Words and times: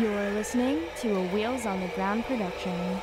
You're 0.00 0.30
listening 0.30 0.80
to 1.02 1.14
a 1.14 1.22
Wheels 1.28 1.66
on 1.66 1.78
the 1.78 1.86
Ground 1.88 2.24
production. 2.24 3.00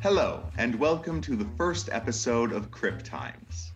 Hello, 0.00 0.42
and 0.58 0.74
welcome 0.74 1.20
to 1.20 1.36
the 1.36 1.46
first 1.56 1.88
episode 1.92 2.50
of 2.50 2.72
Crip 2.72 3.04
Times. 3.04 3.71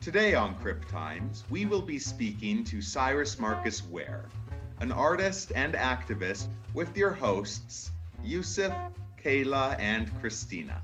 Today 0.00 0.36
on 0.36 0.54
Crip 0.54 0.88
Times, 0.88 1.42
we 1.50 1.66
will 1.66 1.82
be 1.82 1.98
speaking 1.98 2.62
to 2.64 2.80
Cyrus 2.80 3.40
Marcus 3.40 3.84
Ware, 3.84 4.26
an 4.78 4.92
artist 4.92 5.50
and 5.56 5.74
activist, 5.74 6.46
with 6.72 6.96
your 6.96 7.10
hosts, 7.10 7.90
Yusuf, 8.22 8.72
Kayla, 9.22 9.76
and 9.80 10.08
Christina. 10.20 10.80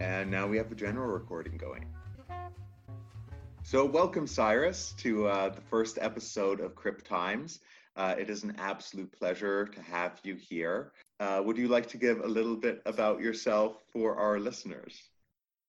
And 0.00 0.30
now 0.30 0.46
we 0.46 0.56
have 0.56 0.68
the 0.68 0.76
general 0.76 1.08
recording 1.08 1.56
going. 1.56 1.86
So, 3.64 3.84
welcome, 3.84 4.28
Cyrus, 4.28 4.94
to 4.98 5.26
uh, 5.26 5.48
the 5.48 5.60
first 5.60 5.98
episode 6.00 6.60
of 6.60 6.76
Crip 6.76 7.06
Times. 7.06 7.58
Uh, 7.96 8.14
it 8.16 8.30
is 8.30 8.44
an 8.44 8.54
absolute 8.58 9.10
pleasure 9.10 9.66
to 9.66 9.82
have 9.82 10.20
you 10.22 10.36
here. 10.36 10.92
Uh, 11.20 11.42
would 11.44 11.58
you 11.58 11.68
like 11.68 11.88
to 11.88 11.96
give 11.96 12.20
a 12.20 12.26
little 12.26 12.56
bit 12.56 12.80
about 12.86 13.20
yourself 13.20 13.82
for 13.92 14.16
our 14.16 14.38
listeners? 14.38 15.02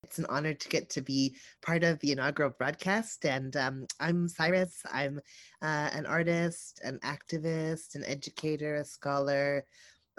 It's 0.03 0.20
an 0.20 0.27
honor 0.30 0.53
to 0.53 0.70
get 0.70 0.90
to 0.91 1.01
be 1.01 1.35
part 1.62 1.84
of 1.84 1.99
the 1.99 2.12
inaugural 2.12 2.51
broadcast. 2.51 3.26
And 3.26 3.55
um, 3.57 3.85
I'm 3.99 4.27
Cyrus. 4.27 4.82
I'm 4.91 5.20
uh, 5.62 5.90
an 5.91 6.05
artist, 6.05 6.79
an 6.84 6.99
activist, 7.04 7.96
an 7.96 8.05
educator, 8.05 8.76
a 8.76 8.85
scholar, 8.85 9.65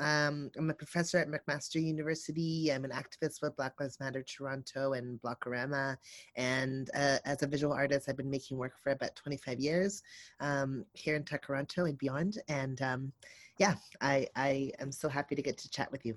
um, 0.01 0.51
I'm 0.57 0.71
a 0.71 0.75
professor 0.75 1.19
at 1.19 1.29
McMaster 1.29 1.83
University. 1.83 2.73
I'm 2.73 2.85
an 2.85 2.91
activist 2.91 3.43
with 3.43 3.57
Black 3.57 3.79
Lives 3.79 4.01
Matter 4.01 4.23
Toronto 4.23 4.95
and 4.95 5.21
Blockorama. 5.21 5.97
And 6.37 6.91
uh, 6.95 7.19
as 7.27 7.43
a 7.43 7.47
visual 7.47 7.75
artist, 7.75 8.09
I've 8.09 8.17
been 8.17 8.31
making 8.31 8.57
work 8.57 8.73
for 8.83 8.93
about 8.93 9.15
25 9.17 9.61
years 9.61 10.03
um, 10.41 10.87
here 10.95 11.17
in 11.17 11.25
Toronto 11.25 11.85
and 11.85 11.99
beyond. 11.99 12.39
And 12.49 12.81
um, 12.81 13.13
yeah, 13.61 13.75
I, 14.01 14.27
I 14.35 14.73
am 14.81 14.91
so 14.91 15.09
happy 15.09 15.35
to 15.35 15.43
get 15.43 15.59
to 15.59 15.71
chat 15.71 15.93
with 15.93 16.07
you. 16.07 16.17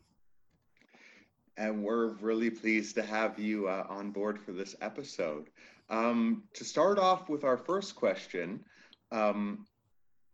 And 1.58 1.84
we're 1.84 2.14
really 2.14 2.50
pleased 2.50 2.96
to 2.96 3.04
have 3.04 3.38
you 3.38 3.68
uh, 3.68 3.86
on 3.90 4.12
board 4.12 4.40
for 4.40 4.54
this 4.54 4.76
episode. 4.82 5.50
Um, 5.90 6.44
to 6.54 6.64
start 6.64 6.98
off 6.98 7.28
with 7.28 7.44
our 7.44 7.58
first 7.58 7.96
question, 7.96 8.64
um, 9.12 9.68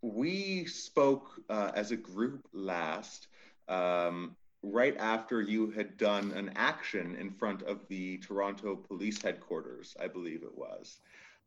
we 0.03 0.65
spoke 0.65 1.41
uh, 1.49 1.71
as 1.73 1.91
a 1.91 1.97
group 1.97 2.47
last 2.53 3.27
um, 3.67 4.35
right 4.61 4.95
after 4.97 5.41
you 5.41 5.71
had 5.71 5.97
done 5.97 6.31
an 6.33 6.51
action 6.55 7.15
in 7.19 7.31
front 7.31 7.63
of 7.63 7.79
the 7.87 8.19
Toronto 8.19 8.75
Police 8.75 9.19
Headquarters, 9.19 9.97
I 9.99 10.07
believe 10.07 10.43
it 10.43 10.55
was. 10.55 10.99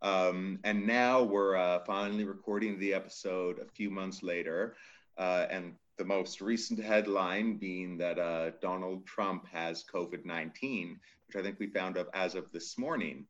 Um, 0.03 0.59
and 0.65 0.85
now 0.85 1.23
we're 1.23 1.55
uh, 1.55 1.79
finally 1.87 2.25
recording 2.25 2.81
the 2.81 2.93
episode 2.93 3.61
a 3.61 3.65
few 3.65 3.91
months 3.91 4.25
later. 4.25 4.75
Uh, 5.19 5.47
and 5.51 5.75
the 5.99 6.05
most 6.05 6.41
recent 6.41 6.83
headline 6.83 7.57
being 7.57 7.99
that 7.99 8.19
uh, 8.19 8.51
Donald 8.61 9.07
Trump 9.07 9.47
has 9.49 9.85
COVID 9.93 10.25
19, 10.25 10.99
which 11.27 11.37
I 11.37 11.43
think 11.43 11.59
we 11.59 11.67
found 11.67 11.99
out 11.99 12.09
as 12.15 12.35
of 12.35 12.51
this 12.53 12.79
morning. 12.79 13.27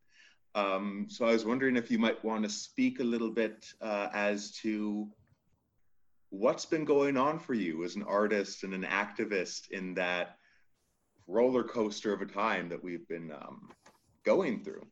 Um, 0.54 1.06
so 1.08 1.26
I 1.26 1.32
was 1.32 1.44
wondering 1.44 1.76
if 1.76 1.90
you 1.90 1.98
might 1.98 2.22
want 2.24 2.44
to 2.44 2.50
speak 2.50 3.00
a 3.00 3.04
little 3.04 3.30
bit 3.30 3.66
uh, 3.80 4.08
as 4.12 4.52
to 4.62 5.08
what's 6.30 6.66
been 6.66 6.84
going 6.84 7.16
on 7.16 7.38
for 7.38 7.54
you 7.54 7.84
as 7.84 7.96
an 7.96 8.02
artist 8.04 8.64
and 8.64 8.74
an 8.74 8.84
activist 8.84 9.70
in 9.70 9.94
that 9.94 10.36
roller 11.26 11.62
coaster 11.62 12.12
of 12.12 12.22
a 12.22 12.26
time 12.26 12.68
that 12.68 12.82
we've 12.82 13.06
been 13.08 13.30
um, 13.32 13.70
going 14.24 14.62
through? 14.62 14.86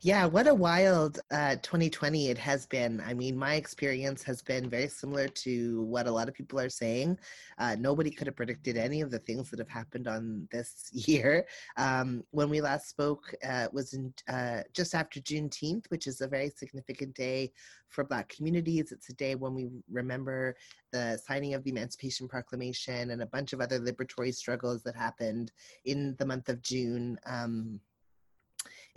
Yeah, 0.00 0.26
what 0.26 0.46
a 0.46 0.54
wild 0.54 1.20
uh, 1.30 1.56
2020 1.56 2.28
it 2.28 2.38
has 2.38 2.66
been. 2.66 3.00
I 3.04 3.14
mean, 3.14 3.36
my 3.36 3.54
experience 3.54 4.22
has 4.24 4.42
been 4.42 4.68
very 4.68 4.88
similar 4.88 5.28
to 5.28 5.82
what 5.82 6.06
a 6.06 6.10
lot 6.10 6.28
of 6.28 6.34
people 6.34 6.60
are 6.60 6.68
saying. 6.68 7.18
Uh, 7.58 7.76
nobody 7.78 8.10
could 8.10 8.26
have 8.26 8.36
predicted 8.36 8.76
any 8.76 9.00
of 9.00 9.10
the 9.10 9.18
things 9.20 9.50
that 9.50 9.58
have 9.58 9.68
happened 9.68 10.08
on 10.08 10.48
this 10.50 10.88
year. 10.92 11.46
Um, 11.76 12.24
when 12.30 12.48
we 12.48 12.60
last 12.60 12.88
spoke, 12.88 13.34
uh, 13.46 13.68
was 13.72 13.94
in, 13.94 14.12
uh, 14.28 14.62
just 14.72 14.94
after 14.94 15.20
Juneteenth, 15.20 15.86
which 15.90 16.06
is 16.06 16.20
a 16.20 16.28
very 16.28 16.50
significant 16.50 17.14
day 17.14 17.52
for 17.88 18.04
Black 18.04 18.28
communities. 18.28 18.92
It's 18.92 19.08
a 19.08 19.14
day 19.14 19.34
when 19.34 19.54
we 19.54 19.68
remember 19.90 20.56
the 20.92 21.18
signing 21.24 21.54
of 21.54 21.64
the 21.64 21.70
Emancipation 21.70 22.28
Proclamation 22.28 23.10
and 23.10 23.22
a 23.22 23.26
bunch 23.26 23.52
of 23.52 23.60
other 23.60 23.80
liberatory 23.80 24.34
struggles 24.34 24.82
that 24.82 24.96
happened 24.96 25.52
in 25.84 26.14
the 26.18 26.26
month 26.26 26.48
of 26.48 26.62
June. 26.62 27.18
Um, 27.26 27.80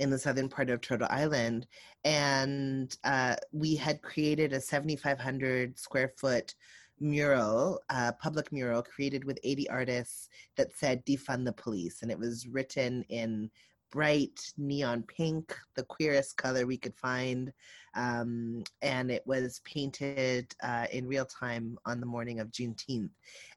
in 0.01 0.09
the 0.09 0.17
southern 0.17 0.50
part 0.50 0.69
of 0.69 0.81
Turtle 0.81 1.07
Island. 1.09 1.67
And 2.03 2.95
uh, 3.03 3.35
we 3.51 3.75
had 3.75 4.01
created 4.01 4.51
a 4.51 4.59
7,500 4.59 5.78
square 5.78 6.12
foot 6.17 6.56
mural, 7.00 7.79
uh, 7.89 8.12
public 8.13 8.51
mural 8.51 8.81
created 8.81 9.23
with 9.23 9.39
80 9.44 9.69
artists 9.69 10.28
that 10.57 10.75
said 10.75 11.06
defund 11.06 11.45
the 11.45 11.53
police. 11.53 12.01
And 12.01 12.09
it 12.09 12.17
was 12.17 12.47
written 12.47 13.03
in 13.09 13.51
bright 13.91 14.40
neon 14.57 15.03
pink, 15.03 15.56
the 15.75 15.84
queerest 15.84 16.38
color 16.38 16.66
we 16.66 16.78
could 16.78 16.96
find. 16.96 17.52
Um, 17.94 18.63
and 18.81 19.12
it 19.12 19.22
was 19.25 19.62
painted 19.66 20.56
uh, 20.63 20.88
in 20.94 21.07
real 21.07 21.25
time 21.25 21.78
on 21.85 22.00
the 22.00 22.06
morning 22.06 22.40
of 22.40 22.50
Juneteenth. 22.51 23.09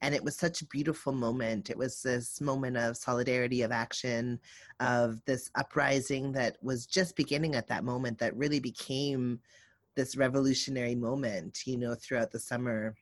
And 0.02 0.14
it 0.14 0.24
was 0.24 0.36
such 0.36 0.60
a 0.60 0.66
beautiful 0.66 1.12
moment. 1.12 1.70
It 1.70 1.78
was 1.78 2.02
this 2.02 2.40
moment 2.40 2.76
of 2.76 2.96
solidarity, 2.96 3.62
of 3.62 3.70
action, 3.70 4.40
of 4.80 5.24
this 5.24 5.50
uprising 5.54 6.32
that 6.32 6.56
was 6.62 6.86
just 6.86 7.16
beginning 7.16 7.54
at 7.54 7.68
that 7.68 7.84
moment 7.84 8.18
that 8.18 8.36
really 8.36 8.60
became 8.60 9.38
this 9.94 10.16
revolutionary 10.16 10.96
moment, 10.96 11.60
you 11.64 11.78
know, 11.78 11.94
throughout 11.94 12.32
the 12.32 12.40
summer 12.40 12.96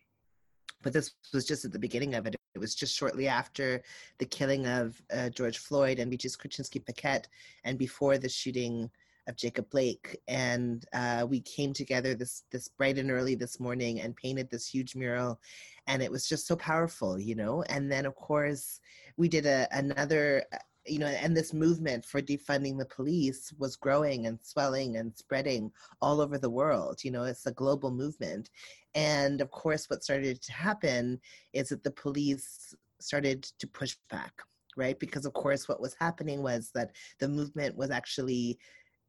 but 0.82 0.92
this 0.92 1.12
was 1.32 1.46
just 1.46 1.64
at 1.64 1.72
the 1.72 1.78
beginning 1.78 2.14
of 2.14 2.26
it. 2.26 2.36
It 2.54 2.58
was 2.58 2.74
just 2.74 2.94
shortly 2.94 3.28
after 3.28 3.82
the 4.18 4.26
killing 4.26 4.66
of 4.66 5.00
uh, 5.12 5.30
George 5.30 5.58
Floyd 5.58 5.98
and 5.98 6.10
Beatrice 6.10 6.36
Korchinski 6.36 6.84
Paquet, 6.84 7.22
and 7.64 7.78
before 7.78 8.18
the 8.18 8.28
shooting 8.28 8.90
of 9.28 9.36
Jacob 9.36 9.70
Blake. 9.70 10.18
And 10.28 10.84
uh, 10.92 11.26
we 11.28 11.40
came 11.40 11.72
together 11.72 12.14
this 12.14 12.44
this 12.50 12.68
bright 12.68 12.98
and 12.98 13.10
early 13.10 13.34
this 13.34 13.60
morning 13.60 14.00
and 14.00 14.16
painted 14.16 14.50
this 14.50 14.66
huge 14.66 14.94
mural, 14.96 15.40
and 15.86 16.02
it 16.02 16.10
was 16.10 16.28
just 16.28 16.46
so 16.46 16.56
powerful, 16.56 17.18
you 17.18 17.34
know. 17.34 17.62
And 17.68 17.90
then 17.90 18.06
of 18.06 18.14
course 18.14 18.80
we 19.16 19.28
did 19.28 19.46
a 19.46 19.68
another 19.72 20.44
you 20.86 20.98
know, 20.98 21.06
and 21.06 21.36
this 21.36 21.52
movement 21.52 22.04
for 22.04 22.20
defunding 22.20 22.78
the 22.78 22.86
police 22.86 23.52
was 23.58 23.76
growing 23.76 24.26
and 24.26 24.38
swelling 24.42 24.96
and 24.96 25.16
spreading 25.16 25.70
all 26.00 26.20
over 26.20 26.38
the 26.38 26.50
world. 26.50 27.04
You 27.04 27.12
know, 27.12 27.24
it's 27.24 27.46
a 27.46 27.52
global 27.52 27.90
movement. 27.90 28.50
And 28.94 29.40
of 29.40 29.50
course, 29.50 29.88
what 29.88 30.02
started 30.02 30.42
to 30.42 30.52
happen 30.52 31.20
is 31.52 31.68
that 31.68 31.84
the 31.84 31.90
police 31.90 32.74
started 33.00 33.42
to 33.58 33.66
push 33.66 33.96
back, 34.10 34.32
right? 34.76 34.98
Because, 34.98 35.24
of 35.24 35.32
course, 35.34 35.68
what 35.68 35.80
was 35.80 35.94
happening 35.98 36.42
was 36.42 36.70
that 36.74 36.92
the 37.20 37.28
movement 37.28 37.76
was 37.76 37.90
actually 37.90 38.58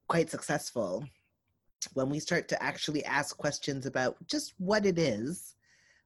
quite 0.08 0.30
successful. 0.30 1.04
When 1.94 2.10
we 2.10 2.20
start 2.20 2.48
to 2.50 2.64
actually 2.64 3.04
ask 3.06 3.36
questions 3.38 3.86
about 3.86 4.16
just 4.28 4.54
what 4.58 4.86
it 4.86 5.00
is 5.00 5.56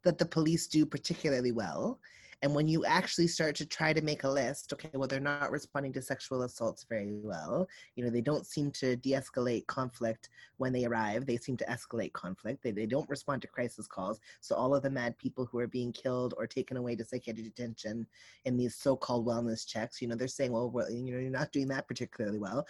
that 0.03 0.17
the 0.17 0.25
police 0.25 0.67
do 0.67 0.85
particularly 0.85 1.51
well, 1.51 1.99
and 2.43 2.53
when 2.53 2.67
you 2.67 2.85
actually 2.85 3.27
start 3.27 3.55
to 3.55 3.65
try 3.65 3.93
to 3.93 4.01
make 4.01 4.23
a 4.23 4.29
list, 4.29 4.71
okay, 4.71 4.91
well, 4.93 5.07
they're 5.07 5.19
not 5.19 5.49
responding 5.49 5.91
to 5.93 6.01
sexual 6.03 6.43
assaults 6.43 6.85
very 6.87 7.11
well. 7.11 7.67
You 7.95 8.03
know, 8.03 8.11
they 8.11 8.21
don't 8.21 8.45
seem 8.45 8.69
to 8.73 8.95
de 8.95 9.13
escalate 9.13 9.65
conflict 9.65 10.29
when 10.57 10.71
they 10.71 10.85
arrive. 10.85 11.25
They 11.25 11.37
seem 11.37 11.57
to 11.57 11.65
escalate 11.65 12.13
conflict. 12.13 12.61
They, 12.61 12.71
they 12.71 12.85
don't 12.85 13.09
respond 13.09 13.41
to 13.41 13.47
crisis 13.47 13.87
calls. 13.87 14.19
So, 14.41 14.55
all 14.55 14.75
of 14.75 14.83
the 14.83 14.89
mad 14.89 15.17
people 15.17 15.45
who 15.45 15.57
are 15.57 15.67
being 15.67 15.91
killed 15.91 16.35
or 16.37 16.45
taken 16.45 16.77
away 16.77 16.95
to 16.97 17.05
psychiatric 17.05 17.55
detention 17.55 18.05
in 18.45 18.55
these 18.55 18.75
so 18.75 18.95
called 18.95 19.25
wellness 19.25 19.65
checks, 19.65 19.99
you 19.99 20.07
know, 20.07 20.15
they're 20.15 20.27
saying, 20.27 20.51
well, 20.51 20.69
well, 20.69 20.91
you 20.91 21.01
know, 21.03 21.17
you're 21.17 21.31
not 21.31 21.51
doing 21.51 21.67
that 21.69 21.87
particularly 21.87 22.37
well. 22.37 22.67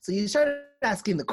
So, 0.00 0.12
you 0.12 0.28
start 0.28 0.48
asking 0.82 1.16
the 1.16 1.24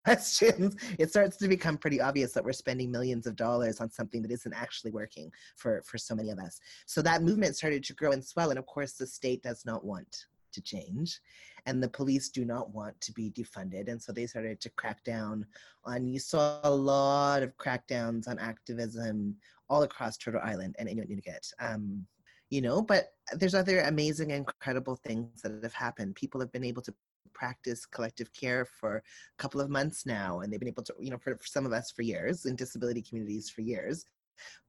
questions, 0.04 0.76
it 0.98 1.10
starts 1.10 1.36
to 1.38 1.48
become 1.48 1.76
pretty 1.76 2.00
obvious 2.00 2.32
that 2.32 2.44
we're 2.44 2.52
spending 2.52 2.90
millions 2.90 3.26
of 3.26 3.36
dollars 3.36 3.80
on 3.80 3.90
something 3.90 4.22
that 4.22 4.30
isn't 4.30 4.54
actually 4.54 4.90
working 4.90 5.30
for, 5.56 5.82
for 5.84 5.98
so 5.98 6.14
many 6.14 6.30
of 6.30 6.38
us. 6.38 6.60
So 6.86 7.02
that 7.02 7.22
movement 7.22 7.56
started 7.56 7.84
to 7.84 7.94
grow 7.94 8.12
and 8.12 8.24
swell. 8.24 8.50
And 8.50 8.58
of 8.58 8.66
course, 8.66 8.92
the 8.92 9.06
state 9.06 9.42
does 9.42 9.66
not 9.66 9.84
want 9.84 10.26
to 10.52 10.60
change 10.60 11.20
and 11.66 11.82
the 11.82 11.88
police 11.88 12.28
do 12.28 12.44
not 12.44 12.72
want 12.74 12.98
to 13.00 13.12
be 13.12 13.30
defunded 13.30 13.88
and 13.88 14.02
so 14.02 14.12
they 14.12 14.26
started 14.26 14.60
to 14.60 14.70
crack 14.70 15.02
down 15.04 15.46
on 15.84 16.06
you 16.06 16.18
saw 16.18 16.60
a 16.64 16.70
lot 16.70 17.42
of 17.42 17.56
crackdowns 17.56 18.28
on 18.28 18.38
activism 18.38 19.36
all 19.68 19.82
across 19.82 20.16
turtle 20.16 20.40
island 20.42 20.74
and 20.78 20.88
in 20.88 20.98
inuit 20.98 21.10
nunangat 21.10 21.52
um, 21.60 22.04
you 22.48 22.60
know 22.60 22.82
but 22.82 23.12
there's 23.36 23.54
other 23.54 23.80
amazing 23.82 24.30
incredible 24.30 24.96
things 24.96 25.42
that 25.42 25.62
have 25.62 25.74
happened 25.74 26.14
people 26.14 26.40
have 26.40 26.52
been 26.52 26.64
able 26.64 26.82
to 26.82 26.94
practice 27.40 27.86
collective 27.86 28.30
care 28.34 28.66
for 28.66 28.96
a 28.96 29.02
couple 29.42 29.62
of 29.62 29.70
months 29.70 30.04
now 30.04 30.40
and 30.40 30.52
they've 30.52 30.60
been 30.60 30.74
able 30.76 30.82
to 30.82 30.94
you 31.00 31.10
know 31.10 31.16
for, 31.16 31.34
for 31.36 31.46
some 31.46 31.64
of 31.64 31.72
us 31.72 31.90
for 31.90 32.02
years 32.02 32.44
in 32.44 32.54
disability 32.54 33.00
communities 33.00 33.48
for 33.48 33.62
years. 33.62 34.04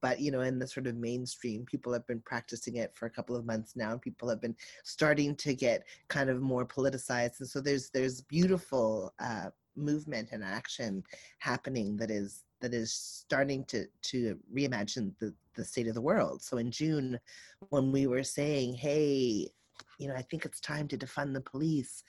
But 0.00 0.20
you 0.20 0.30
know 0.32 0.40
in 0.40 0.58
the 0.58 0.66
sort 0.66 0.86
of 0.86 0.96
mainstream 0.96 1.66
people 1.66 1.92
have 1.92 2.06
been 2.06 2.22
practicing 2.32 2.76
it 2.76 2.94
for 2.94 3.04
a 3.06 3.14
couple 3.16 3.36
of 3.36 3.44
months 3.44 3.76
now 3.76 3.90
and 3.92 4.00
people 4.00 4.28
have 4.30 4.40
been 4.40 4.56
starting 4.84 5.36
to 5.36 5.54
get 5.54 5.84
kind 6.08 6.30
of 6.30 6.40
more 6.40 6.66
politicized 6.66 7.40
and 7.40 7.48
so 7.48 7.60
there's 7.60 7.90
there's 7.90 8.22
beautiful 8.22 9.12
uh, 9.20 9.48
movement 9.76 10.28
and 10.32 10.42
action 10.42 11.02
happening 11.38 11.96
that 11.96 12.10
is 12.10 12.44
that 12.62 12.72
is 12.72 12.90
starting 12.92 13.64
to 13.72 13.86
to 14.10 14.38
reimagine 14.56 15.12
the 15.20 15.34
the 15.56 15.64
state 15.64 15.88
of 15.88 15.94
the 15.94 16.08
world. 16.10 16.40
So 16.42 16.56
in 16.56 16.70
june 16.70 17.18
when 17.68 17.92
we 17.96 18.06
were 18.06 18.26
saying 18.38 18.74
hey 18.86 19.50
you 19.98 20.08
know 20.08 20.14
i 20.14 20.22
think 20.22 20.44
it's 20.44 20.60
time 20.60 20.86
to 20.88 20.98
defund 20.98 21.32
the 21.32 21.40
police 21.40 22.02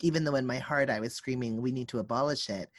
even 0.00 0.24
though 0.24 0.34
in 0.36 0.46
my 0.46 0.58
heart 0.58 0.90
i 0.90 1.00
was 1.00 1.14
screaming 1.14 1.60
we 1.60 1.72
need 1.72 1.88
to 1.88 1.98
abolish 1.98 2.48
it 2.50 2.70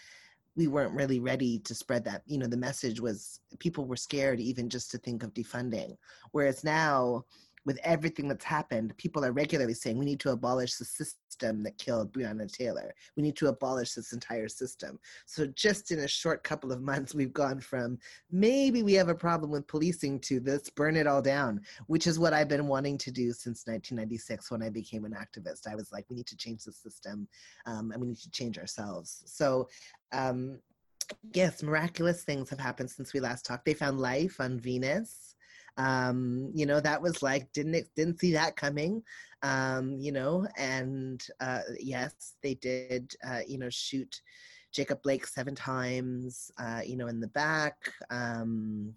we 0.58 0.68
weren't 0.68 0.96
really 0.96 1.20
ready 1.20 1.60
to 1.60 1.76
spread 1.76 2.04
that 2.04 2.24
you 2.26 2.38
know 2.38 2.48
the 2.48 2.58
message 2.58 3.00
was 3.00 3.40
people 3.60 3.86
were 3.86 3.96
scared 3.96 4.40
even 4.40 4.68
just 4.68 4.92
to 4.92 4.98
think 4.98 5.24
of 5.24 5.34
defunding. 5.34 5.96
Whereas 6.32 6.64
now 6.64 7.24
with 7.66 7.80
everything 7.84 8.28
that's 8.28 8.44
happened 8.44 8.98
people 8.98 9.24
are 9.24 9.32
regularly 9.32 9.76
saying 9.76 9.98
we 9.98 10.06
need 10.06 10.20
to 10.22 10.32
abolish 10.32 10.76
the 10.76 10.86
system 10.86 11.20
that 11.40 11.78
killed 11.78 12.12
breonna 12.14 12.52
taylor 12.52 12.94
we 13.16 13.24
need 13.24 13.36
to 13.36 13.48
abolish 13.48 13.94
this 13.94 14.14
entire 14.14 14.48
system 14.48 15.00
so 15.26 15.46
just 15.48 15.92
in 15.92 16.00
a 16.00 16.08
short 16.08 16.44
couple 16.44 16.72
of 16.72 16.82
months 16.82 17.14
we've 17.14 17.34
gone 17.34 17.60
from 17.60 17.98
maybe 18.32 18.84
we 18.84 18.94
have 18.94 19.10
a 19.10 19.16
problem 19.16 19.52
with 19.52 19.68
policing 19.68 20.20
to 20.20 20.42
let's 20.46 20.70
burn 20.70 20.96
it 20.96 21.08
all 21.08 21.22
down 21.22 21.62
which 21.88 22.08
is 22.08 22.20
what 22.20 22.34
i've 22.34 22.50
been 22.50 22.68
wanting 22.68 22.98
to 22.98 23.12
do 23.12 23.32
since 23.32 23.66
1996 23.66 24.52
when 24.52 24.64
i 24.64 24.70
became 24.70 25.06
an 25.06 25.14
activist 25.14 25.68
i 25.68 25.76
was 25.76 25.92
like 25.92 26.06
we 26.10 26.16
need 26.16 26.28
to 26.28 26.38
change 26.38 26.64
the 26.64 26.72
system 26.72 27.28
um, 27.66 27.92
and 27.92 28.02
we 28.02 28.08
need 28.08 28.18
to 28.18 28.32
change 28.32 28.58
ourselves 28.58 29.24
so 29.26 29.68
um, 30.14 30.60
yes, 31.34 31.64
miraculous 31.64 32.24
things 32.24 32.50
have 32.50 32.60
happened 32.60 32.90
since 32.90 33.14
we 33.14 33.20
last 33.20 33.46
talked. 33.46 33.66
They 33.66 33.74
found 33.74 34.00
life 34.00 34.40
on 34.40 34.60
Venus. 34.60 35.27
Um, 35.78 36.52
you 36.54 36.66
know, 36.66 36.80
that 36.80 37.02
was 37.02 37.22
like 37.22 37.52
didn't 37.54 37.88
didn't 37.96 38.20
see 38.20 38.34
that 38.34 38.56
coming. 38.56 39.04
Um, 39.44 39.98
you 40.00 40.12
know, 40.12 40.48
and 40.58 41.24
uh, 41.40 41.62
yes, 41.80 42.36
they 42.42 42.56
did. 42.56 43.16
Uh, 43.28 43.42
you 43.48 43.58
know, 43.58 43.70
shoot 43.70 44.22
Jacob 44.74 45.02
Blake 45.04 45.28
seven 45.28 45.56
times. 45.56 46.52
Uh, 46.58 46.82
you 46.86 46.98
know, 46.98 47.08
in 47.08 47.20
the 47.20 47.28
back. 47.28 47.76
Um, 48.10 48.94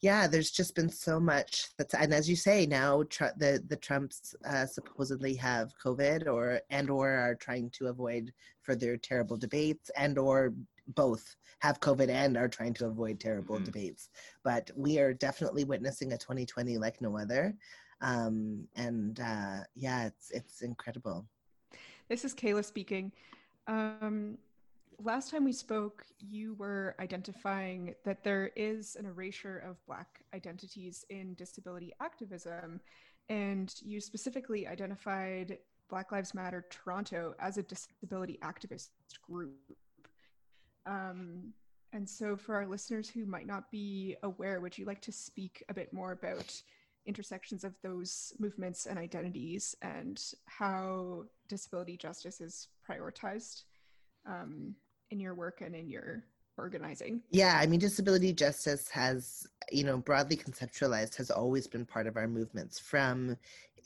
yeah, 0.00 0.28
there's 0.28 0.52
just 0.52 0.76
been 0.76 0.88
so 0.88 1.18
much 1.18 1.70
that's, 1.76 1.92
and 1.94 2.14
as 2.14 2.30
you 2.30 2.36
say, 2.36 2.66
now 2.66 3.02
tr- 3.10 3.36
the 3.36 3.62
the 3.66 3.76
Trumps 3.76 4.34
uh, 4.48 4.64
supposedly 4.64 5.34
have 5.34 5.72
COVID 5.84 6.28
or 6.28 6.60
and 6.70 6.88
or 6.88 7.10
are 7.10 7.34
trying 7.34 7.70
to 7.70 7.88
avoid 7.88 8.32
further 8.62 8.96
terrible 8.96 9.36
debates 9.36 9.90
and 9.96 10.16
or 10.16 10.54
both 10.94 11.36
have 11.60 11.80
COVID 11.80 12.08
and 12.08 12.36
are 12.36 12.48
trying 12.48 12.74
to 12.74 12.86
avoid 12.86 13.20
terrible 13.20 13.56
mm-hmm. 13.56 13.64
debates. 13.64 14.10
But 14.44 14.70
we 14.76 14.98
are 14.98 15.12
definitely 15.12 15.64
witnessing 15.64 16.12
a 16.12 16.18
2020 16.18 16.78
like 16.78 17.00
no 17.00 17.16
other, 17.18 17.54
um, 18.00 18.66
and 18.76 19.18
uh, 19.20 19.60
yeah, 19.74 20.06
it's 20.06 20.30
it's 20.30 20.62
incredible. 20.62 21.26
This 22.08 22.24
is 22.24 22.34
Kayla 22.34 22.64
speaking. 22.64 23.12
Um, 23.66 24.38
last 25.02 25.30
time 25.30 25.44
we 25.44 25.52
spoke, 25.52 26.04
you 26.18 26.54
were 26.54 26.96
identifying 27.00 27.94
that 28.04 28.24
there 28.24 28.50
is 28.56 28.96
an 28.96 29.06
erasure 29.06 29.58
of 29.58 29.84
Black 29.86 30.22
identities 30.34 31.04
in 31.10 31.34
disability 31.34 31.92
activism, 32.00 32.80
and 33.28 33.74
you 33.82 34.00
specifically 34.00 34.66
identified 34.66 35.58
Black 35.88 36.12
Lives 36.12 36.34
Matter 36.34 36.66
Toronto 36.70 37.34
as 37.38 37.58
a 37.58 37.62
disability 37.62 38.38
activist 38.42 38.90
group. 39.22 39.54
Um, 40.88 41.52
and 41.92 42.08
so, 42.08 42.36
for 42.36 42.56
our 42.56 42.66
listeners 42.66 43.08
who 43.08 43.24
might 43.26 43.46
not 43.46 43.70
be 43.70 44.16
aware, 44.22 44.60
would 44.60 44.76
you 44.76 44.84
like 44.84 45.00
to 45.02 45.12
speak 45.12 45.62
a 45.68 45.74
bit 45.74 45.92
more 45.92 46.12
about 46.12 46.60
intersections 47.06 47.64
of 47.64 47.74
those 47.82 48.32
movements 48.38 48.86
and 48.86 48.98
identities 48.98 49.74
and 49.80 50.22
how 50.46 51.24
disability 51.48 51.96
justice 51.96 52.40
is 52.40 52.68
prioritized 52.88 53.62
um, 54.26 54.74
in 55.10 55.18
your 55.18 55.34
work 55.34 55.62
and 55.62 55.74
in 55.74 55.88
your 55.88 56.24
organizing? 56.58 57.22
Yeah, 57.30 57.58
I 57.58 57.66
mean, 57.66 57.80
disability 57.80 58.32
justice 58.32 58.88
has, 58.88 59.46
you 59.72 59.84
know, 59.84 59.96
broadly 59.96 60.36
conceptualized, 60.36 61.16
has 61.16 61.30
always 61.30 61.66
been 61.66 61.86
part 61.86 62.06
of 62.06 62.16
our 62.16 62.28
movements 62.28 62.78
from 62.78 63.36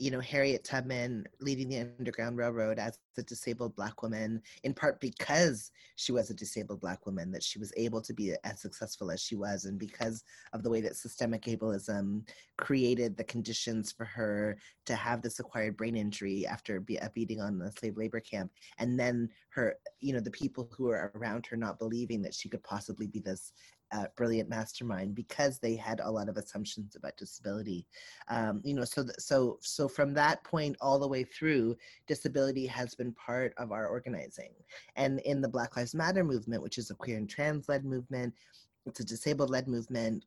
you 0.03 0.11
know, 0.11 0.19
Harriet 0.19 0.65
Tubman 0.65 1.25
leading 1.41 1.69
the 1.69 1.79
Underground 1.97 2.37
Railroad 2.37 2.81
as 2.81 2.99
a 3.17 3.23
disabled 3.23 3.77
Black 3.77 4.03
woman, 4.03 4.43
in 4.65 4.75
part 4.75 5.01
because 5.01 5.71
she 5.95 6.11
was 6.11 6.29
a 6.29 6.35
disabled 6.35 6.81
Black 6.81 7.07
woman, 7.07 7.31
that 7.31 7.45
she 7.45 7.61
was 7.61 7.73
able 7.77 8.03
to 8.03 8.13
be 8.13 8.35
as 8.43 8.61
successful 8.61 9.13
as 9.13 9.23
she 9.23 9.37
was, 9.37 9.65
and 9.65 9.79
because 9.79 10.25
of 10.55 10.65
the 10.65 10.71
way 10.71 10.81
that 10.81 10.97
systemic 10.97 11.45
ableism 11.45 12.29
created 12.59 13.17
the 13.17 13.23
conditions 13.23 13.93
for 13.93 14.05
her 14.05 14.59
to 14.87 14.97
have 14.97 15.23
this 15.23 15.39
acquired 15.39 15.77
brain 15.77 15.95
injury 15.95 16.49
after 16.49 16.81
be, 16.81 16.97
a 16.97 17.09
beating 17.15 17.41
on 17.41 17.57
the 17.57 17.71
slave 17.71 17.97
labor 17.97 18.19
camp, 18.19 18.51
and 18.79 18.99
then 18.99 19.29
her, 19.51 19.77
you 20.01 20.13
know, 20.13 20.21
the 20.21 20.33
people 20.33 20.69
who 20.77 20.87
were 20.87 21.13
around 21.15 21.47
her 21.47 21.57
not 21.57 21.79
believing 21.79 22.21
that 22.23 22.35
she 22.35 22.49
could 22.49 22.65
possibly 22.65 23.07
be 23.07 23.21
this 23.21 23.53
uh, 23.93 24.07
brilliant 24.17 24.49
mastermind 24.49 25.15
because 25.15 25.59
they 25.59 25.77
had 25.77 26.01
a 26.01 26.11
lot 26.11 26.29
of 26.29 26.37
assumptions 26.37 26.97
about 26.97 27.17
disability. 27.17 27.87
Um, 28.29 28.61
you 28.65 28.75
know, 28.75 28.85
so 28.85 29.03
th- 29.03 29.15
so 29.19 29.59
so 29.61 29.87
from 29.89 30.15
that 30.15 30.43
point 30.45 30.77
all 30.81 30.99
the 30.99 31.09
way 31.09 31.25
through, 31.25 31.77
disability 32.07 32.67
has 32.67 32.95
been 32.95 33.13
part 33.13 33.53
of 33.59 33.71
our 33.71 33.87
organizing. 33.87 34.53
And 34.97 35.21
in 35.21 35.41
the 35.41 35.49
Black 35.49 35.77
Lives 35.77 35.95
Matter 35.95 36.25
movement, 36.25 36.63
which 36.63 36.79
is 36.79 36.91
a 36.91 36.95
queer 36.95 37.19
and 37.19 37.29
trans-led 37.29 37.85
movement, 37.85 38.35
it's 38.87 39.01
a 39.01 39.05
disabled-led 39.05 39.69
movement. 39.69 40.25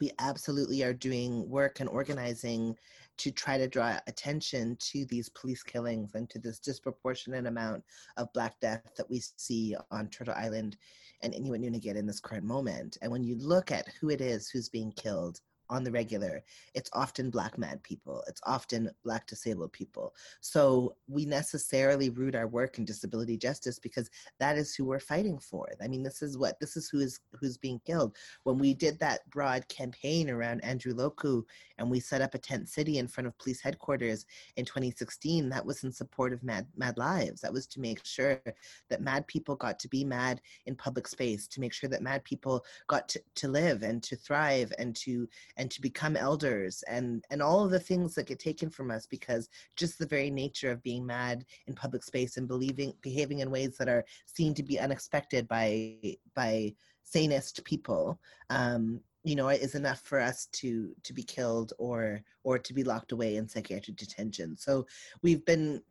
We 0.00 0.10
absolutely 0.18 0.82
are 0.82 0.92
doing 0.92 1.48
work 1.48 1.80
and 1.80 1.88
organizing 1.88 2.76
to 3.20 3.30
try 3.30 3.58
to 3.58 3.68
draw 3.68 3.98
attention 4.06 4.76
to 4.80 5.04
these 5.04 5.28
police 5.28 5.62
killings 5.62 6.14
and 6.14 6.30
to 6.30 6.38
this 6.38 6.58
disproportionate 6.58 7.46
amount 7.46 7.84
of 8.16 8.32
Black 8.32 8.58
death 8.60 8.80
that 8.96 9.10
we 9.10 9.20
see 9.36 9.76
on 9.90 10.08
Turtle 10.08 10.34
Island 10.34 10.78
and 11.20 11.34
Inuit 11.34 11.62
in 11.62 12.06
this 12.06 12.18
current 12.18 12.44
moment. 12.44 12.96
And 13.02 13.12
when 13.12 13.22
you 13.22 13.36
look 13.36 13.70
at 13.70 13.88
who 14.00 14.08
it 14.08 14.22
is 14.22 14.48
who's 14.48 14.70
being 14.70 14.90
killed, 14.92 15.38
on 15.70 15.84
the 15.84 15.90
regular, 15.90 16.42
it's 16.74 16.90
often 16.92 17.30
Black 17.30 17.56
mad 17.56 17.82
people, 17.82 18.22
it's 18.26 18.40
often 18.44 18.90
Black 19.04 19.26
disabled 19.26 19.72
people. 19.72 20.14
So 20.40 20.96
we 21.08 21.24
necessarily 21.24 22.10
root 22.10 22.34
our 22.34 22.46
work 22.46 22.78
in 22.78 22.84
disability 22.84 23.38
justice 23.38 23.78
because 23.78 24.10
that 24.38 24.58
is 24.58 24.74
who 24.74 24.84
we're 24.84 25.00
fighting 25.00 25.38
for. 25.38 25.68
I 25.82 25.88
mean, 25.88 26.02
this 26.02 26.20
is 26.20 26.36
what, 26.36 26.58
this 26.60 26.76
is 26.76 26.88
who 26.90 26.98
is 27.00 27.20
who's 27.38 27.56
being 27.56 27.80
killed. 27.86 28.16
When 28.42 28.58
we 28.58 28.74
did 28.74 28.98
that 28.98 29.28
broad 29.30 29.66
campaign 29.68 30.28
around 30.28 30.62
Andrew 30.64 30.92
Loku 30.92 31.44
and 31.78 31.90
we 31.90 32.00
set 32.00 32.20
up 32.20 32.34
a 32.34 32.38
tent 32.38 32.68
city 32.68 32.98
in 32.98 33.08
front 33.08 33.26
of 33.26 33.38
police 33.38 33.60
headquarters 33.60 34.26
in 34.56 34.64
2016, 34.64 35.48
that 35.48 35.64
was 35.64 35.84
in 35.84 35.92
support 35.92 36.32
of 36.32 36.42
Mad, 36.42 36.66
mad 36.76 36.98
Lives. 36.98 37.40
That 37.40 37.52
was 37.52 37.66
to 37.68 37.80
make 37.80 38.04
sure 38.04 38.40
that 38.88 39.00
mad 39.00 39.26
people 39.26 39.54
got 39.56 39.78
to 39.78 39.88
be 39.88 40.04
mad 40.04 40.40
in 40.66 40.74
public 40.74 41.06
space, 41.06 41.46
to 41.48 41.60
make 41.60 41.72
sure 41.72 41.88
that 41.90 42.02
mad 42.02 42.24
people 42.24 42.64
got 42.88 43.08
to, 43.10 43.22
to 43.36 43.48
live 43.48 43.82
and 43.82 44.02
to 44.02 44.16
thrive 44.16 44.72
and 44.78 44.94
to 44.96 45.28
and 45.60 45.70
to 45.70 45.82
become 45.82 46.16
elders 46.16 46.82
and 46.88 47.22
and 47.30 47.42
all 47.42 47.62
of 47.62 47.70
the 47.70 47.78
things 47.78 48.14
that 48.14 48.26
get 48.26 48.38
taken 48.38 48.70
from 48.70 48.90
us 48.90 49.04
because 49.04 49.50
just 49.76 49.98
the 49.98 50.06
very 50.06 50.30
nature 50.30 50.70
of 50.70 50.82
being 50.82 51.04
mad 51.04 51.44
in 51.66 51.74
public 51.74 52.02
space 52.02 52.38
and 52.38 52.48
believing 52.48 52.94
behaving 53.02 53.40
in 53.40 53.50
ways 53.50 53.76
that 53.76 53.88
are 53.88 54.04
seen 54.24 54.54
to 54.54 54.62
be 54.62 54.80
unexpected 54.80 55.46
by 55.48 55.94
by 56.34 56.74
sanest 57.02 57.62
people 57.64 58.18
um, 58.48 59.00
you 59.22 59.36
know 59.36 59.48
is 59.48 59.74
enough 59.74 60.00
for 60.00 60.18
us 60.18 60.46
to 60.52 60.94
to 61.02 61.12
be 61.12 61.22
killed 61.22 61.74
or 61.78 62.22
or 62.42 62.58
to 62.58 62.72
be 62.72 62.82
locked 62.82 63.12
away 63.12 63.36
in 63.36 63.46
psychiatric 63.46 63.96
detention. 63.96 64.56
So 64.56 64.86
we've 65.22 65.44
been 65.44 65.82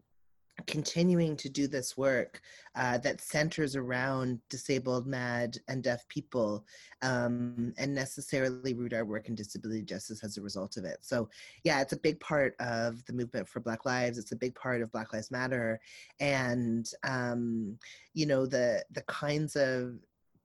continuing 0.68 1.36
to 1.38 1.50
do 1.50 1.68
this 1.68 1.98
work 1.98 2.42
uh, 2.76 2.98
that 3.00 3.22
centers 3.22 3.76
around 3.76 4.40
disabled, 4.50 5.08
mad, 5.08 5.58
and 5.68 5.84
deaf 5.84 6.08
people, 6.08 6.66
um, 7.02 7.74
and 7.78 7.94
necessarily 7.94 8.74
root 8.74 8.94
our 8.94 9.06
work 9.06 9.28
in 9.30 9.36
disability 9.36 9.82
justice 9.82 10.24
as 10.24 10.38
a 10.38 10.42
result 10.42 10.78
of 10.78 10.86
it. 10.86 10.98
So, 11.02 11.30
yeah, 11.64 11.82
it's 11.82 11.94
a 11.94 11.98
big 11.98 12.20
part 12.20 12.56
of 12.60 13.04
the 13.06 13.14
movement 13.14 13.48
for 13.48 13.60
Black 13.60 13.86
Lives. 13.86 14.18
It's 14.18 14.32
a 14.32 14.38
big 14.38 14.56
part 14.56 14.82
of 14.82 14.92
Black 14.92 15.14
Lives 15.14 15.32
Matter, 15.32 15.80
and 16.20 16.90
um, 17.04 17.78
you 18.14 18.26
know 18.26 18.46
the 18.46 18.84
the 18.92 19.04
kinds 19.04 19.56
of 19.56 20.00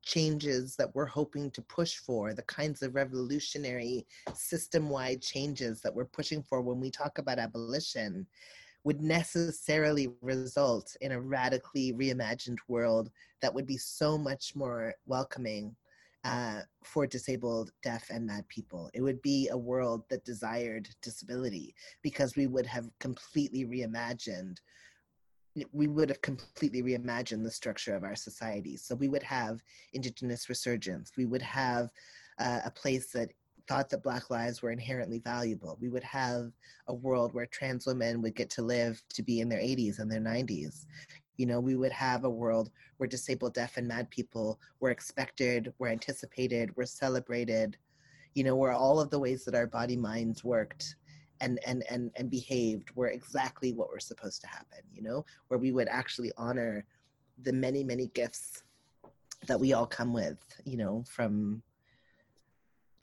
changes 0.05 0.77
that 0.77 0.95
we're 0.95 1.07
hoping 1.07 1.51
to 1.51 1.63
push 1.63 1.97
for, 1.97 2.35
the 2.35 2.43
kinds 2.43 2.83
of 2.83 2.95
revolutionary 2.95 4.07
system 4.35 4.91
wide 4.91 5.23
changes 5.23 5.81
that 5.81 5.95
we're 5.95 6.05
pushing 6.05 6.43
for 6.43 6.61
when 6.61 6.79
we 6.79 6.91
talk 6.91 7.19
about 7.19 7.39
abolition 7.39 8.27
would 8.85 9.01
necessarily 9.01 10.09
result 10.21 10.95
in 11.01 11.13
a 11.13 11.21
radically 11.21 11.93
reimagined 11.93 12.59
world 12.69 13.11
that 13.41 13.53
would 13.53 13.67
be 13.67 13.79
so 13.79 14.17
much 14.19 14.55
more 14.55 14.95
welcoming 15.07 15.75
uh, 16.25 16.61
for 16.83 17.07
disabled, 17.07 17.71
deaf, 17.83 18.09
and 18.11 18.27
mad 18.27 18.47
people. 18.49 18.91
It 18.95 19.03
would 19.03 19.21
be 19.21 19.49
a 19.49 19.57
world 19.57 20.05
that 20.09 20.25
desired 20.25 20.89
disability 21.03 21.75
because 22.03 22.37
we 22.37 22.47
would 22.47 22.67
have 22.67 22.89
completely 22.99 23.67
reimagined. 23.67 24.57
We 25.73 25.87
would 25.87 26.09
have 26.09 26.23
completely 26.23 26.83
reimagined 26.83 27.45
the 27.45 27.51
structure 27.51 27.95
of 27.95 28.05
our 28.05 28.17
society. 28.17 28.77
So 28.77 28.95
we 28.95 29.09
would 29.09 29.23
have 29.23 29.63
Indigenous 29.93 30.49
resurgence. 30.49 31.13
We 31.17 31.27
would 31.27 31.43
have 31.43 31.91
uh, 32.39 32.61
a 32.65 32.71
place 32.71 33.13
that 33.13 33.31
thought 33.67 33.89
that 33.91 34.03
Black 34.03 34.31
lives 34.31 34.63
were 34.63 34.71
inherently 34.71 35.19
valuable. 35.19 35.79
We 35.81 35.89
would 35.89 36.05
have 36.05 36.53
a 36.89 36.95
world 36.95 37.33
where 37.33 37.47
trans 37.47 37.87
women 37.87 38.21
would 38.23 38.35
get 38.35 38.51
to 38.51 38.63
live 38.63 39.03
to 39.11 39.23
be 39.23 39.41
in 39.41 39.49
their 39.49 39.61
80s 39.61 39.99
and 39.99 40.11
their 40.11 40.21
90s. 40.21 40.87
You 41.37 41.47
know, 41.47 41.61
we 41.61 41.75
would 41.75 41.93
have 41.93 42.25
a 42.25 42.31
world 42.31 42.71
where 42.99 43.09
disabled, 43.09 43.55
deaf, 43.55 43.77
and 43.77 43.89
mad 43.89 44.11
people 44.11 44.61
were 44.81 44.91
expected, 44.91 45.73
were 45.79 45.89
anticipated, 45.89 46.77
were 46.77 46.87
celebrated, 46.87 47.77
you 48.35 48.45
know, 48.45 48.55
where 48.55 48.73
all 48.73 49.01
of 49.01 49.11
the 49.11 49.19
ways 49.19 49.45
that 49.45 49.55
our 49.55 49.67
body 49.67 49.97
minds 49.97 50.45
worked 50.45 50.97
and 51.41 51.59
and 51.67 51.83
and 51.91 52.13
and 52.17 52.31
behaved 52.31 52.91
were 52.95 53.09
exactly 53.09 53.73
what 53.73 53.91
were 53.91 54.01
supposed 54.01 54.41
to 54.43 54.47
happen, 54.47 54.79
you 54.93 55.03
know, 55.03 55.25
where 55.49 55.59
we 55.59 55.73
would 55.73 55.89
actually 55.89 56.31
honor 56.37 56.85
the 57.43 57.53
many, 57.53 57.83
many 57.83 58.07
gifts 58.09 58.63
that 59.47 59.59
we 59.59 59.73
all 59.73 59.87
come 59.87 60.13
with, 60.13 60.39
you 60.65 60.77
know, 60.77 61.05
from 61.09 61.63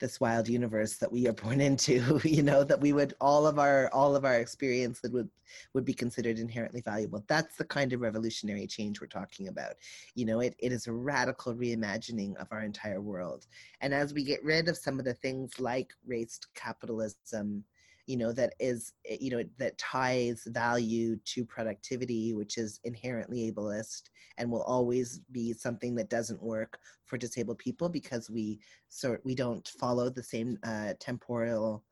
this 0.02 0.18
wild 0.18 0.48
universe 0.48 0.96
that 0.96 1.12
we 1.12 1.28
are 1.28 1.32
born 1.32 1.60
into 1.68 2.20
you 2.24 2.42
know 2.42 2.64
that 2.64 2.80
we 2.80 2.92
would 2.92 3.14
all 3.20 3.46
of 3.46 3.58
our 3.58 3.88
all 3.92 4.16
of 4.16 4.24
our 4.24 4.34
experience 4.34 5.00
that 5.00 5.12
would 5.12 5.30
would 5.74 5.84
be 5.84 5.94
considered 5.94 6.38
inherently 6.38 6.80
valuable. 6.80 7.22
That's 7.28 7.56
the 7.56 7.64
kind 7.64 7.92
of 7.92 8.00
revolutionary 8.00 8.66
change 8.66 9.00
we're 9.00 9.06
talking 9.06 9.48
about. 9.48 9.74
You 10.14 10.26
know 10.26 10.40
it, 10.40 10.56
it 10.58 10.72
is 10.72 10.88
a 10.88 10.92
radical 10.92 11.54
reimagining 11.54 12.36
of 12.36 12.48
our 12.50 12.62
entire 12.62 13.00
world. 13.00 13.46
And 13.80 13.94
as 13.94 14.12
we 14.12 14.24
get 14.24 14.44
rid 14.44 14.68
of 14.68 14.76
some 14.76 14.98
of 14.98 15.04
the 15.04 15.14
things 15.14 15.60
like 15.60 15.92
race 16.04 16.40
capitalism 16.54 17.64
you 18.06 18.16
know 18.16 18.32
that 18.32 18.54
is 18.58 18.92
eh, 19.08 19.16
you 19.20 19.30
know 19.30 19.42
that 19.58 19.78
ties 19.78 20.42
value 20.46 21.16
to 21.24 21.44
productivity 21.44 22.34
which 22.34 22.58
is 22.58 22.80
inherently 22.84 23.52
ableist 23.52 24.02
and 24.38 24.50
will 24.50 24.62
always 24.62 25.20
be 25.30 25.52
something 25.52 25.94
that 25.94 26.10
doesn't 26.10 26.42
work 26.42 26.78
for 27.04 27.16
disabled 27.16 27.58
people 27.58 27.88
because 27.88 28.30
we 28.30 28.58
sort 28.88 29.20
we 29.24 29.34
don't 29.34 29.68
follow 29.80 30.08
the 30.10 30.22
same 30.22 30.58
uh, 30.64 30.94
temporal 30.98 31.84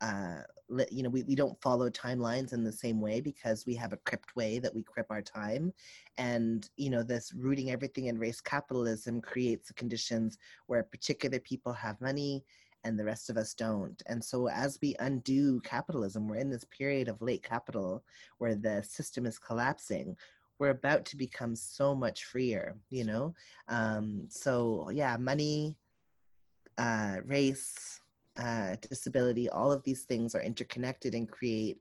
uh, 0.00 0.42
you 0.90 1.02
know 1.02 1.10
we, 1.10 1.22
we 1.24 1.34
don't 1.34 1.60
follow 1.60 1.90
timelines 1.90 2.52
in 2.52 2.64
the 2.64 2.72
same 2.72 3.00
way 3.00 3.20
because 3.20 3.66
we 3.66 3.74
have 3.74 3.92
a 3.92 3.98
crypt 3.98 4.34
way 4.36 4.58
that 4.58 4.74
we 4.74 4.82
crip 4.82 5.06
our 5.10 5.22
time. 5.22 5.72
And 6.16 6.68
you 6.76 6.90
know 6.90 7.02
this 7.02 7.32
rooting 7.34 7.70
everything 7.70 8.06
in 8.06 8.18
race 8.18 8.40
capitalism 8.40 9.20
creates 9.20 9.68
the 9.68 9.74
conditions 9.74 10.38
where 10.66 10.82
particular 10.82 11.38
people 11.40 11.72
have 11.72 12.00
money 12.00 12.44
and 12.84 12.98
the 12.98 13.04
rest 13.04 13.30
of 13.30 13.36
us 13.36 13.54
don't. 13.54 14.02
And 14.06 14.24
so, 14.24 14.48
as 14.48 14.78
we 14.82 14.96
undo 15.00 15.60
capitalism, 15.60 16.28
we're 16.28 16.36
in 16.36 16.50
this 16.50 16.64
period 16.64 17.08
of 17.08 17.22
late 17.22 17.42
capital 17.42 18.04
where 18.38 18.54
the 18.54 18.82
system 18.82 19.26
is 19.26 19.38
collapsing. 19.38 20.16
We're 20.58 20.70
about 20.70 21.04
to 21.06 21.16
become 21.16 21.56
so 21.56 21.94
much 21.94 22.24
freer, 22.24 22.76
you 22.90 23.04
know? 23.04 23.34
Um, 23.68 24.26
so, 24.28 24.90
yeah, 24.92 25.16
money, 25.16 25.76
uh, 26.76 27.16
race, 27.24 28.00
uh, 28.38 28.76
disability, 28.88 29.48
all 29.48 29.72
of 29.72 29.82
these 29.84 30.02
things 30.02 30.34
are 30.34 30.42
interconnected 30.42 31.14
and 31.14 31.30
create 31.30 31.78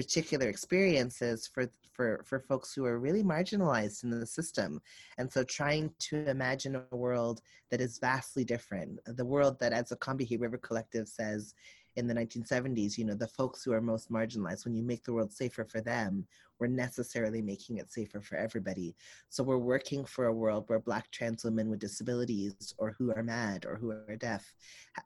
particular 0.00 0.48
experiences 0.48 1.46
for 1.46 1.70
for 1.92 2.22
for 2.24 2.40
folks 2.40 2.72
who 2.72 2.86
are 2.86 2.98
really 2.98 3.22
marginalized 3.22 4.02
in 4.02 4.08
the 4.08 4.24
system. 4.24 4.80
And 5.18 5.30
so 5.30 5.44
trying 5.44 5.92
to 6.08 6.26
imagine 6.26 6.74
a 6.74 6.96
world 6.96 7.42
that 7.70 7.82
is 7.82 7.98
vastly 7.98 8.42
different 8.42 8.98
the 9.04 9.30
world 9.34 9.60
that 9.60 9.74
as 9.74 9.92
a 9.92 9.96
combahee 9.96 10.40
river 10.40 10.56
collective 10.56 11.06
says 11.06 11.54
in 11.96 12.06
the 12.06 12.14
1970s 12.14 12.96
you 12.96 13.04
know 13.04 13.14
the 13.14 13.34
folks 13.38 13.62
who 13.62 13.72
are 13.72 13.80
most 13.82 14.10
marginalized 14.10 14.64
when 14.64 14.74
you 14.74 14.82
make 14.82 15.02
the 15.04 15.12
world 15.12 15.32
safer 15.32 15.64
for 15.64 15.80
them 15.80 16.24
we're 16.58 16.68
necessarily 16.86 17.42
making 17.42 17.78
it 17.78 17.90
safer 17.90 18.20
for 18.20 18.36
everybody. 18.36 18.94
So 19.30 19.42
we're 19.42 19.56
working 19.74 20.04
for 20.04 20.26
a 20.26 20.38
world 20.42 20.64
where 20.66 20.78
black 20.78 21.10
trans 21.10 21.42
women 21.42 21.70
with 21.70 21.80
disabilities 21.80 22.74
or 22.76 22.94
who 22.98 23.12
are 23.14 23.22
mad 23.22 23.64
or 23.66 23.76
who 23.76 23.90
are 23.92 24.16
deaf 24.16 24.54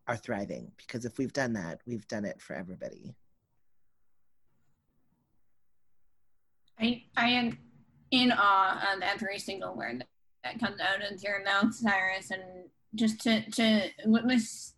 are 0.09 0.17
thriving. 0.17 0.73
Because 0.77 1.05
if 1.05 1.17
we've 1.17 1.33
done 1.33 1.53
that 1.55 1.81
we've 1.87 2.09
done 2.09 2.25
it 2.25 2.41
for 2.41 2.55
everybody 2.55 3.15
I 7.17 7.29
am 7.29 7.59
in 8.11 8.33
awe 8.33 8.95
of 8.95 9.03
every 9.03 9.39
single 9.39 9.75
word 9.75 10.05
that 10.43 10.61
comes 10.61 10.81
out 10.81 11.03
of 11.11 11.23
your 11.23 11.43
mouth, 11.45 11.75
Cyrus, 11.75 12.31
and 12.31 12.43
just 12.95 13.21
to 13.23 13.49
to 13.51 13.89
witness 14.05 14.75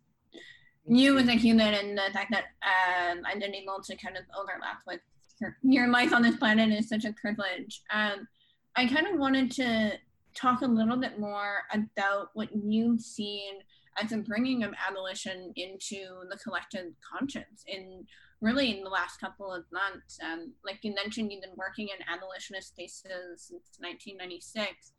you 0.87 1.17
as 1.17 1.27
a 1.27 1.33
human 1.33 1.73
and 1.73 1.97
the 1.97 2.13
fact 2.13 2.31
that 2.31 2.45
um, 2.63 3.21
I'm 3.25 3.43
able 3.43 3.81
to 3.83 3.95
kind 3.97 4.15
of 4.15 4.23
overlap 4.39 4.79
with 4.87 5.01
your, 5.41 5.57
your 5.61 5.89
life 5.89 6.13
on 6.13 6.21
this 6.21 6.37
planet 6.37 6.71
is 6.71 6.87
such 6.87 7.03
a 7.03 7.13
privilege. 7.13 7.81
Um, 7.93 8.27
I 8.75 8.87
kind 8.87 9.07
of 9.07 9.19
wanted 9.19 9.51
to 9.51 9.97
talk 10.33 10.61
a 10.61 10.67
little 10.67 10.97
bit 10.97 11.19
more 11.19 11.63
about 11.73 12.29
what 12.35 12.49
you've 12.53 13.01
seen 13.01 13.55
as 14.01 14.11
a 14.11 14.17
bringing 14.17 14.63
of 14.63 14.73
abolition 14.87 15.51
into 15.55 16.05
the 16.29 16.37
collective 16.37 16.93
conscience 17.01 17.63
in 17.67 18.05
really 18.41 18.77
in 18.77 18.83
the 18.83 18.89
last 18.89 19.19
couple 19.19 19.51
of 19.51 19.63
months. 19.71 20.19
Um, 20.23 20.53
like 20.63 20.79
you 20.83 20.93
mentioned, 20.93 21.31
you've 21.31 21.41
been 21.41 21.51
working 21.55 21.87
in 21.87 22.05
abolitionist 22.13 22.69
spaces 22.69 23.47
since 23.47 23.77
1996. 23.79 24.91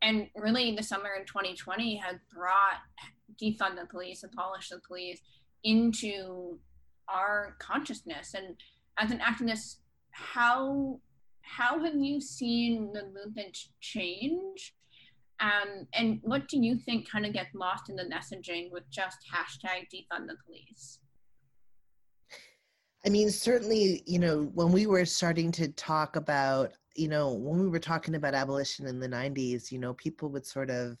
And 0.00 0.28
really, 0.34 0.74
the 0.74 0.82
summer 0.82 1.10
in 1.18 1.26
2020 1.26 1.96
had 1.96 2.18
brought 2.34 2.80
defund 3.40 3.76
the 3.78 3.86
police, 3.88 4.24
abolish 4.24 4.70
the 4.70 4.80
police 4.86 5.20
into 5.64 6.58
our 7.08 7.56
consciousness. 7.60 8.34
And 8.34 8.56
as 8.98 9.10
an 9.10 9.20
activist, 9.20 9.76
how 10.10 11.00
how 11.42 11.84
have 11.84 11.96
you 11.96 12.20
seen 12.20 12.92
the 12.92 13.04
movement 13.12 13.58
change? 13.80 14.74
Um, 15.40 15.88
and 15.92 16.20
what 16.22 16.46
do 16.48 16.58
you 16.58 16.76
think 16.76 17.10
kind 17.10 17.26
of 17.26 17.32
gets 17.32 17.54
lost 17.54 17.90
in 17.90 17.96
the 17.96 18.04
messaging 18.04 18.70
with 18.70 18.88
just 18.90 19.18
hashtag 19.34 19.88
defund 19.92 20.28
the 20.28 20.36
police? 20.46 21.00
I 23.04 23.08
mean, 23.08 23.30
certainly, 23.30 24.02
you 24.06 24.18
know, 24.18 24.50
when 24.54 24.70
we 24.70 24.86
were 24.86 25.04
starting 25.04 25.50
to 25.52 25.68
talk 25.68 26.16
about, 26.16 26.72
you 26.94 27.08
know, 27.08 27.32
when 27.32 27.60
we 27.60 27.68
were 27.68 27.80
talking 27.80 28.14
about 28.14 28.34
abolition 28.34 28.86
in 28.86 29.00
the 29.00 29.08
90s, 29.08 29.72
you 29.72 29.78
know, 29.78 29.94
people 29.94 30.28
would 30.30 30.46
sort 30.46 30.70
of, 30.70 30.96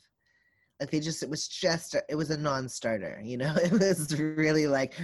like 0.80 0.90
they 0.90 0.98
just, 0.98 1.22
it 1.22 1.30
was 1.30 1.46
just, 1.46 1.94
it 2.08 2.16
was 2.16 2.30
a 2.30 2.36
non 2.36 2.68
starter, 2.68 3.20
you 3.22 3.36
know, 3.36 3.54
it 3.62 3.70
was 3.70 4.18
really 4.18 4.66
like 4.66 4.94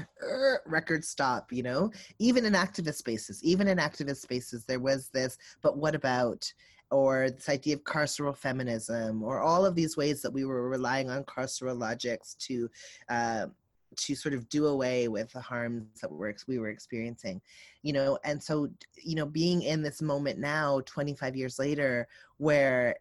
record 0.67 1.05
stop, 1.05 1.52
you 1.52 1.62
know, 1.62 1.93
even 2.19 2.45
in 2.45 2.55
activist 2.55 2.97
spaces, 2.97 3.45
even 3.45 3.69
in 3.69 3.78
activist 3.78 4.17
spaces, 4.17 4.64
there 4.64 4.81
was 4.81 5.09
this, 5.11 5.38
but 5.62 5.78
what 5.78 5.95
about, 5.95 6.52
or 6.90 7.31
this 7.31 7.49
idea 7.49 7.76
of 7.76 7.85
carceral 7.85 8.37
feminism, 8.37 9.23
or 9.23 9.40
all 9.40 9.64
of 9.64 9.76
these 9.76 9.97
ways 9.97 10.21
that 10.23 10.33
we 10.33 10.45
were 10.45 10.69
relying 10.69 11.11
on 11.11 11.23
carceral 11.25 11.78
logics 11.78 12.35
to, 12.35 12.69
uh, 13.09 13.47
to 13.99 14.14
sort 14.14 14.35
of 14.35 14.49
do 14.49 14.67
away 14.67 15.09
with 15.09 15.31
the 15.33 15.40
harms 15.40 16.00
that 16.00 16.11
we're, 16.11 16.35
we 16.47 16.59
were 16.59 16.71
experiencing 16.71 17.40
you 17.83 17.93
know 17.93 18.19
and 18.25 18.43
so 18.43 18.69
you 19.02 19.14
know 19.14 19.26
being 19.26 19.62
in 19.62 19.83
this 19.83 20.00
moment 20.00 20.38
now 20.38 20.81
25 20.87 21.37
years 21.37 21.59
later 21.59 22.09
where 22.38 22.95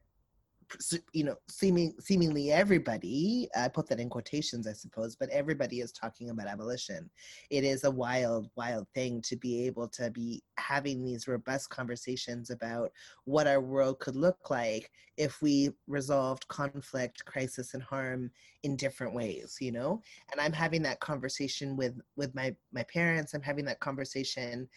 you 1.14 1.24
know 1.24 1.36
seeming 1.48 1.94
seemingly 2.00 2.52
everybody 2.52 3.48
i 3.56 3.68
put 3.68 3.88
that 3.88 4.00
in 4.00 4.10
quotations 4.10 4.68
i 4.68 4.74
suppose 4.74 5.16
but 5.16 5.30
everybody 5.30 5.80
is 5.80 5.92
talking 5.92 6.30
about 6.30 6.48
abolition. 6.48 7.10
It 7.50 7.64
is 7.64 7.84
a 7.84 7.92
wild 7.92 8.50
wild 8.56 8.88
thing 8.94 9.22
to 9.24 9.36
be 9.36 9.66
able 9.66 9.88
to 9.90 10.10
be 10.12 10.44
having 10.58 11.04
these 11.04 11.28
robust 11.28 11.70
conversations 11.70 12.50
about 12.50 12.92
what 13.26 13.48
our 13.48 13.62
world 13.62 14.00
could 14.00 14.16
look 14.16 14.50
like 14.50 14.92
if 15.18 15.42
we 15.42 15.72
resolved 15.88 16.48
conflict 16.48 17.26
crisis 17.26 17.74
and 17.74 17.84
harm 17.84 18.32
in 18.64 18.76
different 18.76 19.14
ways 19.14 19.58
you 19.60 19.72
know? 19.72 20.02
And 20.32 20.42
i'm 20.42 20.54
having 20.54 20.82
that 20.84 21.00
conversation 21.00 21.76
with 21.76 22.00
with 22.16 22.34
my 22.36 22.56
my 22.72 22.84
parents. 22.84 23.34
I'm 23.34 23.42
having 23.42 23.66
that 23.66 23.80
conversation 23.80 24.68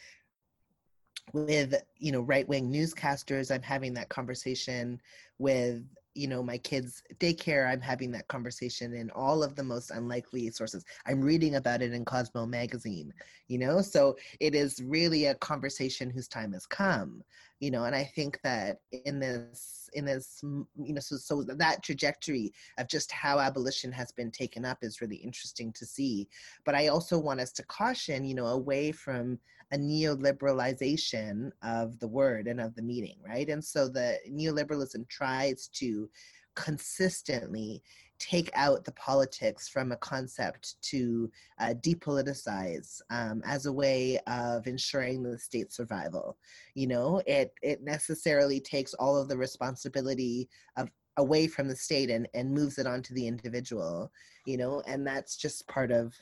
with 1.32 1.74
you 1.98 2.12
know 2.12 2.20
right 2.20 2.48
wing 2.48 2.70
newscasters 2.70 3.54
i'm 3.54 3.62
having 3.62 3.94
that 3.94 4.08
conversation 4.08 5.00
with 5.38 5.84
you 6.14 6.26
know 6.26 6.42
my 6.42 6.58
kids 6.58 7.02
daycare 7.18 7.70
i'm 7.70 7.80
having 7.80 8.10
that 8.10 8.26
conversation 8.28 8.94
in 8.94 9.10
all 9.10 9.42
of 9.42 9.54
the 9.54 9.62
most 9.62 9.90
unlikely 9.90 10.50
sources. 10.50 10.84
I'm 11.06 11.20
reading 11.20 11.54
about 11.54 11.82
it 11.82 11.92
in 11.92 12.04
cosmo 12.04 12.46
magazine 12.46 13.12
you 13.48 13.58
know? 13.58 13.80
So 13.80 14.16
it 14.40 14.54
is 14.54 14.82
really 14.84 15.26
a 15.26 15.34
conversation 15.36 16.10
whose 16.10 16.28
time 16.28 16.52
has 16.52 16.66
come 16.66 17.22
you 17.60 17.70
know? 17.70 17.84
And 17.84 17.94
i 17.94 18.04
think 18.04 18.40
that 18.42 18.78
in 19.04 19.20
this 19.20 19.88
in 19.92 20.04
this 20.04 20.40
you 20.42 20.94
know 20.94 21.00
so 21.00 21.16
so 21.16 21.42
that 21.42 21.82
trajectory 21.82 22.52
of 22.78 22.88
just 22.88 23.10
how 23.12 23.38
abolition 23.38 23.92
has 23.92 24.12
been 24.12 24.30
taken 24.30 24.64
up 24.64 24.78
is 24.82 25.00
really 25.00 25.16
interesting 25.16 25.72
to 25.74 25.86
see. 25.86 26.28
But 26.64 26.74
i 26.74 26.88
also 26.88 27.18
want 27.18 27.40
us 27.40 27.52
to 27.52 27.64
caution 27.64 28.24
you 28.24 28.34
know 28.34 28.46
away 28.46 28.92
from 28.92 29.38
a 29.72 29.78
neoliberalization 29.78 31.50
of 31.62 31.98
the 31.98 32.08
word 32.08 32.46
and 32.46 32.60
of 32.60 32.74
the 32.74 32.82
meaning 32.82 33.16
right 33.26 33.48
and 33.48 33.64
so 33.64 33.88
the 33.88 34.18
neoliberalism 34.30 35.08
tries 35.08 35.68
to 35.68 36.08
consistently 36.54 37.82
take 38.20 38.50
out 38.54 38.84
the 38.84 38.92
politics 38.92 39.68
from 39.68 39.92
a 39.92 39.96
concept 39.96 40.76
to 40.82 41.30
uh, 41.58 41.72
depoliticize 41.80 43.00
um, 43.10 43.42
as 43.46 43.64
a 43.66 43.72
way 43.72 44.18
of 44.26 44.66
ensuring 44.66 45.22
the 45.22 45.38
state's 45.38 45.76
survival. 45.76 46.36
You 46.74 46.86
know, 46.86 47.22
it 47.26 47.52
it 47.62 47.82
necessarily 47.82 48.60
takes 48.60 48.94
all 48.94 49.16
of 49.16 49.28
the 49.28 49.38
responsibility 49.38 50.48
of 50.76 50.90
away 51.16 51.46
from 51.46 51.68
the 51.68 51.76
state 51.76 52.10
and, 52.10 52.28
and 52.34 52.52
moves 52.52 52.78
it 52.78 52.86
onto 52.86 53.14
the 53.14 53.26
individual, 53.26 54.10
you 54.46 54.56
know, 54.56 54.82
and 54.86 55.06
that's 55.06 55.36
just 55.36 55.66
part 55.66 55.90
of 55.90 56.14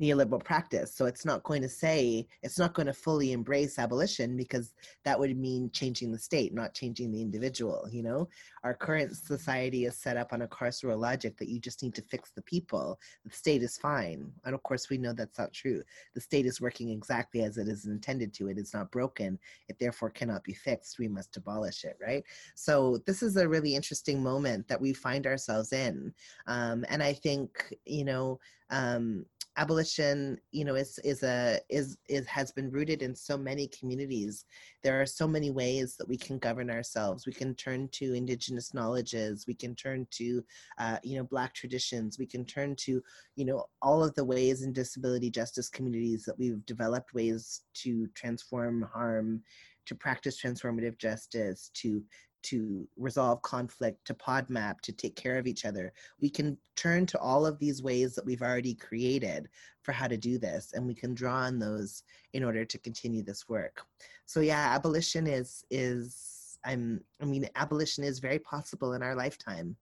neoliberal 0.00 0.42
practice. 0.42 0.94
So 0.94 1.06
it's 1.06 1.24
not 1.24 1.42
going 1.42 1.62
to 1.62 1.68
say, 1.68 2.26
it's 2.42 2.58
not 2.58 2.74
going 2.74 2.86
to 2.86 2.92
fully 2.92 3.32
embrace 3.32 3.78
abolition 3.78 4.36
because 4.36 4.74
that 5.04 5.18
would 5.18 5.36
mean 5.36 5.70
changing 5.72 6.12
the 6.12 6.18
state, 6.18 6.54
not 6.54 6.74
changing 6.74 7.10
the 7.10 7.20
individual. 7.20 7.88
You 7.90 8.02
know, 8.02 8.28
our 8.64 8.74
current 8.74 9.16
society 9.16 9.86
is 9.86 9.96
set 9.96 10.16
up 10.16 10.32
on 10.32 10.42
a 10.42 10.48
carceral 10.48 10.98
logic 10.98 11.36
that 11.38 11.48
you 11.48 11.58
just 11.58 11.82
need 11.82 11.94
to 11.94 12.02
fix 12.02 12.30
the 12.30 12.42
people. 12.42 12.98
The 13.24 13.32
state 13.32 13.62
is 13.62 13.76
fine. 13.76 14.30
And 14.44 14.54
of 14.54 14.62
course, 14.62 14.88
we 14.88 14.98
know 14.98 15.12
that's 15.12 15.38
not 15.38 15.52
true. 15.52 15.82
The 16.14 16.20
state 16.20 16.46
is 16.46 16.60
working 16.60 16.90
exactly 16.90 17.42
as 17.42 17.58
it 17.58 17.68
is 17.68 17.86
intended 17.86 18.32
to. 18.34 18.48
It 18.48 18.58
is 18.58 18.72
not 18.72 18.90
broken. 18.90 19.38
It 19.68 19.78
therefore 19.78 20.10
cannot 20.10 20.44
be 20.44 20.54
fixed. 20.54 20.98
We 20.98 21.08
must 21.08 21.36
abolish 21.36 21.84
it, 21.84 21.96
right? 22.00 22.22
So 22.54 22.98
this 23.06 23.22
is 23.22 23.36
a 23.36 23.48
really 23.48 23.74
interesting 23.74 24.22
moment 24.22 24.68
that 24.68 24.80
we 24.80 24.92
find 24.92 25.26
ourselves 25.26 25.72
in. 25.72 26.12
Um, 26.46 26.84
and 26.88 27.02
I 27.02 27.12
think, 27.12 27.74
you 27.84 28.04
know, 28.04 28.38
um, 28.70 29.24
abolition 29.58 30.38
you 30.52 30.64
know 30.64 30.76
is 30.76 31.00
is 31.02 31.24
a 31.24 31.58
is 31.68 31.98
is 32.08 32.24
has 32.26 32.52
been 32.52 32.70
rooted 32.70 33.02
in 33.02 33.14
so 33.14 33.36
many 33.36 33.68
communities. 33.68 34.44
There 34.84 35.00
are 35.00 35.06
so 35.06 35.26
many 35.26 35.50
ways 35.50 35.96
that 35.96 36.08
we 36.08 36.16
can 36.16 36.38
govern 36.38 36.70
ourselves. 36.70 37.26
We 37.26 37.32
can 37.32 37.54
turn 37.56 37.88
to 37.92 38.14
indigenous 38.14 38.72
knowledges. 38.72 39.46
We 39.48 39.54
can 39.54 39.74
turn 39.74 40.06
to 40.12 40.44
uh, 40.78 40.98
you 41.02 41.18
know 41.18 41.24
black 41.24 41.54
traditions. 41.54 42.18
We 42.18 42.26
can 42.26 42.44
turn 42.44 42.76
to 42.76 43.02
you 43.34 43.44
know 43.44 43.66
all 43.82 44.02
of 44.04 44.14
the 44.14 44.24
ways 44.24 44.62
in 44.62 44.72
disability 44.72 45.30
justice 45.30 45.68
communities 45.68 46.24
that 46.24 46.38
we've 46.38 46.64
developed 46.64 47.12
ways 47.12 47.62
to 47.82 48.06
transform 48.14 48.88
harm 48.94 49.42
to 49.86 49.94
practice 49.94 50.40
transformative 50.40 50.98
justice 50.98 51.70
to 51.72 52.02
to 52.44 52.88
resolve 52.96 53.42
conflict, 53.42 54.04
to 54.06 54.14
PODMAP, 54.14 54.80
to 54.82 54.92
take 54.92 55.16
care 55.16 55.38
of 55.38 55.46
each 55.46 55.64
other. 55.64 55.92
We 56.20 56.30
can 56.30 56.56
turn 56.76 57.06
to 57.06 57.18
all 57.18 57.46
of 57.46 57.58
these 57.58 57.82
ways 57.82 58.14
that 58.14 58.24
we've 58.24 58.42
already 58.42 58.74
created 58.74 59.48
for 59.82 59.92
how 59.92 60.06
to 60.06 60.16
do 60.16 60.38
this, 60.38 60.72
and 60.74 60.86
we 60.86 60.94
can 60.94 61.14
draw 61.14 61.34
on 61.34 61.58
those 61.58 62.02
in 62.32 62.44
order 62.44 62.64
to 62.64 62.78
continue 62.78 63.22
this 63.22 63.48
work. 63.48 63.82
So 64.26 64.40
yeah, 64.40 64.74
abolition 64.74 65.26
is 65.26 65.64
is 65.70 66.58
I'm 66.64 67.00
I 67.20 67.24
mean 67.24 67.48
abolition 67.56 68.04
is 68.04 68.18
very 68.18 68.38
possible 68.38 68.92
in 68.92 69.02
our 69.02 69.14
lifetime. 69.14 69.76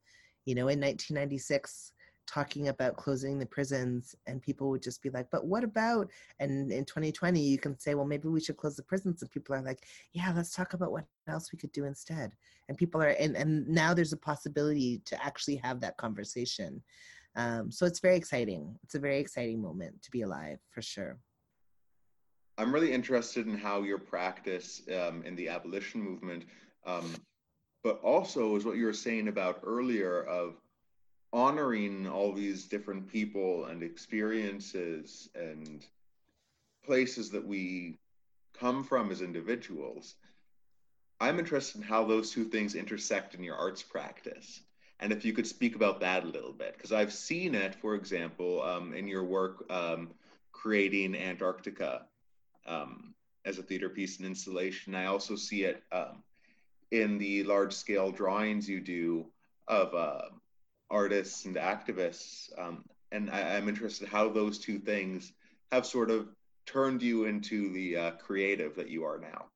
You 0.44 0.54
know, 0.54 0.68
in 0.68 0.80
1996, 0.80 1.92
talking 2.26 2.68
about 2.68 2.96
closing 2.96 3.38
the 3.38 3.46
prisons 3.46 4.14
and 4.26 4.42
people 4.42 4.68
would 4.68 4.82
just 4.82 5.02
be 5.02 5.10
like 5.10 5.30
but 5.30 5.46
what 5.46 5.62
about 5.62 6.10
and 6.40 6.72
in 6.72 6.84
2020 6.84 7.40
you 7.40 7.58
can 7.58 7.78
say 7.78 7.94
well 7.94 8.04
maybe 8.04 8.28
we 8.28 8.40
should 8.40 8.56
close 8.56 8.76
the 8.76 8.82
prisons 8.82 9.22
and 9.22 9.30
people 9.30 9.54
are 9.54 9.62
like 9.62 9.86
yeah 10.12 10.32
let's 10.34 10.54
talk 10.54 10.72
about 10.72 10.90
what 10.90 11.04
else 11.28 11.52
we 11.52 11.58
could 11.58 11.72
do 11.72 11.84
instead 11.84 12.32
and 12.68 12.76
people 12.76 13.02
are 13.02 13.08
and, 13.08 13.36
and 13.36 13.66
now 13.68 13.94
there's 13.94 14.12
a 14.12 14.16
possibility 14.16 15.00
to 15.04 15.24
actually 15.24 15.56
have 15.56 15.80
that 15.80 15.96
conversation. 15.96 16.82
Um, 17.34 17.70
so 17.70 17.86
it's 17.86 18.00
very 18.00 18.16
exciting. 18.16 18.76
It's 18.82 18.94
a 18.94 18.98
very 18.98 19.18
exciting 19.18 19.60
moment 19.60 20.02
to 20.02 20.10
be 20.10 20.22
alive 20.22 20.58
for 20.70 20.82
sure. 20.82 21.18
I'm 22.58 22.72
really 22.72 22.92
interested 22.92 23.46
in 23.46 23.58
how 23.58 23.82
your 23.82 23.98
practice 23.98 24.82
um, 24.88 25.22
in 25.24 25.36
the 25.36 25.48
abolition 25.48 26.00
movement 26.00 26.44
um, 26.86 27.14
but 27.84 28.00
also 28.02 28.56
is 28.56 28.64
what 28.64 28.76
you 28.76 28.86
were 28.86 28.92
saying 28.92 29.28
about 29.28 29.60
earlier 29.62 30.22
of 30.24 30.54
honoring 31.36 32.08
all 32.08 32.32
these 32.32 32.64
different 32.64 33.06
people 33.06 33.66
and 33.66 33.82
experiences 33.82 35.28
and 35.34 35.84
places 36.82 37.30
that 37.30 37.46
we 37.46 37.98
come 38.58 38.82
from 38.82 39.10
as 39.10 39.20
individuals 39.20 40.14
i'm 41.20 41.38
interested 41.38 41.76
in 41.76 41.86
how 41.86 42.02
those 42.02 42.30
two 42.30 42.44
things 42.44 42.74
intersect 42.74 43.34
in 43.34 43.44
your 43.44 43.56
arts 43.56 43.82
practice. 43.82 44.62
And 44.98 45.12
if 45.12 45.26
you 45.26 45.34
could 45.34 45.46
speak 45.46 45.76
about 45.76 46.00
that 46.00 46.24
a 46.24 46.26
little 46.26 46.54
bit 46.54 46.74
because 46.74 46.90
i've 46.90 47.12
seen 47.12 47.54
it 47.54 47.74
for 47.74 47.94
example 47.94 48.62
um, 48.62 48.94
in 48.94 49.06
your 49.06 49.24
work 49.24 49.70
um, 49.70 50.08
creating 50.52 51.14
antarctica 51.14 52.06
um, 52.66 53.12
as 53.44 53.58
a 53.58 53.62
theater 53.62 53.90
piece 53.90 54.16
and 54.16 54.26
installation. 54.26 54.94
I 54.94 55.04
also 55.04 55.36
see 55.36 55.64
it 55.64 55.82
um, 55.92 56.22
in 56.90 57.18
the 57.18 57.44
large 57.44 57.74
scale 57.74 58.10
drawings 58.10 58.66
you 58.66 58.80
do 58.80 59.26
of 59.68 59.94
uh, 59.94 60.28
artists 60.90 61.44
and 61.44 61.56
activists. 61.56 62.50
Um, 62.58 62.84
and 63.12 63.30
I, 63.30 63.40
am 63.40 63.68
interested 63.68 64.08
how 64.08 64.28
those 64.28 64.58
two 64.58 64.78
things 64.78 65.32
have 65.72 65.86
sort 65.86 66.10
of 66.10 66.28
turned 66.66 67.02
you 67.02 67.24
into 67.24 67.72
the 67.72 67.96
uh, 67.96 68.10
creative 68.12 68.74
that 68.76 68.90
you 68.90 69.04
are 69.04 69.18
now. 69.18 69.46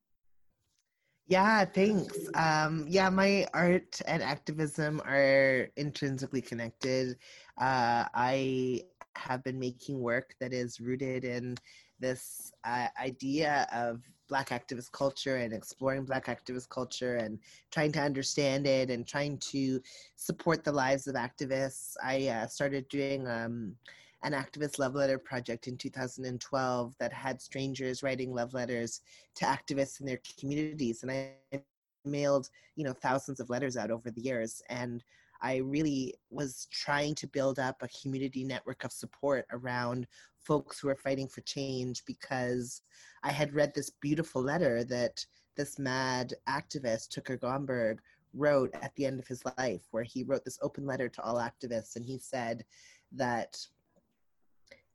Yeah, 1.27 1.63
thanks. 1.65 2.17
Um, 2.33 2.85
yeah, 2.89 3.09
my 3.09 3.47
art 3.53 4.01
and 4.05 4.21
activism 4.21 5.01
are 5.05 5.69
intrinsically 5.77 6.41
connected. 6.41 7.17
Uh, 7.57 8.05
I 8.13 8.81
have 9.15 9.43
been 9.43 9.59
making 9.59 9.99
work 9.99 10.35
that 10.39 10.51
is 10.51 10.79
rooted 10.79 11.23
in 11.23 11.55
this 11.99 12.51
uh, 12.63 12.87
idea 12.99 13.67
of 13.71 14.01
black 14.31 14.49
activist 14.49 14.93
culture 14.93 15.35
and 15.35 15.51
exploring 15.53 16.05
black 16.05 16.27
activist 16.27 16.69
culture 16.69 17.17
and 17.17 17.37
trying 17.69 17.91
to 17.91 17.99
understand 17.99 18.65
it 18.65 18.89
and 18.89 19.05
trying 19.05 19.37
to 19.37 19.81
support 20.15 20.63
the 20.63 20.71
lives 20.71 21.05
of 21.05 21.15
activists. 21.15 21.95
I 22.01 22.27
uh, 22.29 22.47
started 22.47 22.87
doing 22.87 23.27
um, 23.27 23.75
an 24.23 24.31
activist 24.31 24.79
love 24.79 24.95
letter 24.95 25.17
project 25.17 25.67
in 25.67 25.75
2012 25.77 26.95
that 26.97 27.11
had 27.11 27.41
strangers 27.41 28.03
writing 28.03 28.33
love 28.33 28.53
letters 28.53 29.01
to 29.35 29.43
activists 29.43 29.99
in 29.99 30.05
their 30.05 30.21
communities. 30.39 31.03
And 31.03 31.11
i 31.11 31.61
mailed 32.03 32.49
you 32.75 32.83
know 32.83 32.93
thousands 32.93 33.39
of 33.39 33.49
letters 33.49 33.75
out 33.75 33.91
over 33.91 34.09
the 34.09 34.21
years. 34.21 34.61
And 34.69 35.03
I 35.41 35.57
really 35.57 36.15
was 36.29 36.67
trying 36.71 37.15
to 37.15 37.27
build 37.27 37.59
up 37.59 37.81
a 37.81 37.89
community 38.01 38.43
network 38.43 38.83
of 38.83 38.91
support 38.91 39.45
around 39.51 40.07
folks 40.37 40.79
who 40.79 40.89
are 40.89 40.95
fighting 40.95 41.27
for 41.27 41.41
change 41.41 42.03
because 42.05 42.81
I 43.23 43.31
had 43.31 43.53
read 43.53 43.73
this 43.73 43.89
beautiful 43.89 44.41
letter 44.41 44.83
that 44.85 45.25
this 45.57 45.79
mad 45.79 46.33
activist, 46.47 47.09
Tooker 47.09 47.37
Gomberg, 47.37 47.99
wrote 48.33 48.73
at 48.81 48.95
the 48.95 49.05
end 49.05 49.19
of 49.19 49.27
his 49.27 49.43
life, 49.57 49.81
where 49.91 50.03
he 50.03 50.23
wrote 50.23 50.45
this 50.45 50.59
open 50.61 50.85
letter 50.85 51.09
to 51.09 51.21
all 51.21 51.35
activists. 51.35 51.95
And 51.95 52.05
he 52.05 52.17
said 52.17 52.63
that 53.11 53.57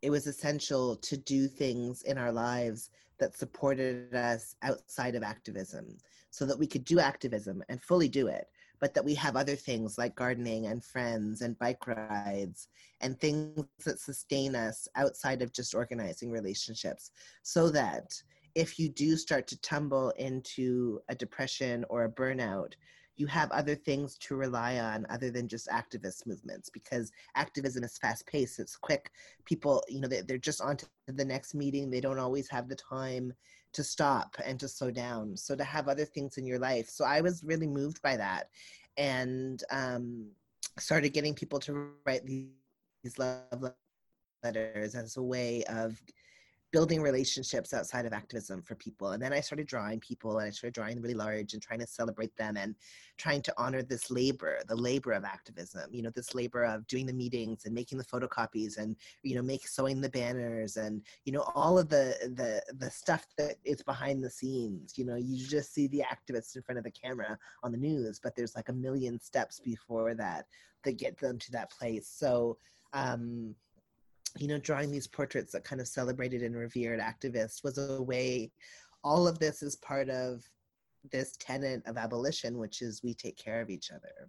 it 0.02 0.10
was 0.10 0.26
essential 0.26 0.96
to 0.96 1.16
do 1.16 1.48
things 1.48 2.02
in 2.02 2.18
our 2.18 2.32
lives 2.32 2.90
that 3.18 3.36
supported 3.36 4.14
us 4.14 4.56
outside 4.62 5.14
of 5.14 5.22
activism 5.22 5.96
so 6.30 6.44
that 6.46 6.58
we 6.58 6.66
could 6.66 6.84
do 6.84 7.00
activism 7.00 7.62
and 7.68 7.82
fully 7.82 8.08
do 8.08 8.26
it 8.26 8.48
but 8.80 8.94
that 8.94 9.04
we 9.04 9.14
have 9.14 9.36
other 9.36 9.56
things 9.56 9.98
like 9.98 10.14
gardening 10.14 10.66
and 10.66 10.84
friends 10.84 11.42
and 11.42 11.58
bike 11.58 11.86
rides 11.86 12.68
and 13.00 13.18
things 13.18 13.64
that 13.84 14.00
sustain 14.00 14.54
us 14.54 14.88
outside 14.96 15.42
of 15.42 15.52
just 15.52 15.74
organizing 15.74 16.30
relationships. 16.30 17.10
So 17.42 17.70
that 17.70 18.12
if 18.54 18.78
you 18.78 18.88
do 18.88 19.16
start 19.16 19.46
to 19.48 19.60
tumble 19.60 20.10
into 20.10 21.00
a 21.08 21.14
depression 21.14 21.84
or 21.88 22.04
a 22.04 22.10
burnout, 22.10 22.72
you 23.16 23.26
have 23.26 23.50
other 23.50 23.74
things 23.74 24.18
to 24.18 24.36
rely 24.36 24.78
on 24.78 25.06
other 25.08 25.30
than 25.30 25.48
just 25.48 25.68
activist 25.68 26.26
movements 26.26 26.68
because 26.68 27.10
activism 27.34 27.82
is 27.82 27.96
fast 27.98 28.26
paced 28.26 28.58
it's 28.58 28.76
quick. 28.76 29.10
People 29.46 29.82
you 29.88 30.00
know 30.00 30.08
they're 30.08 30.38
just 30.38 30.60
on 30.60 30.76
to 30.76 30.86
the 31.08 31.24
next 31.24 31.54
meeting 31.54 31.90
they 31.90 32.00
don't 32.00 32.18
always 32.18 32.48
have 32.50 32.68
the 32.68 32.76
time 32.76 33.32
to 33.76 33.84
stop 33.84 34.34
and 34.44 34.58
to 34.58 34.68
slow 34.68 34.90
down. 34.90 35.36
So 35.36 35.54
to 35.54 35.62
have 35.62 35.86
other 35.86 36.06
things 36.06 36.38
in 36.38 36.46
your 36.46 36.58
life. 36.58 36.88
So 36.88 37.04
I 37.04 37.20
was 37.20 37.44
really 37.44 37.66
moved 37.66 38.00
by 38.02 38.16
that 38.16 38.48
and 38.96 39.62
um, 39.70 40.26
started 40.78 41.10
getting 41.10 41.34
people 41.34 41.58
to 41.60 41.90
write 42.06 42.24
these 42.24 42.48
love 43.18 43.72
letters 44.42 44.94
as 44.94 45.18
a 45.18 45.22
way 45.22 45.62
of 45.64 46.00
building 46.76 47.00
relationships 47.00 47.72
outside 47.72 48.04
of 48.04 48.12
activism 48.12 48.60
for 48.60 48.74
people. 48.74 49.12
And 49.12 49.22
then 49.22 49.32
I 49.32 49.40
started 49.40 49.66
drawing 49.66 49.98
people 49.98 50.36
and 50.36 50.46
I 50.46 50.50
started 50.50 50.74
drawing 50.74 51.00
really 51.00 51.14
large 51.14 51.54
and 51.54 51.62
trying 51.62 51.80
to 51.80 51.86
celebrate 51.86 52.36
them 52.36 52.58
and 52.58 52.74
trying 53.16 53.40
to 53.44 53.54
honor 53.56 53.82
this 53.82 54.10
labor, 54.10 54.58
the 54.68 54.76
labor 54.76 55.12
of 55.12 55.24
activism, 55.24 55.88
you 55.90 56.02
know, 56.02 56.10
this 56.14 56.34
labor 56.34 56.64
of 56.64 56.86
doing 56.86 57.06
the 57.06 57.14
meetings 57.14 57.64
and 57.64 57.74
making 57.74 57.96
the 57.96 58.04
photocopies 58.04 58.76
and, 58.76 58.94
you 59.22 59.34
know, 59.34 59.40
make 59.40 59.66
sewing 59.66 60.02
the 60.02 60.10
banners 60.10 60.76
and, 60.76 61.00
you 61.24 61.32
know, 61.32 61.50
all 61.54 61.78
of 61.78 61.88
the 61.88 62.14
the 62.36 62.60
the 62.76 62.90
stuff 62.90 63.24
that 63.38 63.54
is 63.64 63.82
behind 63.82 64.22
the 64.22 64.28
scenes. 64.28 64.98
You 64.98 65.06
know, 65.06 65.16
you 65.16 65.46
just 65.46 65.72
see 65.72 65.86
the 65.86 66.02
activists 66.02 66.56
in 66.56 66.62
front 66.62 66.76
of 66.76 66.84
the 66.84 66.90
camera 66.90 67.38
on 67.62 67.72
the 67.72 67.78
news, 67.78 68.20
but 68.22 68.36
there's 68.36 68.54
like 68.54 68.68
a 68.68 68.74
million 68.74 69.18
steps 69.18 69.60
before 69.60 70.14
that 70.16 70.44
that 70.84 70.98
get 70.98 71.16
them 71.18 71.38
to 71.38 71.50
that 71.52 71.70
place. 71.70 72.06
So 72.06 72.58
um 72.92 73.54
you 74.38 74.48
know, 74.48 74.58
drawing 74.58 74.90
these 74.90 75.06
portraits 75.06 75.52
that 75.52 75.64
kind 75.64 75.80
of 75.80 75.88
celebrated 75.88 76.42
and 76.42 76.56
revered 76.56 77.00
activists 77.00 77.64
was 77.64 77.78
a 77.78 78.02
way, 78.02 78.50
all 79.02 79.26
of 79.26 79.38
this 79.38 79.62
is 79.62 79.76
part 79.76 80.08
of 80.08 80.42
this 81.12 81.36
tenet 81.38 81.82
of 81.86 81.96
abolition, 81.96 82.58
which 82.58 82.82
is 82.82 83.02
we 83.02 83.14
take 83.14 83.36
care 83.36 83.60
of 83.60 83.70
each 83.70 83.90
other. 83.90 84.28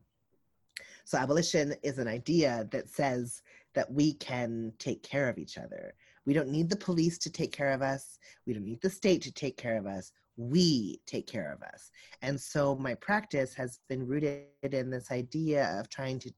So 1.05 1.17
abolition 1.17 1.73
is 1.83 1.97
an 1.97 2.07
idea 2.07 2.67
that 2.71 2.89
says 2.89 3.41
that 3.73 3.91
we 3.91 4.13
can 4.13 4.73
take 4.77 5.03
care 5.03 5.29
of 5.29 5.37
each 5.37 5.57
other. 5.57 5.93
We 6.25 6.33
don't 6.33 6.49
need 6.49 6.69
the 6.69 6.75
police 6.75 7.17
to 7.19 7.31
take 7.31 7.51
care 7.51 7.71
of 7.71 7.81
us. 7.81 8.19
We 8.45 8.53
don't 8.53 8.65
need 8.65 8.81
the 8.81 8.89
state 8.89 9.21
to 9.23 9.31
take 9.31 9.57
care 9.57 9.77
of 9.77 9.85
us. 9.85 10.11
We 10.35 10.99
take 11.07 11.25
care 11.25 11.51
of 11.51 11.63
us. 11.63 11.89
And 12.21 12.39
so 12.39 12.75
my 12.75 12.93
practice 12.95 13.53
has 13.55 13.79
been 13.87 14.05
rooted 14.05 14.45
in 14.63 14.89
this 14.89 15.11
idea 15.11 15.79
of 15.79 15.89
trying 15.89 16.19
to 16.19 16.31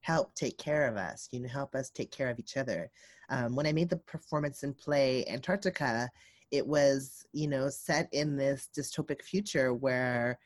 help 0.00 0.34
take 0.34 0.58
care 0.58 0.86
of 0.88 0.96
us, 0.96 1.28
you 1.30 1.40
know, 1.40 1.48
help 1.48 1.74
us 1.74 1.90
take 1.90 2.10
care 2.10 2.30
of 2.30 2.38
each 2.38 2.56
other. 2.56 2.90
Um, 3.28 3.54
when 3.54 3.66
I 3.66 3.72
made 3.72 3.90
the 3.90 3.96
performance 3.96 4.62
and 4.62 4.76
play 4.76 5.24
Antarctica, 5.26 6.08
it 6.50 6.66
was, 6.66 7.24
you 7.32 7.48
know, 7.48 7.68
set 7.68 8.08
in 8.12 8.36
this 8.36 8.68
dystopic 8.76 9.22
future 9.22 9.72
where 9.72 10.38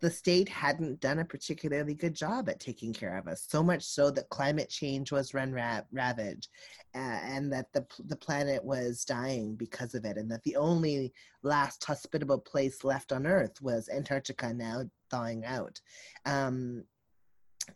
the 0.00 0.10
state 0.10 0.48
hadn't 0.48 1.00
done 1.00 1.20
a 1.20 1.24
particularly 1.24 1.94
good 1.94 2.14
job 2.14 2.50
at 2.50 2.60
taking 2.60 2.92
care 2.92 3.16
of 3.16 3.26
us. 3.26 3.46
So 3.48 3.62
much 3.62 3.82
so 3.82 4.10
that 4.10 4.28
climate 4.28 4.68
change 4.68 5.10
was 5.10 5.32
run 5.32 5.50
ra- 5.50 5.80
ravaged, 5.92 6.48
uh, 6.94 6.98
and 7.24 7.50
that 7.52 7.72
the 7.72 7.86
the 8.06 8.16
planet 8.16 8.62
was 8.62 9.04
dying 9.06 9.54
because 9.54 9.94
of 9.94 10.04
it, 10.04 10.18
and 10.18 10.30
that 10.30 10.42
the 10.42 10.56
only 10.56 11.14
last 11.42 11.82
hospitable 11.82 12.38
place 12.38 12.84
left 12.84 13.12
on 13.12 13.26
Earth 13.26 13.62
was 13.62 13.88
Antarctica, 13.88 14.52
now 14.52 14.82
thawing 15.10 15.44
out. 15.46 15.80
Um, 16.26 16.84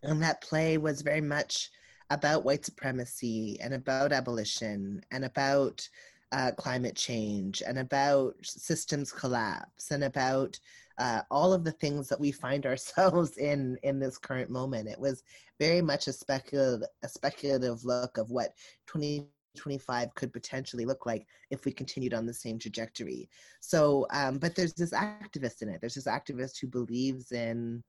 and 0.03 0.23
that 0.23 0.41
play 0.41 0.79
was 0.79 1.03
very 1.03 1.21
much 1.21 1.71
about 2.11 2.45
white 2.45 2.65
supremacy 2.65 3.59
and 3.61 3.75
about 3.75 4.13
abolition 4.13 5.03
and 5.11 5.25
about 5.25 5.87
uh, 6.33 6.51
climate 6.53 6.97
change 6.97 7.63
and 7.67 7.79
about 7.79 8.35
systems 8.43 9.13
collapse 9.13 9.91
and 9.91 10.05
about 10.05 10.59
uh, 10.99 11.23
all 11.31 11.53
of 11.53 11.65
the 11.65 11.73
things 11.73 12.09
that 12.09 12.21
we 12.21 12.33
find 12.33 12.67
ourselves 12.67 13.37
in 13.39 13.79
in 13.83 13.99
this 13.99 14.19
current 14.19 14.51
moment. 14.51 14.89
It 14.89 14.99
was 14.99 15.23
very 15.59 15.81
much 15.81 16.07
a 16.07 16.13
speculative 16.13 16.87
a 17.03 17.09
speculative 17.09 17.85
look 17.85 18.19
of 18.19 18.31
what 18.31 18.55
2025 18.87 20.15
could 20.15 20.33
potentially 20.33 20.85
look 20.85 21.07
like 21.07 21.27
if 21.51 21.65
we 21.65 21.73
continued 21.73 22.15
on 22.15 22.27
the 22.27 22.35
same 22.35 22.59
trajectory. 22.59 23.29
So, 23.61 24.07
um, 24.11 24.39
but 24.39 24.55
there's 24.55 24.75
this 24.75 24.93
activist 24.93 25.63
in 25.63 25.69
it. 25.69 25.81
There's 25.81 25.95
this 25.95 26.07
activist 26.07 26.61
who 26.61 26.67
believes 26.67 27.33
in 27.33 27.83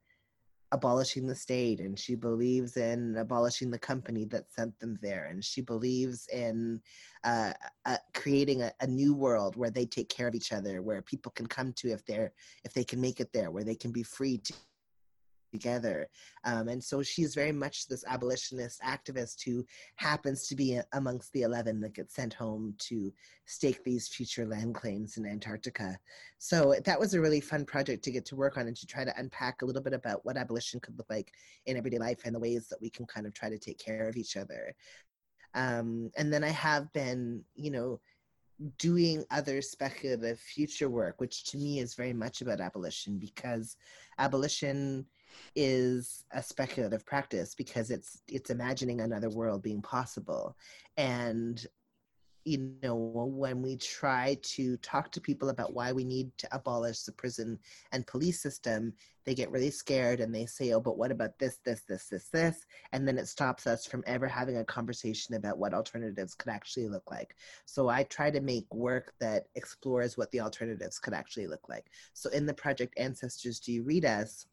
abolishing 0.72 1.26
the 1.26 1.36
state 1.36 1.80
and 1.80 1.98
she 1.98 2.16
believes 2.16 2.78
in 2.78 3.16
abolishing 3.18 3.72
the 3.72 3.80
company 3.80 4.26
that 4.26 4.52
sent 4.52 4.78
them 4.80 4.98
there 5.02 5.26
and 5.26 5.44
she 5.44 5.62
believes 5.62 6.28
in 6.28 6.80
uh, 7.24 7.52
uh, 7.86 7.98
creating 8.14 8.62
a, 8.62 8.72
a, 8.82 8.88
new 8.88 9.14
world 9.14 9.56
where 9.56 9.72
they 9.72 9.86
take 9.86 10.10
care 10.10 10.28
of 10.28 10.36
each 10.36 10.54
other 10.54 10.82
where 10.82 11.02
people 11.02 11.32
can 11.32 11.48
come 11.48 11.74
to 11.74 11.90
if 11.92 12.06
they're 12.06 12.32
if 12.64 12.74
they 12.74 12.84
can 12.84 13.02
make 13.02 13.20
it 13.20 13.34
there 13.34 13.52
where 13.52 13.64
they 13.64 13.76
can 13.76 13.92
be 13.92 14.04
free 14.04 14.38
to 14.38 14.54
together. 15.52 16.08
Um, 16.44 16.68
and 16.68 16.84
so 16.84 17.02
she's 17.02 17.36
very 17.36 17.52
much 17.52 17.88
this 17.88 18.04
abolitionist 18.08 18.82
activist 18.82 19.44
who 19.44 19.66
happens 19.96 20.48
to 20.48 20.56
be 20.56 20.80
amongst 20.94 21.32
the 21.34 21.44
11 21.44 21.82
that 21.82 21.94
get 21.94 22.12
sent 22.12 22.34
home 22.34 22.76
to 22.80 23.12
stake 23.46 23.84
these 23.84 24.08
future 24.08 24.46
land 24.46 24.76
claims 24.76 25.18
in 25.18 25.26
Antarctica. 25.26 25.98
So 26.38 26.76
that 26.86 27.00
was 27.00 27.14
a 27.14 27.22
really 27.22 27.42
fun 27.42 27.66
project 27.66 28.04
to 28.04 28.12
get 28.12 28.26
to 28.28 28.36
work 28.36 28.58
on 28.58 28.68
and 28.68 28.78
to 28.78 28.86
try 28.86 29.04
to 29.04 29.20
unpack 29.20 29.62
a 29.62 29.66
little 29.66 29.82
bit 29.82 29.94
about 29.94 30.26
what 30.26 30.38
abolition 30.38 30.80
could 30.80 30.98
look 30.98 31.10
like 31.10 31.32
in 31.66 31.78
everyday 31.78 31.98
life 31.98 32.22
and 32.26 32.36
the 32.36 32.40
ways 32.40 32.68
that 32.70 32.82
we 32.82 32.90
can 32.90 33.06
kind 33.06 33.26
of 33.26 33.34
try 33.34 33.50
to 33.50 33.58
take 33.58 33.80
care 33.80 34.08
of 34.08 34.18
each 34.18 34.38
other. 34.38 34.74
Um, 35.56 36.12
and 36.16 36.32
then 36.32 36.44
I 36.44 36.50
have 36.50 36.92
been, 36.94 37.44
you 37.56 37.72
know, 37.72 38.00
doing 38.78 39.24
other 39.32 39.62
speculative 39.62 40.40
future 40.40 40.90
work, 40.90 41.20
which 41.20 41.46
to 41.46 41.58
me 41.58 41.80
is 41.80 41.96
very 41.96 42.14
much 42.14 42.42
about 42.42 42.60
abolition 42.60 43.18
because 43.18 43.78
abolition 44.18 45.06
is 45.56 46.26
a 46.32 46.42
speculative 46.42 47.06
practice 47.06 47.56
because 47.56 47.92
it's 47.92 48.22
it's 48.28 48.50
imagining 48.50 49.02
another 49.02 49.30
world 49.30 49.62
being 49.62 49.82
possible. 49.82 50.56
And 50.98 51.66
you 52.46 52.74
know 52.82 52.96
when 52.96 53.62
we 53.62 53.76
try 53.76 54.38
to 54.42 54.78
talk 54.78 55.12
to 55.12 55.22
people 55.22 55.50
about 55.50 55.74
why 55.74 55.92
we 55.92 56.04
need 56.04 56.32
to 56.38 56.48
abolish 56.56 57.02
the 57.04 57.12
prison 57.12 57.60
and 57.92 58.08
police 58.08 58.42
system 58.42 58.94
they 59.26 59.36
get 59.36 59.52
really 59.52 59.70
scared 59.70 60.22
and 60.22 60.34
they 60.34 60.46
say 60.46 60.74
oh 60.74 60.80
but 60.80 60.98
what 60.98 61.12
about 61.12 61.38
this 61.38 61.60
this 61.64 61.82
this 61.82 62.08
this 62.08 62.30
this? 62.30 62.66
And 62.94 63.08
then 63.08 63.20
it 63.20 63.28
stops 63.28 63.68
us 63.68 63.86
from 63.86 64.04
ever 64.08 64.28
having 64.28 64.58
a 64.58 64.66
conversation 64.66 65.36
about 65.36 65.60
what 65.60 65.74
alternatives 65.74 66.34
could 66.34 66.52
actually 66.52 66.88
look 66.88 67.12
like. 67.12 67.36
So 67.66 67.90
i 67.90 68.04
try 68.04 68.32
to 68.32 68.42
make 68.42 68.74
work 68.74 69.14
that 69.20 69.46
explores 69.54 70.18
what 70.18 70.32
the 70.32 70.40
alternatives 70.40 70.98
could 70.98 71.14
actually 71.14 71.46
look 71.46 71.70
like. 71.70 71.92
So 72.14 72.32
in 72.32 72.48
the 72.48 72.54
project 72.54 72.98
ancestors 72.98 73.60
do 73.60 73.72
you 73.72 73.84
read 73.84 74.06
us 74.06 74.48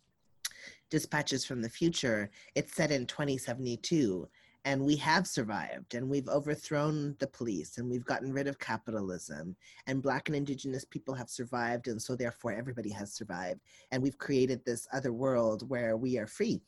Dispatches 0.90 1.44
from 1.44 1.62
the 1.62 1.68
Future, 1.68 2.30
it's 2.54 2.74
set 2.74 2.90
in 2.90 3.06
2072. 3.06 4.28
And 4.64 4.84
we 4.84 4.96
have 4.96 5.28
survived, 5.28 5.94
and 5.94 6.08
we've 6.08 6.28
overthrown 6.28 7.14
the 7.20 7.28
police, 7.28 7.78
and 7.78 7.88
we've 7.88 8.04
gotten 8.04 8.32
rid 8.32 8.48
of 8.48 8.58
capitalism, 8.58 9.54
and 9.86 10.02
Black 10.02 10.28
and 10.28 10.34
Indigenous 10.34 10.84
people 10.84 11.14
have 11.14 11.30
survived, 11.30 11.86
and 11.86 12.02
so 12.02 12.16
therefore 12.16 12.52
everybody 12.52 12.90
has 12.90 13.12
survived. 13.12 13.60
And 13.92 14.02
we've 14.02 14.18
created 14.18 14.64
this 14.64 14.88
other 14.92 15.12
world 15.12 15.70
where 15.70 15.96
we 15.96 16.18
are 16.18 16.26
free. 16.26 16.60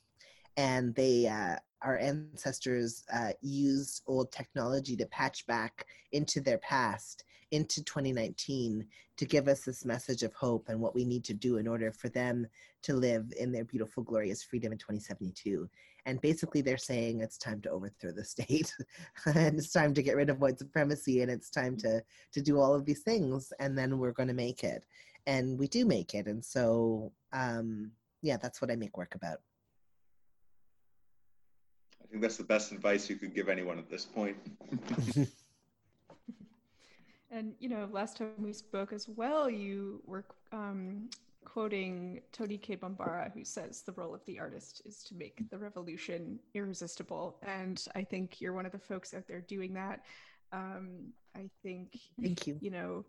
And 0.59 0.94
they, 0.94 1.27
uh, 1.27 1.57
our 1.81 1.97
ancestors 1.99 3.05
uh, 3.12 3.31
used 3.40 4.03
old 4.07 4.31
technology 4.33 4.97
to 4.97 5.07
patch 5.07 5.47
back 5.47 5.87
into 6.12 6.40
their 6.40 6.59
past 6.59 7.25
into 7.51 7.83
2019 7.85 8.87
to 9.16 9.25
give 9.25 9.49
us 9.49 9.61
this 9.61 9.85
message 9.85 10.23
of 10.23 10.33
hope 10.35 10.68
and 10.68 10.81
what 10.81 10.94
we 10.94 11.05
need 11.05 11.25
to 11.25 11.35
do 11.35 11.57
in 11.57 11.66
order 11.66 11.90
for 11.90 12.09
them 12.11 12.47
to 12.83 12.94
live 12.94 13.33
in 13.38 13.53
their 13.53 13.64
beautiful, 13.64 14.03
glorious 14.03 14.42
freedom 14.42 14.73
in 14.73 14.79
2072. 14.79 15.68
And 16.07 16.21
basically, 16.21 16.61
they're 16.61 16.77
saying 16.77 17.21
it's 17.21 17.38
time 17.38 17.61
to 17.62 17.71
overthrow 17.71 18.12
the 18.12 18.25
state, 18.37 18.73
and 19.27 19.59
it's 19.59 19.73
time 19.73 19.94
to 19.94 20.03
get 20.03 20.16
rid 20.16 20.31
of 20.31 20.40
white 20.40 20.59
supremacy, 20.59 21.23
and 21.23 21.31
it's 21.31 21.51
time 21.51 21.77
to 21.79 22.03
to 22.33 22.40
do 22.42 22.59
all 22.59 22.75
of 22.75 22.85
these 22.85 23.03
things, 23.03 23.53
and 23.61 23.77
then 23.77 23.99
we're 23.99 24.12
going 24.12 24.29
to 24.29 24.35
make 24.35 24.64
it, 24.64 24.85
and 25.27 25.59
we 25.59 25.68
do 25.68 25.85
make 25.85 26.14
it. 26.14 26.27
And 26.27 26.44
so, 26.44 27.12
um, 27.33 27.92
yeah, 28.23 28.37
that's 28.37 28.61
what 28.61 28.71
I 28.71 28.77
make 28.77 28.97
work 28.97 29.14
about. 29.14 29.38
I 32.09 32.11
think 32.11 32.23
that's 32.23 32.37
the 32.37 32.44
best 32.44 32.73
advice 32.73 33.11
you 33.11 33.16
could 33.16 33.35
give 33.35 33.49
anyone 33.49 33.79
at 33.79 33.90
this 33.90 34.05
point. 34.05 34.37
And 37.31 37.55
you 37.61 37.68
know, 37.68 37.88
last 37.92 38.16
time 38.16 38.33
we 38.38 38.53
spoke 38.53 38.92
as 38.92 39.09
well, 39.09 39.51
you 39.51 40.01
were 40.07 40.25
um, 40.53 41.11
quoting 41.44 42.21
Toni 42.33 42.57
Cade 42.57 42.81
Bambara, 42.81 43.33
who 43.35 43.44
says 43.44 43.83
the 43.83 43.92
role 43.92 44.14
of 44.14 44.25
the 44.25 44.38
artist 44.38 44.83
is 44.87 45.03
to 45.05 45.14
make 45.14 45.42
the 45.51 45.59
revolution 45.59 46.38
irresistible. 46.55 47.37
And 47.42 47.85
I 47.94 48.03
think 48.03 48.40
you're 48.40 48.55
one 48.55 48.66
of 48.66 48.73
the 48.73 48.79
folks 48.79 49.12
out 49.12 49.29
there 49.29 49.42
doing 49.42 49.75
that. 49.75 50.05
Um, 50.53 51.12
I 51.37 51.51
think, 51.62 51.99
thank 52.21 52.47
you. 52.47 52.57
You 52.61 52.71
know, 52.71 53.05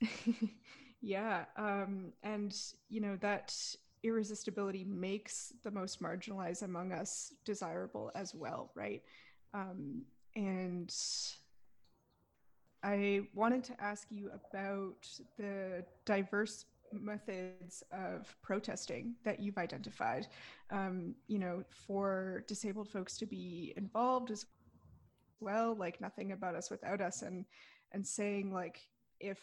yeah, 1.00 1.44
um, 1.56 2.12
and 2.24 2.56
you 2.88 3.00
know 3.00 3.16
that 3.20 3.54
irresistibility 4.02 4.84
makes 4.84 5.52
the 5.62 5.70
most 5.70 6.02
marginalized 6.02 6.62
among 6.62 6.92
us 6.92 7.34
desirable 7.44 8.10
as 8.14 8.34
well, 8.34 8.70
right? 8.74 9.02
Um, 9.54 10.02
and 10.34 10.92
I 12.82 13.22
wanted 13.34 13.64
to 13.64 13.80
ask 13.80 14.08
you 14.10 14.30
about 14.32 15.06
the 15.38 15.84
diverse 16.04 16.64
methods 16.92 17.82
of 17.92 18.34
protesting 18.42 19.14
that 19.24 19.40
you've 19.40 19.58
identified, 19.58 20.26
um, 20.70 21.14
you 21.28 21.38
know, 21.38 21.62
for 21.70 22.44
disabled 22.48 22.88
folks 22.88 23.16
to 23.18 23.26
be 23.26 23.72
involved 23.76 24.30
as 24.30 24.46
well, 25.40 25.74
like 25.74 26.00
nothing 26.00 26.32
about 26.32 26.54
us 26.54 26.70
without 26.70 27.00
us, 27.00 27.22
and 27.22 27.44
and 27.92 28.06
saying 28.06 28.52
like 28.52 28.80
if 29.20 29.38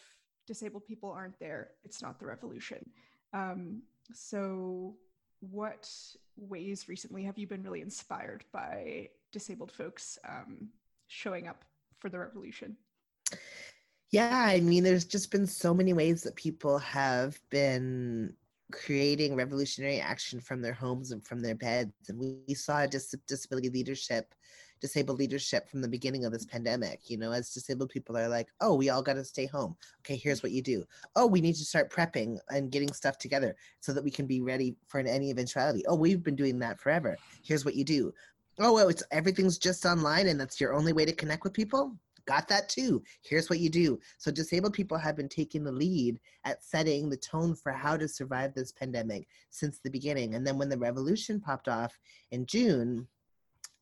disabled 0.46 0.84
people 0.84 1.10
aren't 1.10 1.38
there, 1.38 1.70
it's 1.84 2.02
not 2.02 2.18
the 2.18 2.26
revolution. 2.26 2.84
Um, 3.32 3.82
so, 4.12 4.96
what 5.40 5.90
ways 6.36 6.88
recently 6.88 7.24
have 7.24 7.38
you 7.38 7.46
been 7.46 7.62
really 7.62 7.80
inspired 7.80 8.44
by 8.52 9.08
disabled 9.32 9.72
folks 9.72 10.18
um, 10.28 10.68
showing 11.08 11.48
up 11.48 11.64
for 11.98 12.08
the 12.08 12.18
revolution? 12.18 12.76
Yeah, 14.10 14.44
I 14.46 14.60
mean, 14.60 14.82
there's 14.82 15.04
just 15.04 15.30
been 15.30 15.46
so 15.46 15.72
many 15.72 15.92
ways 15.92 16.22
that 16.24 16.34
people 16.34 16.78
have 16.78 17.38
been 17.50 18.34
creating 18.72 19.36
revolutionary 19.36 20.00
action 20.00 20.40
from 20.40 20.62
their 20.62 20.72
homes 20.72 21.12
and 21.12 21.24
from 21.24 21.40
their 21.40 21.54
beds. 21.54 21.92
And 22.08 22.18
we, 22.18 22.54
saw 22.54 22.86
dis- 22.86 23.14
disability 23.28 23.68
leadership, 23.68 24.34
disabled 24.80 25.18
leadership 25.18 25.68
from 25.68 25.80
the 25.80 25.88
beginning 25.88 26.24
of 26.24 26.32
this 26.32 26.46
pandemic. 26.46 27.08
You 27.08 27.18
know, 27.18 27.32
as 27.32 27.52
disabled 27.52 27.90
people 27.90 28.16
are 28.16 28.28
like, 28.28 28.48
oh, 28.60 28.74
we 28.74 28.90
all 28.90 29.02
got 29.02 29.14
to 29.14 29.24
stay 29.24 29.46
home. 29.46 29.76
Okay, 30.00 30.16
here's 30.16 30.42
what 30.42 30.52
you 30.52 30.62
do. 30.62 30.84
Oh, 31.16 31.26
we 31.26 31.40
need 31.40 31.56
to 31.56 31.64
start 31.64 31.90
prepping 31.90 32.38
and 32.48 32.70
getting 32.70 32.92
stuff 32.92 33.18
together 33.18 33.56
so 33.80 33.92
that 33.92 34.04
we 34.04 34.10
can 34.10 34.26
be 34.26 34.40
ready 34.40 34.76
for 34.86 35.00
any 35.00 35.30
eventuality. 35.30 35.84
Oh, 35.86 35.96
we've 35.96 36.22
been 36.22 36.36
doing 36.36 36.58
that 36.60 36.80
forever. 36.80 37.16
Here's 37.42 37.64
what 37.64 37.74
you 37.74 37.84
do. 37.84 38.12
Oh, 38.58 38.72
well, 38.72 38.88
it's 38.88 39.02
everything's 39.10 39.58
just 39.58 39.86
online 39.86 40.28
and 40.28 40.38
that's 40.38 40.60
your 40.60 40.74
only 40.74 40.92
way 40.92 41.04
to 41.04 41.12
connect 41.12 41.44
with 41.44 41.52
people 41.52 41.96
got 42.26 42.48
that 42.48 42.68
too. 42.68 43.02
Here's 43.22 43.50
what 43.50 43.58
you 43.58 43.68
do. 43.68 43.98
So 44.18 44.30
disabled 44.30 44.72
people 44.72 44.96
have 44.96 45.16
been 45.16 45.28
taking 45.28 45.64
the 45.64 45.72
lead 45.72 46.20
at 46.44 46.62
setting 46.62 47.08
the 47.08 47.16
tone 47.16 47.54
for 47.54 47.72
how 47.72 47.96
to 47.96 48.06
survive 48.06 48.54
this 48.54 48.70
pandemic 48.70 49.26
since 49.50 49.78
the 49.78 49.90
beginning. 49.90 50.34
And 50.34 50.46
then 50.46 50.56
when 50.56 50.68
the 50.68 50.78
revolution 50.78 51.40
popped 51.40 51.66
off 51.68 51.98
in 52.30 52.46
June, 52.46 53.08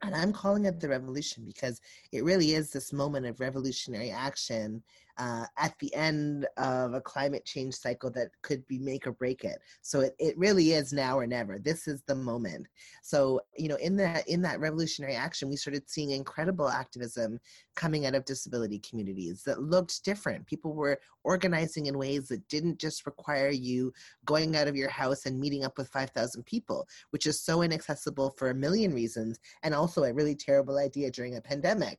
and 0.02 0.14
I'm 0.14 0.32
calling 0.32 0.64
it 0.64 0.80
the 0.80 0.88
revolution 0.88 1.44
because 1.44 1.80
it 2.12 2.24
really 2.24 2.52
is 2.52 2.70
this 2.70 2.92
moment 2.92 3.26
of 3.26 3.40
revolutionary 3.40 4.10
action 4.10 4.82
uh, 5.18 5.44
at 5.56 5.76
the 5.80 5.92
end 5.94 6.46
of 6.56 6.94
a 6.94 7.00
climate 7.00 7.44
change 7.44 7.74
cycle 7.74 8.10
that 8.10 8.28
could 8.42 8.66
be 8.68 8.78
make 8.78 9.06
or 9.06 9.12
break 9.12 9.44
it. 9.44 9.58
So 9.82 10.00
it, 10.00 10.14
it 10.18 10.38
really 10.38 10.72
is 10.72 10.92
now 10.92 11.18
or 11.18 11.26
never. 11.26 11.58
This 11.58 11.88
is 11.88 12.02
the 12.02 12.14
moment. 12.14 12.66
So, 13.02 13.40
you 13.56 13.68
know, 13.68 13.76
in 13.76 13.96
that 13.96 14.28
in 14.28 14.40
that 14.42 14.60
revolutionary 14.60 15.16
action, 15.16 15.48
we 15.48 15.56
started 15.56 15.90
seeing 15.90 16.10
incredible 16.10 16.68
activism 16.68 17.40
coming 17.74 18.06
out 18.06 18.14
of 18.14 18.24
disability 18.24 18.78
communities 18.78 19.42
that 19.44 19.62
looked 19.62 20.04
different. 20.04 20.46
People 20.46 20.74
were 20.74 21.00
organizing 21.24 21.86
in 21.86 21.98
ways 21.98 22.28
that 22.28 22.46
didn't 22.48 22.78
just 22.78 23.04
require 23.04 23.50
you 23.50 23.92
going 24.24 24.56
out 24.56 24.68
of 24.68 24.76
your 24.76 24.88
house 24.88 25.26
and 25.26 25.38
meeting 25.38 25.64
up 25.64 25.76
with 25.78 25.88
5,000 25.88 26.44
people, 26.44 26.86
which 27.10 27.26
is 27.26 27.40
so 27.40 27.62
inaccessible 27.62 28.34
for 28.36 28.50
a 28.50 28.54
million 28.54 28.94
reasons 28.94 29.38
and 29.62 29.74
also 29.74 30.04
a 30.04 30.12
really 30.12 30.34
terrible 30.34 30.78
idea 30.78 31.10
during 31.10 31.36
a 31.36 31.40
pandemic 31.40 31.98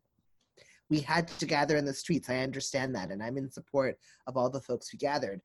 we 0.90 1.00
had 1.00 1.28
to 1.28 1.46
gather 1.46 1.78
in 1.78 1.86
the 1.86 1.94
streets. 1.94 2.30
I 2.30 2.40
understand 2.40 2.96
that, 2.96 3.12
and 3.12 3.22
I'm 3.22 3.38
in 3.38 3.52
support 3.52 3.98
of 4.28 4.38
all 4.38 4.50
the 4.50 4.62
folks 4.62 4.90
who 4.90 4.98
gathered 4.98 5.42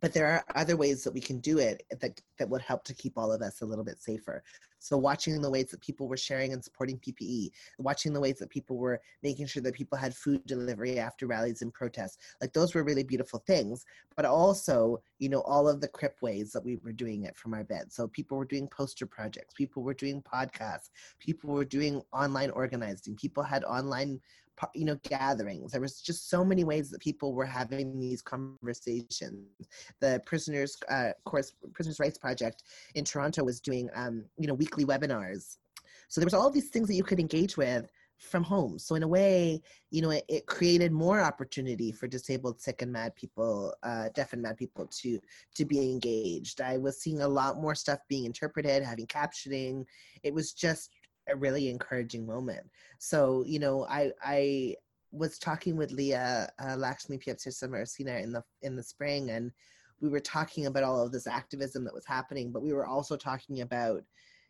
but 0.00 0.12
there 0.12 0.26
are 0.26 0.44
other 0.54 0.76
ways 0.76 1.04
that 1.04 1.12
we 1.12 1.20
can 1.20 1.38
do 1.40 1.58
it 1.58 1.82
that, 2.00 2.20
that 2.38 2.48
would 2.48 2.62
help 2.62 2.84
to 2.84 2.94
keep 2.94 3.16
all 3.16 3.32
of 3.32 3.42
us 3.42 3.60
a 3.60 3.66
little 3.66 3.84
bit 3.84 4.00
safer. 4.00 4.42
So 4.80 4.96
watching 4.96 5.40
the 5.42 5.50
ways 5.50 5.70
that 5.70 5.80
people 5.80 6.08
were 6.08 6.16
sharing 6.16 6.52
and 6.52 6.62
supporting 6.62 6.98
PPE, 6.98 7.50
watching 7.78 8.12
the 8.12 8.20
ways 8.20 8.38
that 8.38 8.50
people 8.50 8.76
were 8.76 9.00
making 9.22 9.46
sure 9.46 9.62
that 9.62 9.74
people 9.74 9.98
had 9.98 10.14
food 10.14 10.46
delivery 10.46 10.98
after 10.98 11.26
rallies 11.26 11.62
and 11.62 11.72
protests, 11.72 12.18
like 12.40 12.52
those 12.52 12.74
were 12.74 12.84
really 12.84 13.02
beautiful 13.02 13.40
things. 13.40 13.84
But 14.14 14.24
also, 14.24 15.02
you 15.18 15.28
know, 15.28 15.40
all 15.40 15.68
of 15.68 15.80
the 15.80 15.88
crip 15.88 16.16
ways 16.22 16.52
that 16.52 16.64
we 16.64 16.76
were 16.76 16.92
doing 16.92 17.24
it 17.24 17.36
from 17.36 17.54
our 17.54 17.64
bed. 17.64 17.92
So 17.92 18.06
people 18.08 18.38
were 18.38 18.44
doing 18.44 18.68
poster 18.68 19.06
projects, 19.06 19.54
people 19.54 19.82
were 19.82 19.94
doing 19.94 20.22
podcasts, 20.22 20.90
people 21.18 21.50
were 21.50 21.64
doing 21.64 22.02
online 22.12 22.50
organizing, 22.50 23.16
people 23.16 23.42
had 23.42 23.64
online 23.64 24.20
you 24.74 24.84
know 24.84 24.96
gatherings. 25.02 25.72
There 25.72 25.80
was 25.80 26.00
just 26.00 26.30
so 26.30 26.44
many 26.44 26.64
ways 26.64 26.90
that 26.90 27.00
people 27.00 27.32
were 27.32 27.46
having 27.46 27.98
these 27.98 28.22
conversations. 28.22 29.46
The 30.00 30.22
prisoners 30.26 30.76
uh 30.88 31.12
course 31.24 31.52
prisoners 31.74 32.00
rights 32.00 32.18
project 32.18 32.62
in 32.94 33.04
toronto 33.04 33.44
was 33.44 33.60
doing 33.60 33.88
um 33.94 34.24
you 34.38 34.46
know 34.46 34.54
weekly 34.54 34.84
webinars. 34.84 35.56
So 36.08 36.20
there 36.20 36.26
was 36.26 36.34
all 36.34 36.50
these 36.50 36.68
things 36.68 36.88
that 36.88 36.94
you 36.94 37.04
could 37.04 37.20
engage 37.20 37.56
with 37.56 37.86
from 38.18 38.42
home. 38.42 38.78
So 38.78 38.96
in 38.96 39.02
a 39.04 39.08
way 39.08 39.62
you 39.90 40.02
know 40.02 40.10
it, 40.10 40.24
it 40.28 40.46
created 40.46 40.92
more 40.92 41.20
opportunity 41.20 41.92
for 41.92 42.08
disabled 42.08 42.60
sick 42.60 42.82
and 42.82 42.92
mad 42.92 43.14
people 43.14 43.74
uh, 43.82 44.08
deaf 44.14 44.32
and 44.32 44.42
mad 44.42 44.56
people 44.56 44.86
to 45.02 45.20
to 45.54 45.64
be 45.64 45.90
engaged. 45.90 46.60
I 46.60 46.78
was 46.78 47.00
seeing 47.00 47.20
a 47.22 47.28
lot 47.28 47.60
more 47.60 47.74
stuff 47.74 48.00
being 48.08 48.24
interpreted 48.24 48.82
having 48.82 49.06
captioning. 49.06 49.84
It 50.22 50.34
was 50.34 50.52
just 50.52 50.90
a 51.28 51.36
really 51.36 51.68
encouraging 51.68 52.26
moment. 52.26 52.66
So, 52.98 53.44
you 53.46 53.58
know, 53.58 53.86
I 53.86 54.12
I 54.22 54.76
was 55.10 55.38
talking 55.38 55.76
with 55.76 55.92
Leah 55.92 56.50
uh, 56.62 56.76
Lakshmi 56.76 57.18
Piepzna 57.18 58.22
in 58.22 58.32
the 58.32 58.42
in 58.62 58.76
the 58.76 58.82
spring, 58.82 59.30
and 59.30 59.52
we 60.00 60.08
were 60.08 60.20
talking 60.20 60.66
about 60.66 60.84
all 60.84 61.02
of 61.02 61.12
this 61.12 61.26
activism 61.26 61.84
that 61.84 61.94
was 61.94 62.06
happening, 62.06 62.52
but 62.52 62.62
we 62.62 62.72
were 62.72 62.86
also 62.86 63.16
talking 63.16 63.62
about, 63.62 64.02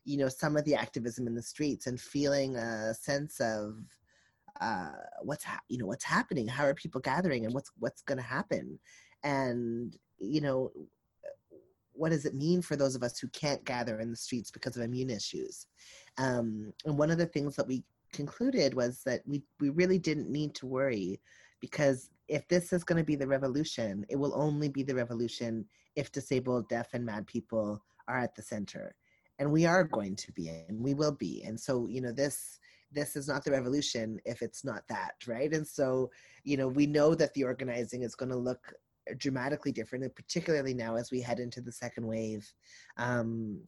you 0.05 0.19
know, 0.19 0.29
some 0.29 0.57
of 0.57 0.65
the 0.65 0.75
activism 0.75 1.27
in 1.27 1.35
the 1.35 1.43
streets 1.43 1.87
and 1.87 2.01
feeling 2.01 2.57
a 2.57 2.95
sense 2.95 3.41
of 3.41 3.77
uh, 4.61 4.91
what's 5.23 5.45
ha- 5.45 5.61
you 5.69 5.79
know 5.79 5.87
what's 5.87 6.05
happening, 6.05 6.47
how 6.47 6.65
are 6.65 6.75
people 6.75 7.01
gathering, 7.01 7.45
and 7.45 7.55
what's 7.55 7.71
what's 7.79 8.03
going 8.03 8.19
to 8.19 8.25
happen, 8.25 8.79
and 9.23 9.97
you 10.19 10.41
know 10.41 10.71
what 11.99 12.13
does 12.13 12.25
it 12.25 12.35
mean 12.35 12.63
for 12.63 12.77
those 12.77 12.95
of 12.95 13.03
us 13.03 13.19
who 13.19 13.29
can't 13.29 13.65
gather 13.65 14.01
in 14.01 14.11
the 14.11 14.17
streets 14.17 14.51
because 14.51 14.77
of 14.77 14.83
immune 14.83 15.11
issues? 15.11 15.67
Um, 16.17 16.73
and 16.85 16.97
one 16.97 17.11
of 17.11 17.19
the 17.19 17.27
things 17.27 17.57
that 17.57 17.67
we 17.67 17.85
concluded 18.13 18.75
was 18.75 19.03
that 19.05 19.23
we, 19.27 19.43
we 19.61 19.71
really 19.71 19.99
didn't 19.99 20.31
need 20.31 20.55
to 20.57 20.67
worry 20.67 21.21
because 21.61 22.11
if 22.29 22.47
this 22.49 22.73
is 22.73 22.85
going 22.85 22.99
to 22.99 23.05
be 23.05 23.17
the 23.17 23.27
revolution, 23.27 24.07
it 24.09 24.17
will 24.17 24.33
only 24.35 24.69
be 24.69 24.83
the 24.83 24.95
revolution 24.95 25.65
if 25.97 26.13
disabled, 26.13 26.69
deaf, 26.69 26.95
and 26.95 27.05
mad 27.05 27.27
people 27.27 27.83
are 28.07 28.19
at 28.19 28.35
the 28.35 28.43
center. 28.43 28.95
And 29.39 29.51
we 29.51 29.67
are 29.67 29.85
going 29.85 30.17
to 30.17 30.33
be, 30.33 30.49
and 30.49 30.81
we 30.81 30.95
will 30.95 31.13
be. 31.13 31.43
And 31.45 31.59
so, 31.59 31.87
you 31.89 32.01
know, 32.01 32.13
this 32.13 32.59
this 32.91 33.17
is 33.17 33.29
not 33.29 33.45
the 33.45 33.51
revolution 33.51 34.19
if 34.25 34.41
it's 34.41 34.65
not 34.65 34.83
that, 34.89 35.13
right? 35.27 35.53
And 35.53 35.67
so, 35.67 36.11
you 36.45 36.57
know, 36.57 36.69
we 36.69 36.87
know 36.87 37.15
that 37.15 37.35
the 37.35 37.45
organizing 37.45 38.03
is 38.03 38.15
going 38.15 38.31
to 38.31 38.37
look 38.37 38.73
dramatically 39.17 39.73
different, 39.73 40.05
and 40.05 40.15
particularly 40.15 40.75
now 40.75 40.97
as 40.97 41.11
we 41.11 41.21
head 41.21 41.41
into 41.41 41.61
the 41.61 41.73
second 41.73 42.07
wave. 42.07 42.53
Um, 42.97 43.61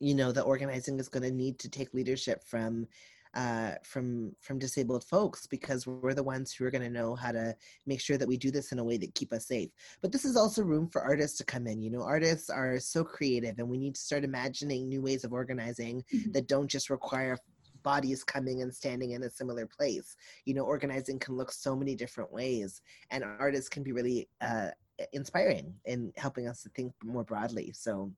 you 0.00 0.14
know, 0.14 0.32
the 0.32 0.42
organizing 0.42 0.98
is 0.98 1.08
going 1.08 1.22
to 1.22 1.30
need 1.30 1.58
to 1.60 1.70
take 1.70 1.94
leadership 1.94 2.44
from 2.44 2.86
uh, 3.34 3.72
from 3.84 4.34
from 4.40 4.58
disabled 4.58 5.04
folks 5.04 5.46
because 5.46 5.86
we're 5.86 6.14
the 6.14 6.22
ones 6.22 6.52
who 6.52 6.64
are 6.64 6.70
going 6.70 6.82
to 6.82 6.90
know 6.90 7.14
how 7.14 7.30
to 7.30 7.54
make 7.86 8.00
sure 8.00 8.16
that 8.16 8.28
we 8.28 8.36
do 8.36 8.50
this 8.50 8.72
in 8.72 8.78
a 8.78 8.84
way 8.84 8.96
that 8.96 9.14
keep 9.14 9.32
us 9.32 9.46
safe. 9.46 9.70
But 10.00 10.12
this 10.12 10.24
is 10.24 10.36
also 10.36 10.62
room 10.62 10.88
for 10.88 11.02
artists 11.02 11.36
to 11.38 11.44
come 11.44 11.66
in. 11.66 11.82
You 11.82 11.90
know, 11.90 12.02
artists 12.02 12.50
are 12.50 12.78
so 12.80 13.04
creative, 13.04 13.58
and 13.58 13.68
we 13.68 13.78
need 13.78 13.94
to 13.94 14.00
start 14.00 14.24
imagining 14.24 14.88
new 14.88 15.02
ways 15.02 15.24
of 15.24 15.32
organizing 15.32 16.02
mm-hmm. 16.12 16.32
that 16.32 16.48
don't 16.48 16.68
just 16.68 16.90
require 16.90 17.36
bodies 17.82 18.24
coming 18.24 18.62
and 18.62 18.74
standing 18.74 19.12
in 19.12 19.22
a 19.22 19.30
similar 19.30 19.66
place. 19.66 20.16
You 20.44 20.54
know, 20.54 20.64
organizing 20.64 21.18
can 21.18 21.36
look 21.36 21.52
so 21.52 21.76
many 21.76 21.94
different 21.94 22.32
ways, 22.32 22.80
and 23.10 23.24
artists 23.24 23.68
can 23.68 23.82
be 23.82 23.92
really 23.92 24.28
uh, 24.40 24.70
inspiring 25.12 25.74
in 25.84 26.12
helping 26.16 26.48
us 26.48 26.62
to 26.62 26.68
think 26.70 26.92
more 27.04 27.24
broadly. 27.24 27.72
So, 27.74 28.12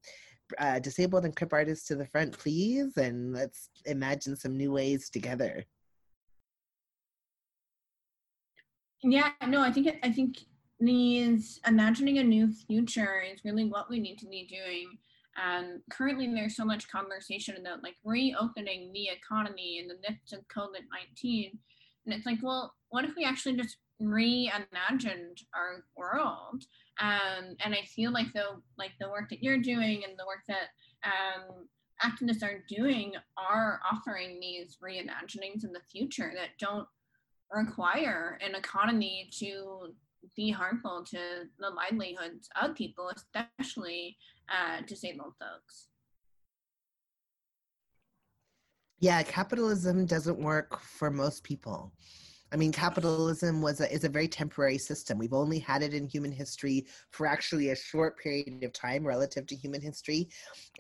uh, 0.59 0.79
disabled 0.81 1.25
and 1.25 1.37
crip 1.37 1.53
artists 1.53 1.87
to 1.89 1.97
the 1.97 2.07
front, 2.07 2.37
please, 2.37 2.97
and 2.97 3.33
let's 3.33 3.71
imagine 3.87 4.37
some 4.37 4.57
new 4.57 4.73
ways 4.73 5.09
together. 5.11 5.65
Yeah, 9.03 9.31
no, 9.47 9.63
I 9.63 9.73
think 9.73 9.97
I 10.03 10.11
think 10.11 10.39
these 10.79 11.61
imagining 11.67 12.19
a 12.19 12.25
new 12.25 12.51
future 12.51 13.23
is 13.23 13.45
really 13.45 13.65
what 13.65 13.91
we 13.91 13.99
need 13.99 14.19
to 14.19 14.27
be 14.27 14.47
doing 14.47 14.99
and 15.37 15.81
currently, 15.91 16.27
there's 16.27 16.57
so 16.57 16.65
much 16.65 16.91
conversation 16.91 17.57
about 17.57 17.83
like 17.83 17.97
reopening 18.05 18.93
the 18.93 19.09
economy 19.09 19.79
in 19.79 19.89
the 19.89 19.99
midst 20.09 20.33
of 20.33 20.41
COVID 20.49 20.85
19. 20.93 21.59
And 22.05 22.15
it's 22.15 22.27
like, 22.27 22.39
well, 22.43 22.75
what 22.89 23.05
if 23.05 23.15
we 23.17 23.25
actually 23.25 23.57
just 23.57 23.77
reimagined 24.03 25.43
our 25.55 25.85
world? 25.97 26.65
Um, 27.01 27.57
and 27.65 27.75
I 27.75 27.83
feel 27.95 28.13
like 28.13 28.33
the 28.33 28.61
like 28.79 28.93
the 29.01 29.09
work 29.09 29.31
that 29.31 29.43
you're 29.43 29.59
doing 29.59 30.03
and 30.07 30.19
the 30.19 30.27
work 30.27 30.43
that 30.49 30.71
um, 31.05 31.69
activists 32.03 32.43
are 32.43 32.65
doing 32.69 33.13
are 33.37 33.81
offering 33.91 34.41
these 34.41 34.79
reimaginings 34.83 35.65
in 35.65 35.73
the 35.73 35.81
future 35.91 36.33
that 36.35 36.59
don't 36.59 36.89
require 37.53 38.39
an 38.45 38.55
economy 38.55 39.29
to 39.39 39.93
be 40.37 40.51
harmful 40.51 41.05
to 41.11 41.19
the 41.59 41.71
livelihoods 41.71 42.49
of 42.61 42.75
people, 42.75 43.11
especially 43.15 44.17
uh, 44.49 44.83
disabled 44.87 45.35
folks. 45.39 45.89
Yeah, 49.01 49.23
capitalism 49.23 50.05
doesn't 50.05 50.39
work 50.39 50.79
for 50.81 51.11
most 51.11 51.43
people. 51.43 51.93
I 52.53 52.57
mean, 52.57 52.73
capitalism 52.73 53.63
was 53.63 53.81
a, 53.81 53.91
is 53.93 54.05
a 54.05 54.09
very 54.09 54.27
temporary 54.27 54.77
system. 54.77 55.19
We've 55.19 55.33
only 55.33 55.59
had 55.59 55.83
it 55.83 55.95
in 55.95 56.09
human 56.09 56.33
history 56.33 56.87
for 57.11 57.27
actually 57.27 57.71
a 57.71 57.77
short 57.77 58.19
period 58.19 58.65
of 58.65 58.73
time 58.73 59.07
relative 59.07 59.47
to 59.47 59.57
human 59.57 59.81
history. 59.81 60.29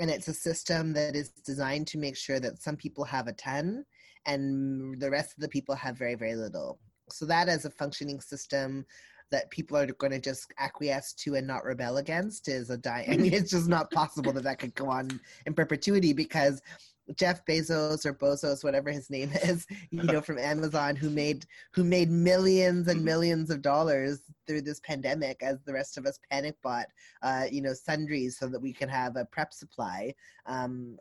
And 0.01 0.11
it's 0.11 0.29
a 0.29 0.35
system 0.35 0.93
that 0.95 1.15
is 1.15 1.31
designed 1.31 1.87
to 1.89 1.99
make 1.99 2.17
sure 2.17 2.41
that 2.41 2.61
some 2.61 2.77
people 2.77 3.05
have 3.05 3.29
a 3.29 3.33
ton 3.35 3.85
and 4.27 5.01
the 5.01 5.11
rest 5.11 5.35
of 5.37 5.43
the 5.43 5.49
people 5.49 5.75
have 5.77 5.97
very, 5.97 6.17
very 6.17 6.35
little. 6.35 6.81
So, 7.11 7.25
that 7.27 7.49
as 7.49 7.65
a 7.65 7.71
functioning 7.71 8.21
system 8.21 8.85
that 9.31 9.51
people 9.51 9.77
are 9.77 9.87
going 9.87 10.13
to 10.13 10.21
just 10.21 10.53
acquiesce 10.59 11.13
to 11.15 11.37
and 11.37 11.47
not 11.47 11.65
rebel 11.65 11.99
against 11.99 12.49
is 12.49 12.71
a 12.71 12.77
die. 12.77 13.07
I 13.09 13.17
mean, 13.17 13.33
it's 13.33 13.51
just 13.51 13.69
not 13.69 13.91
possible 13.91 14.33
that 14.33 14.45
that 14.45 14.59
could 14.59 14.75
go 14.75 14.89
on 14.89 15.21
in 15.47 15.55
perpetuity 15.55 16.13
because 16.13 16.61
Jeff 17.17 17.45
Bezos 17.45 18.07
or 18.07 18.15
Bozos, 18.15 18.63
whatever 18.63 18.91
his 18.91 19.11
name 19.11 19.31
is, 19.43 19.67
you 19.91 20.03
know, 20.03 20.21
from 20.21 20.39
Amazon, 20.39 20.97
who 20.97 21.11
made 21.11 21.45
who 21.73 21.85
made 21.85 22.11
millions 22.11 22.89
and 22.89 23.05
millions 23.05 23.51
of 23.51 23.63
dollars 23.63 24.23
through 24.47 24.63
this 24.63 24.81
pandemic, 24.81 25.43
as 25.43 25.63
the 25.65 25.73
rest 25.73 25.99
of 25.99 26.07
us 26.07 26.19
panic 26.31 26.57
bought, 26.63 26.87
uh, 27.23 27.45
you 27.51 27.63
know, 27.63 27.73
sundries 27.73 28.39
so 28.39 28.49
that 28.49 28.61
we 28.61 28.73
can 28.73 28.89
have 28.89 29.17
a 29.17 29.25
prep 29.25 29.53
supply. 29.53 30.15
Um, 30.47 30.99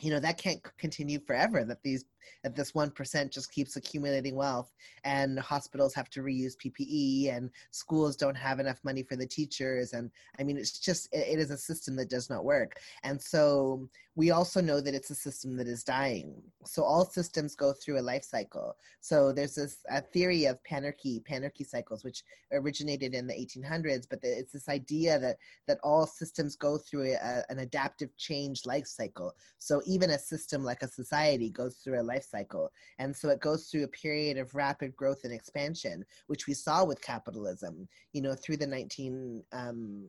you 0.00 0.10
know 0.10 0.20
that 0.20 0.36
can't 0.36 0.60
continue 0.76 1.18
forever 1.18 1.64
that 1.64 1.82
these 1.82 2.04
that 2.42 2.54
this 2.54 2.72
1% 2.72 3.30
just 3.30 3.52
keeps 3.52 3.76
accumulating 3.76 4.34
wealth 4.34 4.72
and 5.04 5.38
hospitals 5.38 5.94
have 5.94 6.10
to 6.10 6.20
reuse 6.20 6.54
ppe 6.56 7.34
and 7.34 7.50
schools 7.70 8.16
don't 8.16 8.34
have 8.36 8.60
enough 8.60 8.78
money 8.84 9.02
for 9.02 9.16
the 9.16 9.26
teachers. 9.26 9.92
And 9.92 10.10
i 10.38 10.42
mean 10.42 10.56
it's 10.56 10.78
just 10.78 11.08
it, 11.12 11.26
it 11.32 11.38
is 11.38 11.50
a 11.50 11.58
system 11.58 11.96
that 11.96 12.10
does 12.10 12.30
not 12.30 12.44
work. 12.44 12.78
And 13.02 13.20
so 13.20 13.88
we 14.14 14.30
also 14.30 14.62
know 14.62 14.80
that 14.80 14.94
it's 14.94 15.10
a 15.10 15.14
system 15.14 15.56
that 15.56 15.68
is 15.68 15.84
dying. 15.84 16.42
So 16.64 16.82
all 16.82 17.04
systems 17.04 17.54
go 17.54 17.72
through 17.72 18.00
a 18.00 18.08
life 18.12 18.24
cycle. 18.24 18.74
So 19.00 19.30
there's 19.30 19.56
this 19.56 19.78
a 19.90 20.00
theory 20.00 20.46
of 20.46 20.58
panarchy 20.62 21.22
panarchy 21.22 21.66
cycles 21.66 22.04
which 22.04 22.22
originated 22.52 23.14
in 23.14 23.26
the 23.26 23.34
1800s 23.34 24.06
but 24.08 24.20
it's 24.22 24.52
this 24.52 24.68
idea 24.68 25.18
that 25.18 25.36
that 25.66 25.78
all 25.82 26.06
systems 26.06 26.56
go 26.56 26.78
through 26.78 27.12
a, 27.12 27.42
an 27.48 27.58
adaptive 27.60 28.16
change 28.16 28.66
life 28.66 28.86
cycle. 28.86 29.34
So 29.58 29.82
even 29.86 30.10
a 30.10 30.18
system 30.18 30.64
like 30.64 30.82
a 30.82 30.88
society 30.88 31.50
goes 31.50 31.76
through 31.76 32.00
a 32.00 32.02
life 32.02 32.15
cycle. 32.20 32.70
And 32.98 33.14
so 33.14 33.28
it 33.28 33.40
goes 33.40 33.68
through 33.68 33.84
a 33.84 33.88
period 33.88 34.38
of 34.38 34.54
rapid 34.54 34.94
growth 34.96 35.24
and 35.24 35.32
expansion 35.32 36.04
which 36.26 36.46
we 36.46 36.54
saw 36.54 36.84
with 36.84 37.00
capitalism 37.00 37.88
you 38.12 38.22
know 38.22 38.34
through 38.34 38.56
the 38.56 38.66
19 38.66 39.42
um, 39.52 40.08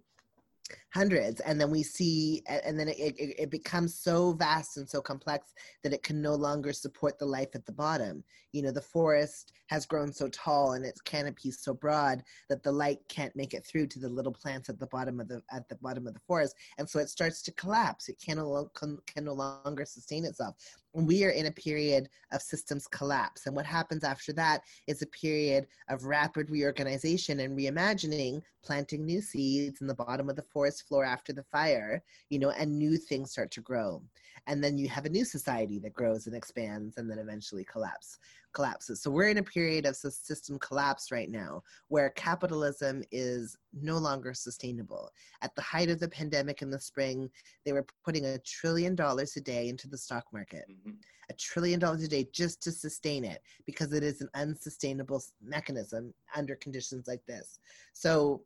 hundreds. 0.94 1.40
And 1.42 1.60
then 1.60 1.72
we 1.72 1.84
see 1.84 2.44
and 2.48 2.80
then 2.80 2.90
it, 2.90 2.98
it, 2.98 3.36
it, 3.40 3.52
becomes 3.52 3.98
so 3.98 4.34
vast 4.34 4.78
and 4.78 4.90
so 4.90 5.02
complex 5.02 5.54
that 5.84 5.94
it 5.94 6.04
can 6.04 6.22
no 6.22 6.36
longer 6.36 6.74
support 6.74 7.18
the 7.18 7.26
life 7.26 7.50
at 7.56 7.66
the 7.66 7.72
bottom. 7.72 8.24
You 8.52 8.64
know 8.64 8.72
the 8.72 8.82
forest 8.82 9.54
has 9.68 9.86
grown 9.86 10.12
so 10.12 10.28
tall 10.30 10.74
and 10.74 10.86
its 10.86 11.02
canopy 11.02 11.52
so 11.52 11.74
broad 11.74 12.24
that 12.50 12.64
the 12.64 12.72
light 12.72 13.00
can't 13.10 13.36
make 13.36 13.54
it 13.54 13.66
through 13.66 13.88
to 13.88 14.00
the 14.00 14.10
little 14.10 14.32
plants 14.32 14.70
at 14.70 14.80
the 14.80 14.88
bottom 14.88 15.20
of 15.20 15.28
the 15.28 15.42
at 15.52 15.68
the 15.70 15.76
bottom 15.76 16.08
of 16.08 16.14
the 16.14 16.20
forest. 16.22 16.56
And 16.78 16.90
so 16.90 17.00
it 17.00 17.10
starts 17.10 17.42
to 17.44 17.52
collapse. 17.54 18.10
It 18.10 18.22
can 18.24 18.38
no, 18.38 18.70
can, 18.74 18.98
can 19.06 19.26
no 19.26 19.34
longer 19.34 19.86
sustain 19.86 20.26
itself 20.26 20.56
we 20.94 21.24
are 21.24 21.30
in 21.30 21.46
a 21.46 21.52
period 21.52 22.10
of 22.32 22.42
systems 22.42 22.88
collapse. 22.88 23.46
And 23.46 23.56
what 23.56 23.66
happens 23.66 24.04
after 24.04 24.34
that 24.34 24.62
is 24.88 25.02
a 25.02 25.08
period 25.08 25.68
of 25.90 26.06
rapid 26.06 26.50
reorganization 26.50 27.40
and 27.40 27.58
reimagining, 27.58 28.42
planting 28.64 29.06
new 29.06 29.22
seeds 29.22 29.82
in 29.82 29.88
the 29.88 29.96
bottom 29.96 30.30
of 30.30 30.36
the 30.36 30.44
forest 30.44 30.88
floor 30.88 31.06
after 31.06 31.34
the 31.34 31.44
fire, 31.44 32.04
you 32.30 32.40
know, 32.40 32.50
and 32.52 32.78
new 32.78 32.98
things 32.98 33.32
start 33.32 33.52
to 33.52 33.62
grow. 33.62 34.02
And 34.48 34.64
then 34.64 34.78
you 34.78 34.88
have 34.90 35.06
a 35.06 35.10
new 35.10 35.26
society 35.26 35.78
that 35.80 35.94
grows 35.94 36.26
and 36.26 36.36
expands 36.36 36.98
and 36.98 37.10
then 37.10 37.20
eventually 37.20 37.66
collapse 37.66 38.18
collapses. 38.58 39.04
So 39.04 39.12
we're 39.12 39.30
in 39.30 39.38
a 39.38 39.44
period 39.44 39.86
of 39.86 39.96
system 39.96 40.58
collapse 40.58 41.12
right 41.12 41.30
now 41.30 41.62
where 41.90 42.10
capitalism 42.10 43.04
is 43.12 43.56
no 43.72 44.00
longer 44.00 44.34
sustainable. 44.34 45.12
At 45.44 45.56
the 45.56 45.62
height 45.62 45.92
of 45.92 46.00
the 46.00 46.08
pandemic 46.08 46.64
in 46.64 46.72
the 46.72 46.80
spring, 46.80 47.30
they 47.66 47.72
were 47.72 47.86
putting 48.04 48.26
a 48.26 48.40
trillion 48.40 48.96
dollars 48.96 49.38
a 49.38 49.42
day 49.42 49.70
into 49.70 49.88
the 49.88 49.98
stock 49.98 50.26
market. 50.34 50.66
Mm-hmm. 50.72 50.96
A 51.30 51.34
trillion 51.34 51.80
dollars 51.80 52.02
a 52.02 52.08
day 52.08 52.28
just 52.34 52.64
to 52.64 52.72
sustain 52.72 53.24
it 53.24 53.44
because 53.68 53.94
it 53.94 54.02
is 54.02 54.22
an 54.22 54.30
unsustainable 54.34 55.22
mechanism 55.40 56.12
under 56.36 56.56
conditions 56.56 57.08
like 57.08 57.24
this. 57.28 57.60
So 57.94 58.42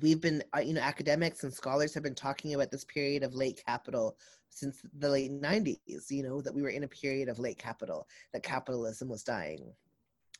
we've 0.00 0.20
been 0.20 0.42
uh, 0.56 0.60
you 0.60 0.74
know 0.74 0.80
academics 0.80 1.44
and 1.44 1.52
scholars 1.52 1.94
have 1.94 2.02
been 2.02 2.14
talking 2.14 2.54
about 2.54 2.70
this 2.70 2.84
period 2.84 3.22
of 3.22 3.34
late 3.34 3.62
capital 3.66 4.16
since 4.48 4.80
the 4.98 5.08
late 5.08 5.30
90s 5.30 6.10
you 6.10 6.22
know 6.22 6.40
that 6.40 6.54
we 6.54 6.62
were 6.62 6.70
in 6.70 6.84
a 6.84 6.88
period 6.88 7.28
of 7.28 7.38
late 7.38 7.58
capital 7.58 8.06
that 8.32 8.42
capitalism 8.42 9.08
was 9.08 9.22
dying. 9.22 9.72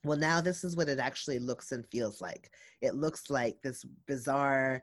Well 0.05 0.19
now 0.19 0.41
this 0.41 0.65
is 0.65 0.77
what 0.77 0.89
it 0.89 0.99
actually 0.99 1.39
looks 1.39 1.73
and 1.73 1.87
feels 1.87 2.21
like. 2.21 2.51
It 2.81 2.95
looks 2.95 3.31
like 3.31 3.61
this 3.63 3.85
bizarre 4.07 4.83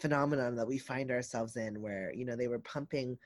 phenomenon 0.00 0.56
that 0.56 0.66
we 0.66 0.78
find 0.78 1.10
ourselves 1.10 1.56
in 1.56 1.80
where 1.80 2.12
you 2.14 2.24
know 2.24 2.36
they 2.36 2.48
were 2.48 2.60
pumping 2.60 3.18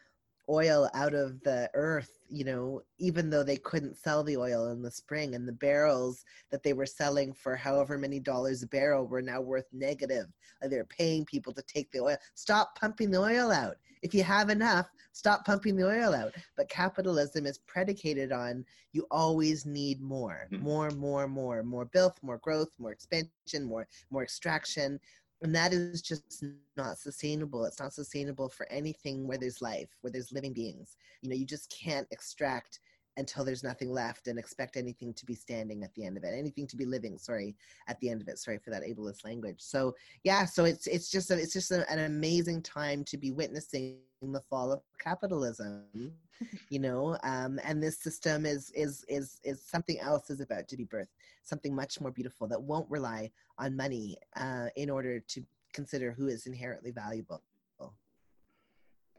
oil 0.49 0.89
out 0.95 1.15
of 1.15 1.41
the 1.43 1.71
earth, 1.75 2.19
you 2.29 2.45
know, 2.45 2.83
even 2.99 3.31
though 3.31 3.43
they 3.43 3.57
couldn't 3.57 3.97
sell 3.97 4.23
the 4.23 4.37
oil 4.37 4.69
in 4.71 4.83
the 4.83 4.91
spring 4.91 5.35
and 5.35 5.47
the 5.47 5.53
barrels 5.53 6.25
that 6.51 6.63
they 6.63 6.73
were 6.73 6.87
selling 6.87 7.33
for 7.33 7.57
however 7.57 7.99
many 7.99 8.21
dollars 8.21 8.63
a 8.63 8.67
barrel 8.67 9.07
were 9.07 9.23
now 9.23 9.41
worth 9.41 9.67
negative. 9.73 10.27
They're 10.63 10.85
paying 10.85 11.25
people 11.25 11.53
to 11.55 11.63
take 11.63 11.91
the 11.91 12.01
oil. 12.01 12.17
Stop 12.35 12.79
pumping 12.79 13.11
the 13.11 13.21
oil 13.21 13.51
out. 13.51 13.77
If 14.03 14.15
you 14.15 14.23
have 14.23 14.51
enough, 14.51 14.87
stop 15.13 15.45
pumping 15.45 15.77
the 15.77 15.87
oil 15.87 16.15
out. 16.15 16.33
But 16.57 16.69
capitalism 16.69 17.47
is 17.47 17.59
predicated 17.59 18.31
on 18.31 18.65
you 18.93 19.07
always 19.11 19.67
need 19.67 20.01
more, 20.01 20.49
mm-hmm. 20.53 20.63
more, 20.63 20.91
more, 20.91 21.27
more, 21.27 21.63
more 21.63 21.87
bilth, 21.87 22.17
more 22.23 22.39
growth, 22.39 22.69
more 22.79 22.93
expansion, 22.93 23.65
more, 23.65 23.87
more 24.11 24.23
extraction 24.23 25.01
and 25.43 25.55
that 25.55 25.73
is 25.73 26.03
just 26.03 26.45
not 26.77 26.99
sustainable. 26.99 27.65
It's 27.65 27.81
not 27.81 27.93
sustainable 27.93 28.49
for 28.49 28.67
anything 28.71 29.27
where 29.27 29.39
there's 29.39 29.63
life 29.63 29.89
where 30.01 30.11
there's 30.11 30.33
living 30.33 30.53
beings. 30.53 30.97
You 31.23 31.31
know 31.31 31.37
you 31.37 31.47
just 31.47 31.71
can't 31.71 32.07
extract 32.11 32.81
until 33.19 33.45
there's 33.45 33.65
nothing 33.65 33.91
left 33.91 34.29
and 34.29 34.39
expect 34.39 34.77
anything 34.77 35.15
to 35.15 35.25
be 35.25 35.35
standing 35.35 35.83
at 35.83 35.95
the 35.95 36.05
end 36.05 36.19
of 36.19 36.25
it 36.25 36.35
anything 36.37 36.67
to 36.67 36.77
be 36.77 36.85
living 36.85 37.17
sorry 37.17 37.57
at 37.89 37.99
the 38.01 38.11
end 38.11 38.21
of 38.21 38.29
it 38.29 38.39
sorry 38.39 38.59
for 38.59 38.71
that 38.71 38.83
ableist 38.83 39.25
language. 39.25 39.61
So 39.61 39.95
yeah 40.25 40.45
so 40.45 40.65
it's 40.65 40.87
it's 40.87 41.11
just 41.11 41.31
a, 41.31 41.39
it's 41.39 41.53
just 41.53 41.71
a, 41.71 41.91
an 41.91 42.01
amazing 42.01 42.63
time 42.63 43.05
to 43.05 43.17
be 43.17 43.31
witnessing 43.31 43.99
the 44.23 44.41
fall 44.41 44.73
of 44.73 44.81
capitalism 44.99 45.85
you 46.71 46.79
know 46.79 47.17
um, 47.23 47.61
and 47.65 47.83
this 47.83 47.99
system 47.99 48.47
is 48.47 48.71
is 48.75 49.05
is 49.09 49.39
is 49.45 49.63
something 49.63 49.99
else 50.01 50.31
is 50.31 50.41
about 50.41 50.69
to 50.69 50.77
be 50.77 50.87
birthed 50.87 51.09
something 51.47 51.75
much 51.75 52.01
more 52.01 52.11
beautiful 52.11 52.47
that 52.49 52.61
won't 52.61 52.91
rely 52.91 53.31
on 53.59 53.77
money 53.77 54.17
uh, 54.37 54.67
in 54.77 54.91
order 54.91 55.21
to 55.21 55.43
consider 55.73 56.13
who 56.13 56.29
is 56.29 56.47
inherently 56.47 56.91
valuable. 56.91 57.43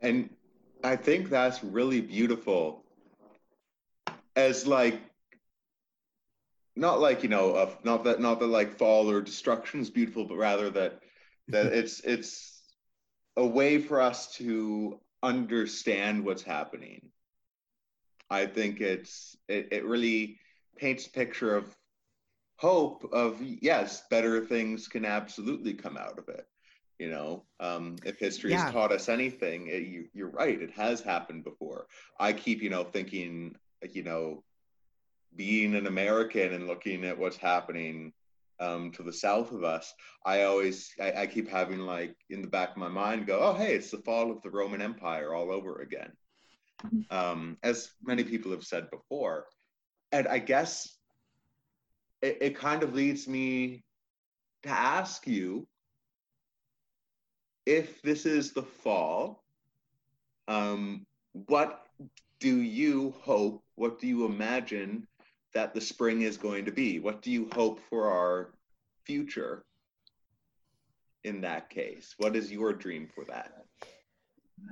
And 0.02 0.30
i 0.84 0.96
think 0.96 1.28
that's 1.28 1.64
really 1.64 2.00
beautiful 2.02 2.86
as 4.36 4.68
like 4.68 5.02
not 6.76 7.00
like 7.00 7.24
you 7.24 7.30
know 7.30 7.56
of 7.56 7.84
not 7.84 8.04
that 8.04 8.22
not 8.22 8.40
that 8.40 8.46
like 8.46 8.78
fall 8.78 9.10
or 9.10 9.20
destruction 9.20 9.80
is 9.80 9.90
beautiful 9.90 10.24
but 10.26 10.38
rather 10.38 10.70
that 10.70 11.02
that 11.48 11.66
it's 11.80 12.00
it's 12.02 12.58
a 13.38 13.46
way 13.46 13.78
for 13.78 14.02
us 14.02 14.34
to 14.34 15.00
understand 15.24 16.26
what's 16.26 16.42
happening. 16.42 17.12
I 18.30 18.48
think 18.48 18.82
it's 18.82 19.38
it, 19.48 19.70
it 19.72 19.86
really 19.86 20.40
paints 20.76 21.08
a 21.08 21.12
picture 21.12 21.56
of 21.56 21.77
hope 22.58 23.08
of 23.12 23.42
yes 23.42 24.04
better 24.10 24.46
things 24.46 24.88
can 24.88 25.06
absolutely 25.06 25.74
come 25.74 25.98
out 25.98 26.18
of 26.18 26.28
it 26.30 26.48
you 27.00 27.10
know 27.10 27.44
um, 27.60 27.96
if 28.06 28.18
history 28.20 28.52
yeah. 28.52 28.64
has 28.64 28.74
taught 28.74 28.92
us 28.92 29.10
anything 29.10 29.68
it, 29.68 29.84
you, 29.84 30.06
you're 30.14 30.30
right 30.30 30.62
it 30.62 30.72
has 30.72 31.02
happened 31.02 31.44
before 31.44 31.86
i 32.20 32.34
keep 32.34 32.62
you 32.62 32.70
know 32.70 32.84
thinking 32.84 33.56
you 33.92 34.04
know, 34.04 34.44
being 35.36 35.76
an 35.76 35.88
American 35.88 36.54
and 36.54 36.68
looking 36.68 37.06
at 37.06 37.18
what's 37.18 37.38
happening 37.38 38.14
um, 38.60 38.92
to 38.92 39.04
the 39.04 39.14
south 39.14 39.52
of 39.52 39.64
us, 39.64 39.94
I 40.26 40.44
always 40.44 40.92
I, 41.00 41.12
I, 41.12 41.28
keep 41.28 41.48
having 41.48 41.82
like 41.82 42.16
in 42.32 42.42
the 42.42 42.48
back 42.48 42.72
of 42.72 42.78
my 42.78 42.88
mind 42.88 43.28
go, 43.28 43.40
oh 43.40 43.54
hey, 43.54 43.76
it's 43.76 43.92
the 43.92 44.00
fall 44.00 44.32
of 44.32 44.42
the 44.42 44.50
Roman 44.50 44.82
Empire 44.82 45.36
all 45.36 45.52
over 45.52 45.82
again, 45.82 46.12
mm-hmm. 46.84 47.16
um, 47.16 47.58
as 47.62 47.92
many 48.02 48.24
people 48.24 48.52
have 48.52 48.64
said 48.64 48.90
before, 48.90 49.46
and 50.12 50.28
I 50.28 50.40
guess 50.40 50.97
it, 52.22 52.38
it 52.42 52.58
kind 52.58 52.84
of 52.84 52.94
leads 52.94 53.28
me 53.28 53.84
to 54.64 54.70
ask 54.70 55.28
you 55.28 55.68
if 57.66 58.02
this 58.02 58.26
is 58.26 58.54
the 58.54 58.64
fall, 58.64 59.44
um, 60.48 61.06
what 61.34 61.84
do 62.40 62.62
you 62.62 63.14
hope 63.22 63.64
what 63.76 64.00
do 64.00 64.08
you 64.08 64.26
imagine 64.26 65.08
that 65.54 65.74
the 65.74 65.82
spring 65.82 66.22
is 66.22 66.36
going 66.36 66.66
to 66.66 66.72
be? 66.72 67.00
What 67.00 67.22
do 67.22 67.32
you 67.32 67.48
hope 67.54 67.80
for 67.90 68.10
our 68.10 68.54
future 69.06 69.64
in 71.24 71.42
that 71.42 71.70
case? 71.70 72.16
What 72.18 72.36
is 72.36 72.52
your 72.52 72.74
dream 72.74 73.08
for 73.14 73.24
that? 73.26 73.54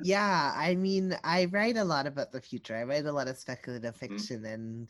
Yeah, 0.04 0.54
I 0.56 0.76
mean, 0.76 1.16
I 1.24 1.46
write 1.46 1.78
a 1.78 1.84
lot 1.84 2.08
about 2.08 2.32
the 2.32 2.42
future. 2.42 2.76
I 2.76 2.84
write 2.84 3.06
a 3.06 3.12
lot 3.12 3.28
of 3.28 3.38
speculative 3.38 3.96
mm-hmm. 3.96 4.16
fiction 4.16 4.38
mm-hmm. 4.38 4.54
and 4.54 4.88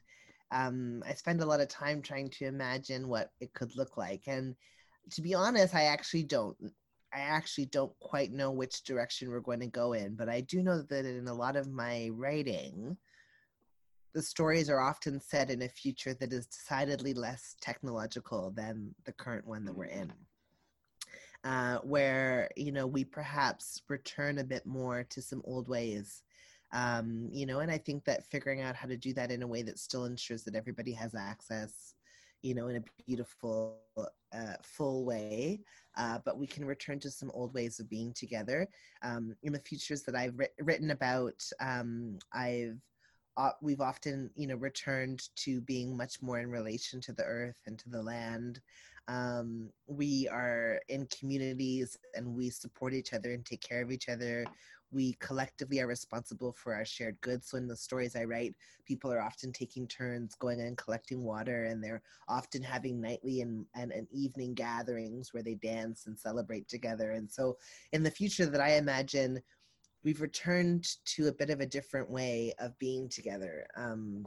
um, 0.52 1.04
I 1.08 1.14
spend 1.14 1.42
a 1.42 1.46
lot 1.46 1.62
of 1.62 1.68
time 1.68 2.02
trying 2.02 2.30
to 2.32 2.46
imagine 2.46 3.08
what 3.08 3.32
it 3.40 3.54
could 3.54 3.76
look 3.76 3.98
like. 3.98 4.24
And 4.28 4.56
to 5.12 5.22
be 5.22 5.34
honest, 5.34 5.76
I 5.76 5.86
actually 5.86 6.24
don't. 6.24 6.58
I 7.14 7.20
actually 7.20 7.68
don't 7.68 7.98
quite 8.00 8.34
know 8.34 8.52
which 8.52 8.84
direction 8.84 9.30
we're 9.30 9.40
going 9.40 9.62
to 9.62 9.68
go 9.68 9.94
in, 9.94 10.16
but 10.16 10.28
I 10.28 10.42
do 10.42 10.62
know 10.62 10.82
that 10.82 11.06
in 11.06 11.28
a 11.30 11.34
lot 11.34 11.56
of 11.56 11.72
my 11.72 12.10
writing, 12.12 12.98
the 14.14 14.22
stories 14.22 14.70
are 14.70 14.82
often 14.82 15.22
set 15.22 15.50
in 15.50 15.62
a 15.62 15.70
future 15.70 16.14
that 16.16 16.34
is 16.34 16.46
decidedly 16.48 17.14
less 17.14 17.56
technological 17.62 18.52
than 18.52 18.94
the 19.06 19.14
current 19.14 19.48
one 19.48 19.64
that 19.64 19.76
we're 19.76 19.86
in. 19.86 20.12
Uh, 21.46 21.78
where 21.84 22.50
you 22.58 22.72
know 22.72 22.88
we 22.88 23.06
perhaps 23.06 23.82
return 23.88 24.40
a 24.40 24.44
bit 24.44 24.66
more 24.66 25.06
to 25.10 25.22
some 25.22 25.42
old 25.46 25.70
ways 25.70 26.24
um, 26.76 27.28
you 27.32 27.46
know 27.46 27.60
and 27.60 27.72
i 27.72 27.78
think 27.78 28.04
that 28.04 28.24
figuring 28.30 28.62
out 28.62 28.76
how 28.76 28.88
to 28.88 28.98
do 28.98 29.14
that 29.14 29.32
in 29.32 29.42
a 29.42 29.48
way 29.48 29.64
that 29.64 29.80
still 29.80 30.06
ensures 30.06 30.44
that 30.44 30.56
everybody 30.56 30.92
has 30.92 31.16
access 31.16 31.96
you 32.44 32.54
know 32.54 32.68
in 32.68 32.76
a 32.76 33.04
beautiful 33.08 33.80
uh, 33.98 34.54
full 34.62 35.06
way 35.06 35.60
uh, 35.98 36.20
but 36.26 36.38
we 36.38 36.46
can 36.46 36.66
return 36.66 37.00
to 37.00 37.10
some 37.10 37.32
old 37.34 37.54
ways 37.54 37.80
of 37.80 37.90
being 37.90 38.12
together. 38.12 38.68
Um, 39.02 39.34
in 39.44 39.54
the 39.54 39.60
futures 39.60 40.04
that 40.04 40.16
i've 40.16 40.38
ri- 40.38 40.48
written 40.60 40.92
about 40.92 41.42
um, 41.62 42.20
i've 42.34 42.78
uh, 43.38 43.52
we've 43.62 43.82
often 43.82 44.30
you 44.36 44.48
know 44.48 44.56
returned 44.56 45.28
to 45.36 45.62
being 45.62 45.96
much 45.96 46.22
more 46.22 46.40
in 46.40 46.50
relation 46.50 47.02
to 47.02 47.14
the 47.14 47.24
earth 47.24 47.58
and 47.66 47.78
to 47.80 47.90
the 47.90 48.02
land. 48.02 48.62
Um, 49.08 49.70
we 49.88 50.28
are 50.32 50.82
in 50.90 51.08
communities 51.08 51.98
and 52.16 52.34
we 52.34 52.50
support 52.50 52.94
each 52.94 53.14
other 53.14 53.34
and 53.34 53.46
take 53.46 53.62
care 53.62 53.82
of 53.82 53.92
each 53.92 54.10
other 54.10 54.46
we 54.96 55.14
collectively 55.20 55.82
are 55.82 55.88
responsible 55.88 56.54
for 56.54 56.74
our 56.74 56.86
shared 56.86 57.20
goods 57.22 57.50
so 57.50 57.58
in 57.58 57.68
the 57.68 57.76
stories 57.76 58.16
i 58.16 58.24
write 58.24 58.56
people 58.86 59.12
are 59.12 59.22
often 59.22 59.52
taking 59.52 59.86
turns 59.88 60.34
going 60.36 60.62
and 60.62 60.78
collecting 60.78 61.22
water 61.22 61.66
and 61.66 61.84
they're 61.84 62.02
often 62.30 62.64
having 62.64 63.02
nightly 63.02 63.42
and, 63.42 63.66
and, 63.76 63.92
and 63.92 64.08
evening 64.12 64.54
gatherings 64.54 65.34
where 65.34 65.44
they 65.44 65.56
dance 65.56 66.08
and 66.08 66.18
celebrate 66.18 66.68
together 66.70 67.12
and 67.12 67.30
so 67.30 67.58
in 67.92 68.02
the 68.02 68.10
future 68.10 68.46
that 68.46 68.62
i 68.62 68.78
imagine 68.78 69.40
we've 70.04 70.22
returned 70.22 70.88
to 71.04 71.28
a 71.28 71.34
bit 71.34 71.50
of 71.50 71.60
a 71.60 71.66
different 71.66 72.10
way 72.10 72.54
of 72.60 72.78
being 72.80 73.10
together 73.10 73.68
um, 73.76 74.26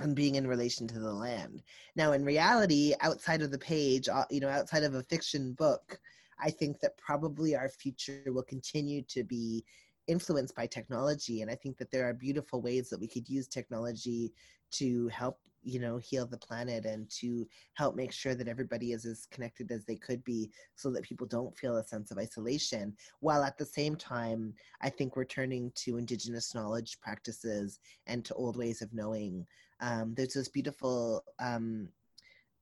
and 0.00 0.16
being 0.16 0.36
in 0.36 0.46
relation 0.46 0.86
to 0.88 0.98
the 0.98 1.12
land. 1.12 1.62
Now, 1.94 2.12
in 2.12 2.24
reality, 2.24 2.94
outside 3.00 3.42
of 3.42 3.50
the 3.50 3.58
page, 3.58 4.08
uh, 4.08 4.24
you 4.30 4.40
know, 4.40 4.48
outside 4.48 4.82
of 4.82 4.94
a 4.94 5.02
fiction 5.02 5.52
book, 5.52 6.00
I 6.42 6.50
think 6.50 6.80
that 6.80 6.96
probably 6.96 7.54
our 7.54 7.68
future 7.68 8.22
will 8.28 8.42
continue 8.42 9.02
to 9.08 9.22
be 9.22 9.62
influenced 10.06 10.54
by 10.54 10.66
technology. 10.66 11.42
And 11.42 11.50
I 11.50 11.54
think 11.54 11.76
that 11.78 11.90
there 11.90 12.08
are 12.08 12.14
beautiful 12.14 12.60
ways 12.60 12.88
that 12.90 13.00
we 13.00 13.08
could 13.08 13.28
use 13.28 13.46
technology 13.46 14.32
to 14.72 15.08
help 15.08 15.38
you 15.62 15.78
know 15.78 15.98
heal 15.98 16.26
the 16.26 16.38
planet 16.38 16.86
and 16.86 17.08
to 17.10 17.46
help 17.74 17.94
make 17.94 18.12
sure 18.12 18.34
that 18.34 18.48
everybody 18.48 18.92
is 18.92 19.04
as 19.04 19.26
connected 19.30 19.70
as 19.70 19.84
they 19.84 19.96
could 19.96 20.24
be 20.24 20.50
so 20.74 20.90
that 20.90 21.02
people 21.02 21.26
don't 21.26 21.56
feel 21.56 21.76
a 21.76 21.84
sense 21.84 22.10
of 22.10 22.18
isolation 22.18 22.94
while 23.20 23.42
at 23.42 23.58
the 23.58 23.64
same 23.66 23.94
time 23.94 24.54
i 24.80 24.88
think 24.88 25.16
we're 25.16 25.24
turning 25.24 25.70
to 25.74 25.98
indigenous 25.98 26.54
knowledge 26.54 26.98
practices 27.02 27.78
and 28.06 28.24
to 28.24 28.34
old 28.34 28.56
ways 28.56 28.80
of 28.80 28.92
knowing 28.94 29.46
um, 29.80 30.14
there's 30.16 30.34
this 30.34 30.48
beautiful 30.48 31.24
um, 31.38 31.88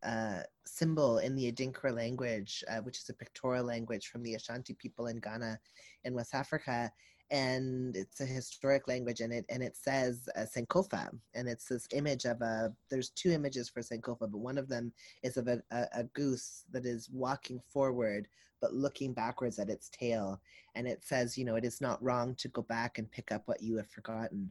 uh, 0.05 0.41
symbol 0.65 1.19
in 1.19 1.35
the 1.35 1.51
Adinkra 1.51 1.93
language, 1.93 2.63
uh, 2.71 2.79
which 2.79 2.99
is 2.99 3.09
a 3.09 3.15
pictorial 3.15 3.65
language 3.65 4.07
from 4.07 4.23
the 4.23 4.35
Ashanti 4.35 4.75
people 4.75 5.09
in 5.09 5.19
Ghana 5.19 5.59
in 6.05 6.15
West 6.15 6.35
Africa 6.35 6.93
and 7.31 7.95
it's 7.95 8.21
a 8.21 8.27
historic 8.27 8.89
language 8.89 9.21
and 9.21 9.33
it 9.33 9.45
and 9.51 9.63
it 9.63 9.77
says 9.77 10.29
uh, 10.37 10.41
Sankofa 10.41 11.11
and 11.35 11.47
it's 11.47 11.67
this 11.67 11.87
image 11.93 12.25
of 12.25 12.41
a 12.41 12.73
there's 12.91 13.11
two 13.11 13.31
images 13.31 13.69
for 13.69 13.81
Sankofa 13.81 14.21
but 14.21 14.35
one 14.35 14.57
of 14.57 14.69
them 14.69 14.93
is 15.23 15.37
of 15.37 15.47
a, 15.49 15.63
a, 15.71 15.87
a, 15.95 16.05
goose 16.05 16.65
that 16.73 16.87
is 16.87 17.11
walking 17.13 17.61
forward 17.69 18.29
but 18.61 18.73
looking 18.73 19.13
backwards 19.13 19.59
at 19.59 19.71
its 19.71 19.89
tail. 19.91 20.41
And 20.75 20.89
it 20.89 21.05
says 21.05 21.37
you 21.37 21.45
know 21.45 21.57
it 21.57 21.65
is 21.65 21.81
not 21.81 22.03
wrong 22.03 22.35
to 22.37 22.49
go 22.49 22.63
back 22.63 22.99
and 22.99 23.11
pick 23.11 23.31
up 23.31 23.43
what 23.47 23.63
you 23.63 23.77
have 23.77 23.91
forgotten. 23.91 24.51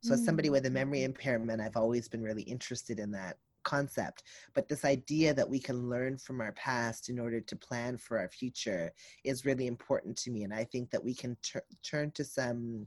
So 0.00 0.14
as 0.14 0.24
somebody 0.24 0.48
with 0.48 0.66
a 0.66 0.70
memory 0.70 1.02
impairment 1.04 1.60
I've 1.60 1.76
always 1.76 2.08
been 2.08 2.22
really 2.22 2.42
interested 2.42 3.00
in 3.00 3.10
that 3.12 3.38
concept 3.72 4.22
but 4.54 4.68
this 4.68 4.84
idea 4.84 5.32
that 5.34 5.48
we 5.54 5.60
can 5.68 5.88
learn 5.88 6.16
from 6.16 6.40
our 6.40 6.52
past 6.52 7.08
in 7.08 7.18
order 7.18 7.40
to 7.40 7.56
plan 7.68 7.96
for 7.96 8.18
our 8.18 8.28
future 8.28 8.92
is 9.24 9.44
really 9.44 9.66
important 9.66 10.16
to 10.16 10.30
me 10.30 10.44
and 10.44 10.54
i 10.54 10.64
think 10.64 10.90
that 10.90 11.04
we 11.08 11.14
can 11.14 11.36
turn 11.82 12.10
to 12.12 12.24
some 12.24 12.86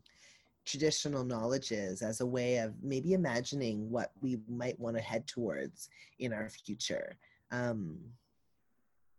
traditional 0.66 1.24
knowledges 1.24 2.02
as 2.02 2.22
a 2.22 2.26
way 2.26 2.58
of 2.58 2.74
maybe 2.84 3.14
imagining 3.14 3.90
what 3.90 4.12
we 4.22 4.38
might 4.48 4.80
want 4.80 4.96
to 4.96 5.02
head 5.02 5.26
towards 5.26 5.90
in 6.20 6.32
our 6.32 6.50
future. 6.50 7.18
Um, 7.52 7.98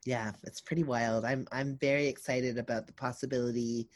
yeah 0.05 0.33
it's 0.45 0.61
pretty 0.61 0.83
wild. 0.83 1.25
I'm 1.25 1.47
i'm 1.53 1.77
very 1.77 2.07
excited 2.07 2.59
about 2.59 2.87
the 2.87 2.93
possibility 2.93 3.89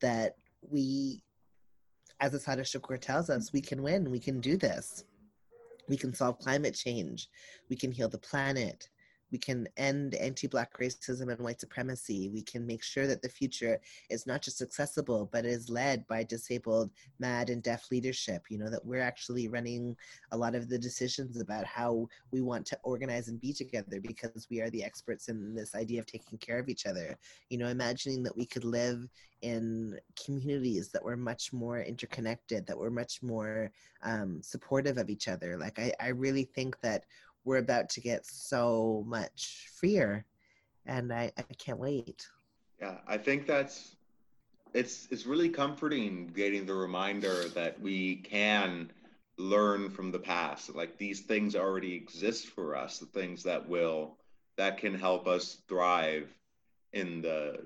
that 0.00 0.36
we 0.62 1.22
as 2.20 2.34
Assata 2.34 2.62
Shakur 2.62 2.98
tells 3.00 3.30
us 3.30 3.52
we 3.52 3.60
can 3.60 3.82
win 3.82 4.10
we 4.10 4.20
can 4.20 4.40
do 4.40 4.56
this 4.56 5.04
we 5.90 5.96
can 5.96 6.14
solve 6.14 6.38
climate 6.38 6.74
change. 6.74 7.28
We 7.68 7.76
can 7.76 7.90
heal 7.90 8.08
the 8.08 8.18
planet. 8.18 8.88
We 9.30 9.38
can 9.38 9.68
end 9.76 10.14
anti 10.14 10.46
Black 10.46 10.78
racism 10.78 11.30
and 11.30 11.40
white 11.40 11.60
supremacy. 11.60 12.28
We 12.28 12.42
can 12.42 12.66
make 12.66 12.82
sure 12.82 13.06
that 13.06 13.22
the 13.22 13.28
future 13.28 13.80
is 14.08 14.26
not 14.26 14.42
just 14.42 14.60
accessible, 14.60 15.28
but 15.32 15.44
is 15.44 15.70
led 15.70 16.06
by 16.06 16.24
disabled, 16.24 16.90
mad, 17.18 17.50
and 17.50 17.62
deaf 17.62 17.90
leadership. 17.90 18.44
You 18.48 18.58
know, 18.58 18.70
that 18.70 18.84
we're 18.84 19.02
actually 19.02 19.48
running 19.48 19.96
a 20.32 20.36
lot 20.36 20.54
of 20.54 20.68
the 20.68 20.78
decisions 20.78 21.40
about 21.40 21.64
how 21.64 22.08
we 22.30 22.40
want 22.40 22.66
to 22.66 22.78
organize 22.82 23.28
and 23.28 23.40
be 23.40 23.52
together 23.52 24.00
because 24.00 24.48
we 24.50 24.60
are 24.60 24.70
the 24.70 24.84
experts 24.84 25.28
in 25.28 25.54
this 25.54 25.74
idea 25.74 26.00
of 26.00 26.06
taking 26.06 26.38
care 26.38 26.58
of 26.58 26.68
each 26.68 26.86
other. 26.86 27.18
You 27.48 27.58
know, 27.58 27.68
imagining 27.68 28.22
that 28.24 28.36
we 28.36 28.46
could 28.46 28.64
live 28.64 29.08
in 29.42 29.98
communities 30.22 30.88
that 30.90 31.02
were 31.02 31.16
much 31.16 31.52
more 31.52 31.80
interconnected, 31.80 32.66
that 32.66 32.78
were 32.78 32.90
much 32.90 33.22
more 33.22 33.70
um, 34.02 34.42
supportive 34.42 34.98
of 34.98 35.08
each 35.08 35.28
other. 35.28 35.56
Like, 35.58 35.78
I, 35.78 35.92
I 36.00 36.08
really 36.08 36.44
think 36.44 36.80
that 36.80 37.04
we're 37.44 37.58
about 37.58 37.88
to 37.90 38.00
get 38.00 38.26
so 38.26 39.04
much 39.06 39.68
freer 39.78 40.24
and 40.86 41.12
I, 41.12 41.30
I 41.36 41.42
can't 41.58 41.78
wait. 41.78 42.26
Yeah, 42.80 42.98
I 43.06 43.18
think 43.18 43.46
that's 43.46 43.96
it's 44.72 45.08
it's 45.10 45.26
really 45.26 45.48
comforting 45.48 46.28
getting 46.28 46.66
the 46.66 46.74
reminder 46.74 47.48
that 47.48 47.80
we 47.80 48.16
can 48.16 48.90
learn 49.36 49.90
from 49.90 50.10
the 50.10 50.18
past. 50.18 50.74
Like 50.74 50.96
these 50.96 51.20
things 51.20 51.56
already 51.56 51.94
exist 51.94 52.48
for 52.48 52.76
us, 52.76 52.98
the 52.98 53.06
things 53.06 53.42
that 53.44 53.68
will 53.68 54.16
that 54.56 54.78
can 54.78 54.94
help 54.94 55.26
us 55.26 55.58
thrive 55.68 56.28
in 56.92 57.22
the 57.22 57.64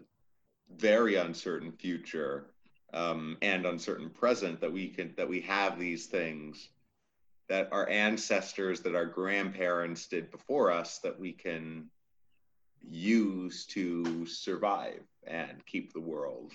very 0.77 1.16
uncertain 1.16 1.72
future 1.72 2.47
um, 2.93 3.37
and 3.43 3.66
uncertain 3.66 4.11
present 4.11 4.61
that 4.61 4.72
we 4.72 4.89
can 4.89 5.14
that 5.16 5.29
we 5.29 5.41
have 5.41 5.79
these 5.79 6.07
things 6.07 6.68
that 7.49 7.68
our 7.72 7.88
ancestors, 7.88 8.80
that 8.80 8.95
our 8.95 9.07
grandparents 9.07 10.07
did 10.07 10.30
before 10.30 10.70
us, 10.70 10.99
that 10.99 11.18
we 11.18 11.32
can 11.32 11.90
use 12.80 13.66
to 13.66 14.26
survive 14.26 15.03
and 15.26 15.64
keep 15.66 15.92
the 15.92 16.01
world 16.01 16.53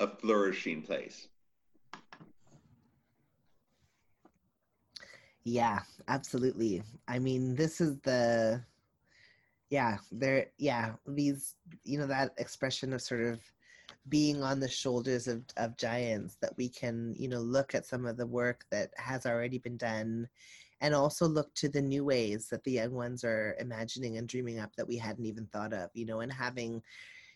a 0.00 0.06
flourishing 0.06 0.82
place. 0.82 1.28
Yeah, 5.44 5.80
absolutely. 6.08 6.82
I 7.08 7.18
mean, 7.18 7.54
this 7.54 7.80
is 7.80 7.98
the, 8.00 8.62
yeah, 9.70 9.96
there, 10.12 10.46
yeah, 10.58 10.92
these, 11.06 11.54
you 11.84 11.98
know, 11.98 12.06
that 12.06 12.32
expression 12.36 12.92
of 12.92 13.00
sort 13.00 13.22
of 13.22 13.40
being 14.08 14.42
on 14.42 14.60
the 14.60 14.68
shoulders 14.68 15.28
of, 15.28 15.42
of 15.56 15.76
giants 15.76 16.36
that 16.40 16.56
we 16.56 16.68
can 16.68 17.14
you 17.16 17.28
know 17.28 17.40
look 17.40 17.74
at 17.74 17.86
some 17.86 18.06
of 18.06 18.16
the 18.16 18.26
work 18.26 18.64
that 18.70 18.90
has 18.96 19.26
already 19.26 19.58
been 19.58 19.76
done 19.76 20.28
and 20.80 20.94
also 20.94 21.26
look 21.26 21.52
to 21.54 21.68
the 21.68 21.82
new 21.82 22.04
ways 22.04 22.48
that 22.48 22.62
the 22.64 22.72
young 22.72 22.92
ones 22.92 23.24
are 23.24 23.56
imagining 23.58 24.16
and 24.16 24.28
dreaming 24.28 24.58
up 24.58 24.74
that 24.76 24.86
we 24.86 24.96
hadn't 24.96 25.26
even 25.26 25.46
thought 25.46 25.72
of 25.72 25.90
you 25.94 26.06
know 26.06 26.20
and 26.20 26.32
having 26.32 26.82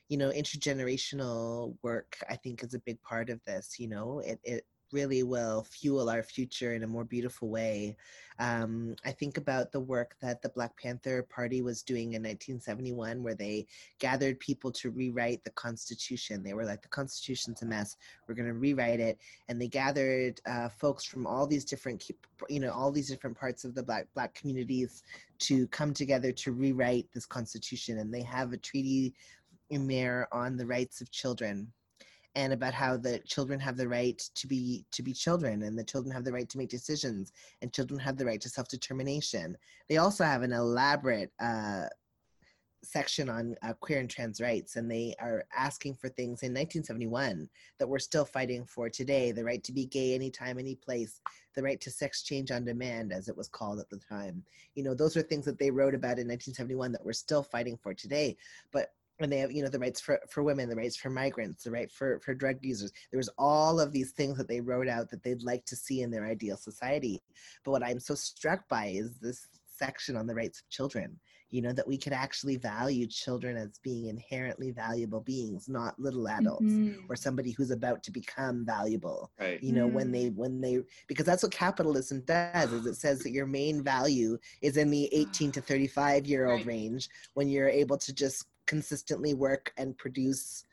you 0.09 0.17
know 0.17 0.31
intergenerational 0.31 1.75
work 1.83 2.17
i 2.29 2.37
think 2.37 2.63
is 2.63 2.75
a 2.75 2.79
big 2.81 3.01
part 3.03 3.31
of 3.31 3.43
this 3.45 3.79
you 3.79 3.89
know? 3.89 4.21
It, 4.21 4.41
it 4.45 4.67
really 4.93 5.23
will 5.23 5.65
fuel 5.65 6.09
our 6.09 6.23
future 6.23 6.75
in 6.75 6.83
a 6.83 6.87
more 6.87 7.05
beautiful 7.05 7.49
way. 7.49 7.97
Um, 8.39 8.97
I 9.05 9.13
think 9.13 9.37
about 9.37 9.73
the 9.73 9.81
work 9.81 10.17
that 10.21 10.43
the 10.43 10.49
Black 10.49 10.77
Panther 10.77 11.23
Party 11.23 11.63
was 11.63 11.83
doing 11.83 12.15
in 12.15 12.23
1971, 12.23 13.23
where 13.23 13.35
they 13.35 13.67
gathered 13.99 14.41
people 14.41 14.73
to 14.73 14.91
rewrite 14.91 15.45
the 15.45 15.51
Constitution. 15.51 16.43
They 16.43 16.55
were 16.55 16.65
like, 16.65 16.83
the 16.83 16.89
Constitution's 16.89 17.63
a 17.63 17.67
mess. 17.67 17.97
We're 18.27 18.35
going 18.35 18.49
to 18.49 18.55
rewrite 18.55 19.01
it. 19.01 19.19
And 19.49 19.61
they 19.61 19.69
gathered 19.69 20.41
uh, 20.47 20.69
folks 20.69 21.05
from 21.05 21.27
all 21.27 21.47
these 21.47 21.65
different, 21.65 22.11
you 22.49 22.61
know, 22.61 22.73
all 22.73 22.91
these 22.91 23.09
different 23.09 23.39
parts 23.39 23.65
of 23.65 23.75
the 23.75 23.83
Black 23.83 24.07
Black 24.15 24.35
communities 24.35 25.03
to 25.41 25.67
come 25.69 25.93
together 25.93 26.33
to 26.33 26.53
rewrite 26.53 27.09
this 27.13 27.27
Constitution. 27.27 27.99
And 27.99 28.13
they 28.13 28.23
have 28.23 28.53
a 28.53 28.57
treaty 28.57 29.15
in 29.71 29.87
there 29.87 30.29
on 30.33 30.57
the 30.57 30.67
rights 30.67 31.01
of 31.01 31.11
children 31.11 31.73
and 32.35 32.53
about 32.53 32.75
how 32.75 32.97
the 32.97 33.19
children 33.21 33.61
have 33.61 33.77
the 33.77 33.89
right 33.89 34.19
to 34.35 34.47
be 34.47 34.85
to 34.93 35.03
be 35.03 35.13
children 35.13 35.63
and 35.63 35.79
the 35.79 35.85
children 35.85 36.13
have 36.15 36.25
the 36.25 36.33
right 36.33 36.49
to 36.49 36.59
make 36.59 36.71
decisions 36.71 37.33
and 37.61 37.73
children 37.73 38.01
have 38.01 38.17
the 38.17 38.25
right 38.25 38.41
to 38.41 38.49
self-determination. 38.49 39.57
They 39.89 39.99
also 39.99 40.25
have 40.25 40.43
an 40.43 40.53
elaborate 40.53 41.31
uh, 41.41 41.85
section 42.85 43.29
on 43.29 43.55
uh, 43.63 43.73
queer 43.75 44.01
and 44.01 44.11
trans 44.11 44.41
rights 44.41 44.77
and 44.77 44.91
they 44.91 45.15
are 45.21 45.45
asking 45.57 45.95
for 45.95 46.09
things 46.09 46.43
in 46.43 46.51
1971 46.51 47.49
that 47.79 47.89
we're 47.89 47.99
still 47.99 48.25
fighting 48.25 48.65
for 48.65 48.89
today 48.89 49.31
the 49.31 49.45
right 49.45 49.63
to 49.63 49.73
be 49.73 49.87
gay 49.87 50.15
anytime 50.15 50.59
any 50.59 50.75
place 50.75 51.21
the 51.55 51.63
right 51.63 51.81
to 51.81 51.91
sex 51.91 52.23
change 52.23 52.51
on 52.51 52.65
demand 52.65 53.13
as 53.13 53.29
it 53.29 53.37
was 53.37 53.47
called 53.47 53.79
at 53.79 53.89
the 53.89 53.99
time. 53.99 54.43
You 54.75 54.83
know 54.83 54.95
those 54.95 55.17
are 55.17 55.23
things 55.23 55.45
that 55.45 55.59
they 55.59 55.71
wrote 55.71 55.95
about 55.95 56.19
in 56.19 56.27
1971 56.27 56.93
that 56.93 57.05
we're 57.05 57.13
still 57.13 57.43
fighting 57.43 57.79
for 57.81 57.95
today 57.95 58.37
but 58.73 58.89
and 59.23 59.33
they 59.33 59.39
have 59.39 59.53
you 59.53 59.63
know 59.63 59.69
the 59.69 59.79
rights 59.79 60.01
for, 60.01 60.19
for 60.29 60.43
women 60.43 60.69
the 60.69 60.77
rights 60.77 60.97
for 60.97 61.11
migrants 61.11 61.65
the 61.65 61.71
right 61.71 61.91
for, 61.91 62.21
for 62.21 62.35
drug 62.35 62.57
users 62.63 62.93
there 63.11 63.19
was 63.19 63.31
all 63.39 63.81
of 63.81 63.93
these 63.93 64.13
things 64.13 64.37
that 64.37 64.49
they 64.49 64.61
wrote 64.61 64.89
out 64.89 65.09
that 65.11 65.23
they'd 65.23 65.43
like 65.43 65.65
to 65.67 65.77
see 65.77 66.03
in 66.03 66.11
their 66.11 66.27
ideal 66.27 66.57
society 66.57 67.21
but 67.65 67.71
what 67.73 67.85
i'm 67.85 68.01
so 68.01 68.15
struck 68.15 68.69
by 68.69 68.87
is 68.87 69.19
this 69.19 69.49
section 69.65 70.17
on 70.17 70.27
the 70.27 70.35
rights 70.35 70.61
of 70.61 70.69
children 70.69 71.19
you 71.51 71.61
know 71.61 71.73
that 71.73 71.87
we 71.87 71.99
could 71.99 72.13
actually 72.13 72.57
value 72.57 73.07
children 73.07 73.57
as 73.57 73.79
being 73.83 74.07
inherently 74.07 74.71
valuable 74.71 75.21
beings 75.21 75.69
not 75.69 75.99
little 75.99 76.29
adults 76.29 76.79
Mhm. 76.79 77.05
or 77.09 77.17
somebody 77.17 77.51
who's 77.53 77.71
about 77.71 78.03
to 78.03 78.11
become 78.13 78.65
valuable 78.65 79.33
Right. 79.39 79.63
you 79.63 79.73
know 79.73 79.89
when 79.89 80.09
Mm. 80.09 80.13
they 80.13 80.29
when 80.31 80.61
they 80.61 80.81
because 81.09 81.27
that's 81.27 81.43
what 81.43 81.53
capitalism 81.53 82.23
does 82.23 82.73
is 82.73 82.87
it 82.87 82.95
says 82.97 83.23
that 83.23 83.33
your 83.33 83.47
main 83.47 83.83
value 83.83 84.39
is 84.63 84.77
in 84.77 84.91
the 84.91 85.13
18 85.13 85.53
to 85.53 85.61
35 85.61 86.27
year 86.27 86.47
old 86.47 86.65
Right. 86.65 86.67
range 86.67 87.09
when 87.35 87.49
you're 87.49 87.69
able 87.69 87.99
to 87.99 88.13
just 88.13 88.47
consistently 88.67 89.35
work 89.35 89.73
and 89.77 89.97
produce 89.99 90.65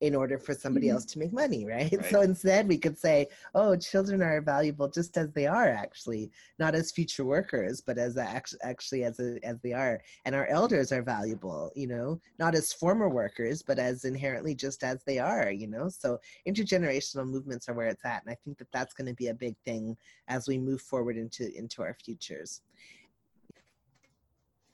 in 0.00 0.14
order 0.14 0.38
for 0.38 0.54
somebody 0.54 0.86
Mhm. 0.86 0.92
else 0.92 1.04
to 1.06 1.18
make 1.18 1.32
money 1.32 1.66
right? 1.66 1.90
Right. 1.98 2.10
so 2.12 2.20
instead 2.20 2.68
we 2.68 2.78
could 2.78 2.96
say 2.96 3.26
oh 3.56 3.74
children 3.74 4.22
are 4.22 4.40
valuable 4.40 4.88
just 4.88 5.16
as 5.18 5.32
they 5.32 5.46
are 5.48 5.68
actually 5.68 6.30
not 6.60 6.76
as 6.76 6.92
future 6.92 7.24
workers 7.24 7.80
but 7.80 7.98
as 7.98 8.16
act- 8.16 8.54
actually 8.62 9.02
as 9.02 9.18
a, 9.18 9.44
as 9.44 9.58
they 9.60 9.72
are 9.72 10.00
and 10.24 10.36
our 10.36 10.46
elders 10.46 10.92
are 10.92 11.02
valuable 11.02 11.72
you 11.74 11.88
know 11.88 12.20
not 12.38 12.54
as 12.54 12.72
former 12.72 13.08
workers 13.08 13.60
but 13.60 13.80
as 13.80 14.04
inherently 14.04 14.54
just 14.54 14.84
as 14.84 15.02
they 15.02 15.18
are 15.18 15.50
you 15.50 15.66
know 15.66 15.88
so 15.88 16.16
intergenerational 16.46 17.26
movements 17.26 17.68
are 17.68 17.74
where 17.74 17.88
it's 17.88 18.04
at 18.04 18.22
and 18.22 18.30
i 18.30 18.36
think 18.44 18.56
that 18.58 18.70
that's 18.72 18.94
going 18.94 19.08
to 19.08 19.14
be 19.14 19.28
a 19.28 19.34
big 19.34 19.56
thing 19.64 19.96
as 20.28 20.46
we 20.46 20.58
move 20.58 20.80
forward 20.80 21.16
into 21.16 21.52
into 21.58 21.82
our 21.82 21.94
futures 22.04 22.60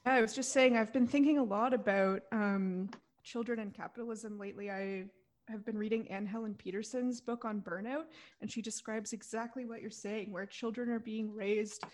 I 0.07 0.21
was 0.21 0.35
just 0.35 0.53
saying, 0.53 0.77
I've 0.77 0.93
been 0.93 1.07
thinking 1.07 1.39
a 1.39 1.43
lot 1.43 1.73
about 1.73 2.23
um, 2.31 2.91
children 3.23 3.59
and 3.59 3.73
capitalism 3.73 4.39
lately. 4.39 4.71
I 4.71 5.05
have 5.49 5.65
been 5.65 5.79
reading 5.79 6.11
Anne 6.11 6.27
Helen 6.27 6.55
Petersen's 6.55 7.23
book 7.23 7.47
on 7.47 7.63
burnout, 7.63 8.05
and 8.43 8.51
she 8.51 8.61
describes 8.61 9.15
exactly 9.15 9.65
what 9.65 9.81
you're 9.81 9.91
saying, 9.91 10.31
where 10.31 10.45
children 10.45 10.91
are 10.91 10.99
being 10.99 11.35
raised 11.35 11.85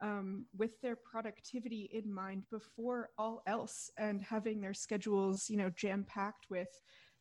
um, 0.00 0.46
with 0.56 0.80
their 0.80 0.94
productivity 0.94 1.90
in 1.92 2.12
mind 2.12 2.44
before 2.52 3.10
all 3.18 3.42
else, 3.48 3.90
and 3.98 4.22
having 4.22 4.60
their 4.60 4.74
schedules, 4.74 5.50
you 5.50 5.56
know, 5.56 5.70
jam 5.70 6.06
packed 6.08 6.46
with 6.48 6.68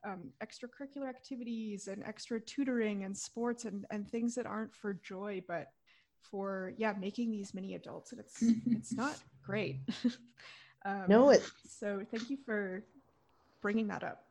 um, 0.05 0.29
extracurricular 0.43 1.09
activities 1.09 1.87
and 1.87 2.03
extra 2.03 2.39
tutoring 2.39 3.03
and 3.03 3.17
sports 3.17 3.65
and, 3.65 3.85
and 3.89 4.07
things 4.07 4.35
that 4.35 4.45
aren't 4.45 4.75
for 4.75 4.93
joy, 4.93 5.41
but 5.47 5.69
for 6.32 6.73
yeah, 6.78 6.93
making 6.99 7.32
these 7.32 7.53
mini 7.53 7.76
adults, 7.76 8.11
and 8.11 8.21
it's 8.21 8.41
it's 8.67 8.93
not 8.93 9.17
great. 9.45 9.80
um, 10.86 11.05
no 11.09 11.30
it 11.32 11.43
so 11.67 12.01
thank 12.11 12.30
you 12.30 12.38
for 12.45 12.84
bringing 13.61 13.88
that 13.88 14.03
up. 14.03 14.23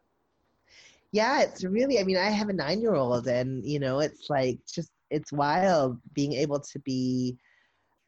yeah 1.12 1.42
it's 1.42 1.64
really 1.64 1.98
i 1.98 2.04
mean 2.04 2.16
i 2.16 2.30
have 2.30 2.48
a 2.48 2.52
nine 2.52 2.80
year 2.80 2.94
old 2.94 3.26
and 3.26 3.64
you 3.64 3.80
know 3.80 3.98
it's 3.98 4.30
like 4.30 4.58
just 4.72 4.90
it's 5.10 5.32
wild 5.32 5.98
being 6.14 6.32
able 6.32 6.60
to 6.60 6.78
be 6.80 7.36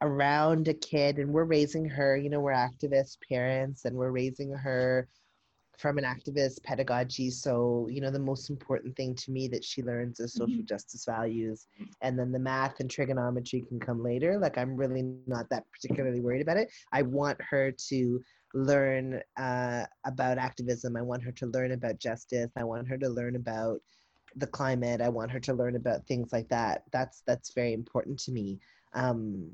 around 0.03 0.69
a 0.69 0.75
kid 0.75 1.19
and 1.19 1.33
we're 1.33 1.45
raising 1.45 1.85
her 1.89 2.17
you 2.17 2.31
know 2.31 2.41
we're 2.41 2.53
activist 2.53 3.17
parents 3.29 3.85
and 3.85 3.97
we're 3.97 4.11
raising 4.11 4.53
her 4.53 5.09
from 5.79 5.99
an 5.99 6.05
activist 6.05 6.63
pedagogy. 6.63 7.31
So 7.31 7.87
you 7.91 8.01
know 8.01 8.11
the 8.11 8.19
most 8.19 8.51
important 8.51 8.97
thing 8.97 9.15
to 9.15 9.31
me 9.31 9.49
that 9.49 9.65
she 9.65 9.83
learns 9.83 10.21
is 10.21 10.33
social 10.33 10.63
justice 10.63 11.05
values 11.05 11.67
and 12.03 12.19
then 12.19 12.33
the 12.33 12.39
math 12.39 12.81
and 12.81 12.91
trigonometry 12.91 13.63
can 13.69 13.79
come 13.79 14.03
later. 14.03 14.39
Like 14.39 14.59
i'm 14.59 14.77
really 14.77 15.03
not 15.27 15.49
that 15.51 15.65
particularly 15.73 16.21
worried 16.21 16.43
about 16.43 16.57
it. 16.57 16.71
I 16.93 17.03
want 17.03 17.39
her 17.51 17.73
to 17.89 18.23
learn 18.55 19.21
uh, 19.37 19.85
about 20.05 20.39
activism. 20.39 20.97
I 20.97 21.03
want 21.03 21.23
her 21.23 21.33
to 21.33 21.47
learn 21.47 21.73
about 21.73 21.99
justice. 21.99 22.51
I 22.57 22.65
want 22.65 22.89
her 22.89 22.97
to 22.99 23.09
learn 23.09 23.37
about 23.37 23.81
the 24.37 24.47
climate. 24.47 25.01
I 25.01 25.09
want 25.09 25.31
her 25.31 25.41
to 25.41 25.55
learn 25.55 25.77
about 25.77 26.07
things 26.07 26.33
like 26.33 26.49
that. 26.49 26.85
That's 26.93 27.23
that's 27.27 27.53
very 27.53 27.73
important 27.73 28.19
to 28.21 28.33
me. 28.33 28.59
Um, 28.95 29.51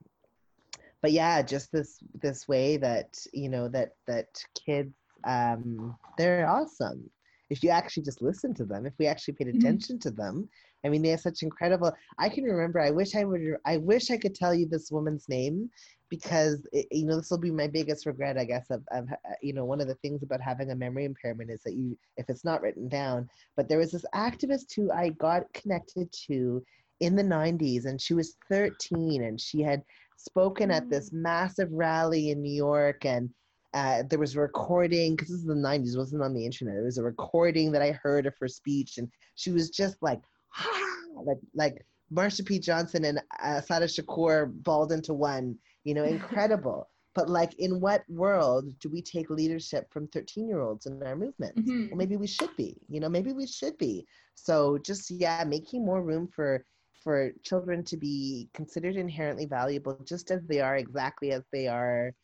but 1.01 1.11
yeah 1.13 1.43
just 1.43 1.73
this 1.73 1.99
this 2.23 2.47
way 2.49 2.77
that 2.77 3.19
you 3.33 3.49
know 3.49 3.69
that 3.69 3.97
that 4.07 4.43
kids 4.65 4.95
um 5.27 5.97
they're 6.19 6.41
awesome 6.41 7.01
if 7.41 7.55
you 7.57 7.63
actually 7.63 7.97
just 7.97 8.15
listen 8.15 8.47
to 8.47 8.59
them 8.59 8.81
if 8.81 8.93
we 8.99 9.03
actually 9.07 9.35
paid 9.35 9.47
Mhm. 9.53 9.53
attention 9.53 9.99
to 9.99 10.11
them 10.11 10.49
i 10.85 10.89
mean 10.89 11.03
they 11.03 11.09
have 11.09 11.21
such 11.21 11.43
incredible 11.43 11.93
i 12.19 12.29
can 12.29 12.45
remember 12.45 12.81
i 12.81 12.91
wish 12.91 13.15
i 13.15 13.25
would 13.25 13.41
i 13.67 13.77
wish 13.77 14.11
i 14.11 14.17
could 14.17 14.35
tell 14.35 14.55
you 14.55 14.67
this 14.67 14.91
woman's 14.91 15.29
name 15.29 15.69
because 16.11 16.67
it, 16.73 16.87
you 16.91 17.07
know 17.07 17.17
this 17.17 17.31
will 17.31 17.39
be 17.39 17.51
my 17.51 17.67
biggest 17.67 18.07
regret 18.07 18.39
i 18.39 18.45
guess 18.45 18.71
of, 18.71 18.83
of 18.93 19.07
uh, 19.11 19.17
you 19.43 19.53
know 19.53 19.65
one 19.65 19.81
of 19.81 19.89
the 19.89 19.95
things 19.97 20.23
about 20.23 20.41
having 20.41 20.71
a 20.71 20.77
memory 20.77 21.05
impairment 21.05 21.51
is 21.51 21.63
that 21.63 21.75
you 21.75 21.97
if 22.17 22.29
it's 22.29 22.45
not 22.45 22.63
written 22.63 22.89
down 22.89 23.29
but 23.57 23.69
there 23.69 23.79
was 23.79 23.93
this 23.93 24.05
activist 24.15 24.75
who 24.75 24.91
i 24.93 25.09
got 25.11 25.53
connected 25.53 26.11
to 26.13 26.63
in 27.01 27.17
the 27.17 27.23
90s 27.25 27.85
and 27.87 28.01
she 28.01 28.15
was 28.15 28.37
13 28.49 29.23
and 29.23 29.41
she 29.41 29.61
had 29.63 29.83
spoken 30.17 30.71
at 30.71 30.89
this 30.91 31.11
massive 31.13 31.69
rally 31.73 32.31
in 32.31 32.41
new 32.43 32.53
york 32.53 33.05
and 33.05 33.31
uh, 33.75 34.03
there 34.09 34.19
was 34.19 34.35
a 34.37 34.41
recording 34.41 35.15
because 35.15 35.29
this 35.29 35.39
is 35.41 35.47
the 35.47 35.55
90s 35.55 35.95
it 35.95 35.99
wasn't 35.99 36.23
on 36.23 36.35
the 36.35 36.45
internet 36.45 36.77
it 36.77 36.83
was 36.85 36.99
a 36.99 37.03
recording 37.03 37.73
that 37.73 37.83
i 37.83 37.91
heard 37.93 38.27
of 38.27 38.35
her 38.41 38.49
speech 38.49 38.99
and 38.99 39.09
she 39.35 39.51
was 39.51 39.71
just 39.71 39.97
like 40.03 40.21
like 41.27 41.39
like 41.55 41.87
marsha 42.13 42.45
p. 42.45 42.59
Johnson 42.59 43.05
and 43.05 43.19
uh, 43.19 43.59
assata 43.59 43.87
shakur 43.87 44.51
balled 44.63 44.93
into 44.93 45.15
one 45.15 45.57
you 45.85 45.95
know 45.95 46.05
incredible. 46.05 46.89
But 47.15 47.29
like 47.29 47.55
in 47.59 47.81
what 47.81 48.03
world 48.09 48.79
do 48.81 48.89
we 48.91 49.03
take 49.03 49.31
leadership 49.31 49.91
from 49.93 50.09
13 50.09 50.49
year 50.49 50.61
olds 50.61 50.87
in 50.87 50.97
our 50.97 51.09
movement? 51.17 51.49
Mhm. 51.57 51.91
well 51.91 51.99
maybe 51.99 52.17
we 52.17 52.27
should 52.27 52.55
be 52.57 52.77
you 52.89 53.01
know 53.01 53.09
maybe 53.09 53.33
we 53.33 53.47
should 53.47 53.77
be. 53.79 54.07
So 54.35 54.79
just 54.85 55.11
yeah 55.11 55.45
making 55.45 55.85
more 55.85 56.03
room 56.03 56.27
for 56.29 56.65
for 57.03 57.33
children 57.43 57.85
to 57.85 57.97
be 57.97 58.49
considered 58.55 58.97
inherently 58.97 59.47
valuable 59.47 59.99
just 60.05 60.31
as 60.31 60.47
they 60.47 60.61
are 60.61 60.77
exactly 60.77 61.33
as 61.33 61.45
they 61.53 61.67
are 61.69 62.15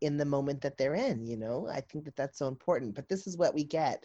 in 0.00 0.16
the 0.16 0.24
moment 0.24 0.60
that 0.62 0.76
they're 0.76 0.94
in 0.94 1.26
you 1.26 1.36
know? 1.36 1.68
I 1.68 1.80
think 1.80 2.04
that 2.04 2.16
that's 2.16 2.38
so 2.38 2.48
important 2.48 2.94
but 2.94 3.08
this 3.08 3.26
is 3.26 3.36
what 3.36 3.54
we 3.54 3.64
get. 3.64 4.04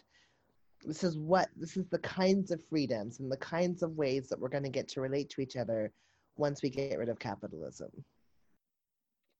This 0.84 1.02
is 1.02 1.16
what 1.16 1.48
this 1.56 1.76
is 1.76 1.86
the 1.88 1.98
kinds 1.98 2.50
of 2.50 2.60
freedoms 2.68 3.20
and 3.20 3.30
the 3.30 3.36
kinds 3.38 3.82
of 3.82 3.96
ways 3.96 4.28
that 4.28 4.38
we're 4.38 4.48
going 4.48 4.64
to 4.64 4.70
get 4.70 4.88
to 4.88 5.00
relate 5.00 5.30
to 5.30 5.40
each 5.40 5.56
other 5.56 5.92
once 6.36 6.62
we 6.62 6.70
get 6.70 6.98
rid 6.98 7.08
of 7.08 7.18
capitalism. 7.18 7.90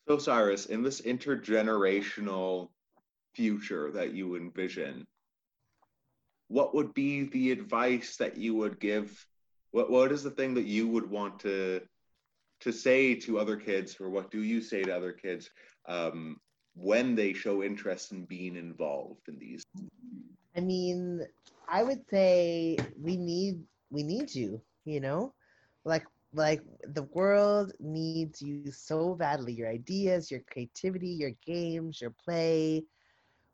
So, 0.09 0.19
Cyrus, 0.19 0.67
in 0.67 0.83
this 0.83 1.01
intergenerational 1.01 2.69
future 3.35 3.91
that 3.93 4.15
you 4.15 4.37
envision, 4.37 5.05
what 6.49 6.75
would 6.75 6.95
be 6.95 7.25
the 7.25 7.51
advice 7.51 8.17
that 8.17 8.37
you 8.37 8.55
would 8.55 8.79
give? 8.79 9.27
What 9.73 9.91
What 9.91 10.13
is 10.13 10.23
the 10.23 10.31
thing 10.31 10.55
that 10.55 10.67
you 10.67 10.89
would 10.89 11.09
want 11.11 11.41
to 11.41 11.83
to 12.61 12.73
say 12.73 13.15
to 13.15 13.39
other 13.39 13.57
kids, 13.57 13.97
or 14.01 14.09
what 14.09 14.31
do 14.31 14.43
you 14.43 14.63
say 14.63 14.83
to 14.83 14.97
other 14.97 15.13
kids 15.13 15.51
um, 15.87 16.39
when 16.77 17.14
they 17.14 17.33
show 17.33 17.62
interest 17.62 18.12
in 18.12 18.24
being 18.24 18.57
involved 18.57 19.29
in 19.29 19.39
these? 19.39 19.62
I 20.57 20.61
mean, 20.61 21.27
I 21.68 21.83
would 21.83 22.09
say 22.09 22.77
we 23.01 23.16
need 23.16 23.62
we 23.91 24.03
need 24.03 24.35
you, 24.35 24.61
you 24.85 25.01
know? 25.01 25.35
Like 25.85 26.05
like 26.33 26.62
the 26.95 27.05
world 27.05 27.72
needs 27.81 28.43
you 28.43 28.70
so 28.70 29.14
badly. 29.14 29.53
Your 29.53 29.68
ideas, 29.68 30.31
your 30.31 30.41
creativity, 30.51 31.09
your 31.09 31.33
games, 31.45 32.01
your 32.01 32.11
play. 32.11 32.85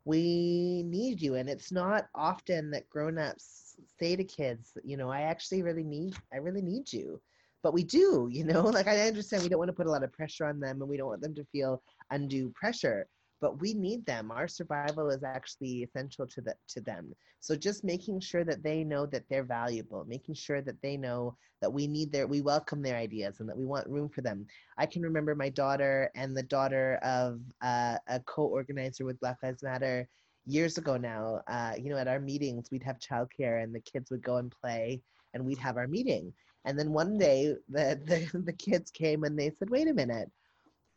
We 0.05 0.83
need 0.85 1.21
you. 1.21 1.35
And 1.35 1.49
it's 1.49 1.71
not 1.71 2.07
often 2.13 2.71
that 2.71 2.89
grown-ups 2.89 3.77
say 3.99 4.17
to 4.17 4.23
kids, 4.23 4.77
you 4.83 4.97
know, 4.97 5.09
I 5.09 5.21
actually 5.21 5.63
really 5.63 5.83
need 5.83 6.15
I 6.33 6.37
really 6.37 6.61
need 6.61 6.91
you. 6.91 7.21
But 7.61 7.73
we 7.73 7.83
do, 7.83 8.27
you 8.29 8.43
know, 8.43 8.63
like 8.77 8.87
I 8.87 9.07
understand 9.07 9.43
we 9.43 9.49
don't 9.49 9.59
want 9.59 9.69
to 9.69 9.73
put 9.73 9.87
a 9.87 9.91
lot 9.91 10.03
of 10.03 10.11
pressure 10.11 10.45
on 10.45 10.59
them 10.59 10.81
and 10.81 10.89
we 10.89 10.97
don't 10.97 11.07
want 11.07 11.21
them 11.21 11.35
to 11.35 11.45
feel 11.45 11.81
undue 12.11 12.51
pressure 12.55 13.07
but 13.43 13.59
we 13.59 13.73
need 13.73 14.05
them. 14.05 14.31
Our 14.31 14.47
survival 14.47 15.09
is 15.09 15.21
actually 15.21 15.83
essential 15.83 16.25
to 16.27 16.39
the, 16.39 16.55
to 16.69 16.79
them. 16.79 17.13
So 17.41 17.57
just 17.57 17.83
making 17.83 18.21
sure 18.21 18.45
that 18.45 18.63
they 18.63 18.85
know 18.85 19.05
that 19.07 19.25
they're 19.29 19.43
valuable 19.43 20.05
making 20.07 20.35
sure 20.35 20.61
that 20.61 20.81
they 20.81 20.95
know 20.95 21.35
that 21.61 21.71
we 21.71 21.85
need 21.85 22.09
their 22.13 22.25
we 22.25 22.39
welcome 22.39 22.81
their 22.81 22.95
ideas 22.95 23.41
and 23.41 23.49
that 23.49 23.57
we 23.57 23.65
want 23.65 23.89
room 23.89 24.07
for 24.07 24.21
them. 24.21 24.47
I 24.77 24.85
can 24.85 25.01
remember 25.01 25.35
my 25.35 25.49
daughter 25.49 26.09
and 26.15 26.35
the 26.37 26.43
daughter 26.43 26.99
of 27.03 27.41
uh, 27.61 27.97
a 28.07 28.21
co-organizer 28.21 29.03
with 29.03 29.19
black 29.19 29.39
lives 29.43 29.61
matter 29.61 30.07
years 30.45 30.77
ago 30.77 30.95
now. 30.95 31.41
Uh, 31.49 31.73
you 31.77 31.89
know 31.89 31.97
at 31.97 32.07
our 32.07 32.21
meetings 32.21 32.71
we'd 32.71 32.83
have 32.83 32.97
childcare 32.97 33.61
and 33.61 33.75
the 33.75 33.81
kids 33.81 34.09
would 34.09 34.23
go 34.23 34.37
and 34.37 34.53
play 34.61 35.01
and 35.33 35.43
we'd 35.43 35.57
have 35.57 35.75
our 35.75 35.87
meeting. 35.87 36.31
And 36.63 36.79
then 36.79 36.93
one 36.93 37.17
day 37.17 37.55
the, 37.67 37.99
the, 38.05 38.39
the 38.39 38.53
kids 38.53 38.89
came 38.89 39.25
and 39.25 39.37
they 39.37 39.49
said 39.49 39.69
wait 39.69 39.89
a 39.89 39.93
minute 39.93 40.31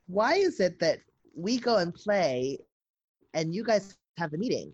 why 0.07 0.35
is 0.35 0.61
it 0.61 0.79
that 0.81 1.01
we 1.35 1.59
go 1.59 1.77
and 1.77 1.93
play 1.95 2.59
and 3.35 3.55
you 3.55 3.65
guys 3.65 3.97
have 4.19 4.31
the 4.31 4.39
meeting? 4.39 4.73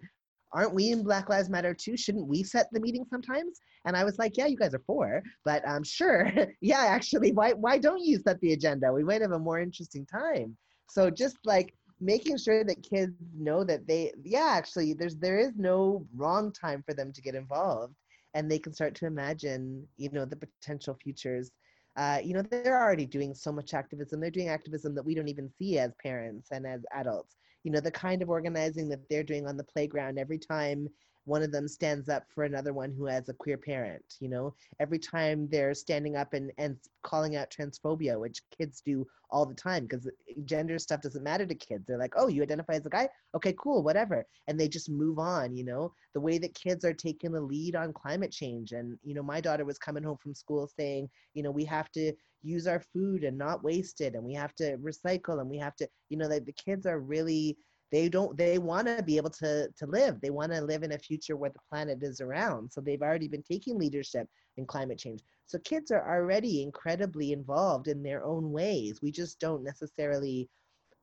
Aren't 0.54 0.74
we 0.74 0.90
in 0.90 1.02
black 1.02 1.28
lives 1.28 1.48
matter 1.48 1.74
too? 1.74 1.96
Shouldn't 1.96 2.26
we 2.28 2.42
set 2.42 2.68
the 2.72 2.80
meeting 2.80 3.04
sometimes? 3.08 3.58
And 3.84 3.96
i 3.96 4.04
was 4.04 4.18
like 4.18 4.36
yeah 4.36 4.46
you 4.46 4.56
guys 4.56 4.74
are 4.74 4.82
four 4.86 5.22
but 5.44 5.66
um, 5.66 5.82
sure. 5.82 6.30
Yeah 6.60 6.84
actually 6.88 7.32
why 7.32 7.52
why 7.52 7.78
don't 7.78 8.04
you 8.04 8.18
set 8.18 8.40
the 8.40 8.52
agenda? 8.52 8.92
We 8.92 9.04
might 9.04 9.22
have 9.22 9.32
a 9.32 9.38
more 9.38 9.60
interesting 9.60 10.06
time. 10.06 10.56
So 10.88 11.10
just 11.10 11.38
like 11.44 11.74
making 12.00 12.36
sure 12.36 12.64
that 12.64 12.82
kids 12.82 13.12
know 13.34 13.64
that 13.64 13.86
they 13.86 14.12
yeah 14.24 14.50
actually 14.50 14.92
there's 14.92 15.16
there 15.16 15.38
is 15.38 15.52
no 15.56 16.06
wrong 16.14 16.52
time 16.52 16.82
for 16.86 16.94
them 16.94 17.12
to 17.12 17.22
get 17.22 17.34
involved. 17.34 17.94
And 18.34 18.50
they 18.50 18.58
can 18.58 18.72
start 18.72 18.94
to 18.96 19.06
imagine 19.06 19.86
you 19.96 20.10
know 20.10 20.24
the 20.26 20.36
potential 20.36 20.96
futures 21.02 21.50
uh, 21.96 22.18
you 22.22 22.32
know 22.34 22.42
they're 22.42 22.80
already 22.80 23.06
doing 23.06 23.34
so 23.34 23.52
much 23.52 23.74
activism 23.74 24.20
they're 24.20 24.30
doing 24.30 24.48
activism 24.48 24.94
that 24.94 25.04
we 25.04 25.14
don't 25.14 25.28
even 25.28 25.50
see 25.58 25.78
as 25.78 25.92
parents 26.02 26.48
and 26.50 26.66
as 26.66 26.82
adults. 26.94 27.36
You 27.64 27.72
know 27.72 27.80
the 27.80 27.90
kind 27.90 28.22
of 28.22 28.30
organizing 28.30 28.88
that 28.88 29.08
they're 29.08 29.22
doing 29.22 29.46
on 29.46 29.56
the 29.56 29.64
playground 29.64 30.18
every 30.18 30.38
time 30.38 30.88
one 31.24 31.42
of 31.42 31.52
them 31.52 31.68
stands 31.68 32.08
up 32.08 32.24
for 32.34 32.44
another 32.44 32.72
one 32.72 32.92
who 32.92 33.06
has 33.06 33.28
a 33.28 33.34
queer 33.34 33.56
parent 33.56 34.16
you 34.20 34.28
know? 34.28 34.54
Every 34.80 34.98
time 34.98 35.48
they're 35.50 35.74
standing 35.74 36.16
up 36.16 36.34
and 36.34 36.52
and 36.58 36.76
calling 37.02 37.36
out 37.36 37.50
transphobia 37.50 38.18
which 38.18 38.42
kids 38.56 38.82
do 38.84 39.06
all 39.30 39.46
the 39.46 39.54
time 39.54 39.84
because 39.84 40.06
eh, 40.06 40.34
gender 40.44 40.78
stuff 40.78 41.00
doesn't 41.00 41.24
matter 41.24 41.46
to 41.46 41.54
kids. 41.54 41.86
They're 41.86 41.98
like 41.98 42.14
oh 42.16 42.28
you 42.28 42.42
identify 42.42 42.74
as 42.74 42.86
a 42.86 42.90
guy? 42.90 43.08
Okay 43.34 43.54
cool 43.58 43.82
whatever. 43.82 44.26
And 44.48 44.58
they 44.58 44.68
just 44.68 44.90
move 44.90 45.18
on 45.18 45.54
you 45.54 45.64
know? 45.64 45.92
The 46.14 46.20
way 46.20 46.38
that 46.38 46.54
kids 46.54 46.84
are 46.84 46.94
taking 46.94 47.32
the 47.32 47.40
lead 47.40 47.76
on 47.76 47.92
climate 47.92 48.32
change 48.32 48.72
and 48.72 48.98
you 49.02 49.14
know 49.14 49.22
my 49.22 49.40
daughter 49.40 49.64
was 49.64 49.78
coming 49.78 50.02
home 50.02 50.18
from 50.22 50.34
school 50.34 50.68
saying 50.78 51.08
you 51.34 51.42
know 51.42 51.50
we 51.50 51.64
have 51.64 51.90
to 51.92 52.12
use 52.42 52.66
our 52.66 52.80
food 52.92 53.24
and 53.24 53.38
not 53.38 53.62
waste 53.62 54.00
it 54.00 54.14
and 54.14 54.24
we 54.24 54.34
have 54.34 54.54
to 54.56 54.76
recycle 54.78 55.40
and 55.40 55.48
we 55.48 55.58
have 55.58 55.76
to 55.76 55.88
you 56.08 56.16
know 56.16 56.26
like 56.26 56.44
the 56.44 56.52
kids 56.52 56.86
are 56.86 57.00
really 57.00 57.56
they 57.92 58.08
don't 58.08 58.36
they 58.38 58.58
want 58.58 58.88
to 58.88 59.02
be 59.02 59.18
able 59.18 59.30
to 59.30 59.68
to 59.68 59.86
live. 59.86 60.20
They 60.20 60.30
want 60.30 60.50
to 60.52 60.62
live 60.62 60.82
in 60.82 60.92
a 60.92 60.98
future 60.98 61.36
where 61.36 61.50
the 61.50 61.60
planet 61.68 62.02
is 62.02 62.20
around. 62.22 62.72
So 62.72 62.80
they've 62.80 63.02
already 63.02 63.28
been 63.28 63.42
taking 63.42 63.78
leadership 63.78 64.26
in 64.56 64.66
climate 64.66 64.98
change. 64.98 65.20
So 65.46 65.58
kids 65.58 65.90
are 65.90 66.08
already 66.08 66.62
incredibly 66.62 67.32
involved 67.32 67.88
in 67.88 68.02
their 68.02 68.24
own 68.24 68.50
ways. 68.50 69.00
We 69.02 69.12
just 69.12 69.38
don't 69.38 69.62
necessarily 69.62 70.48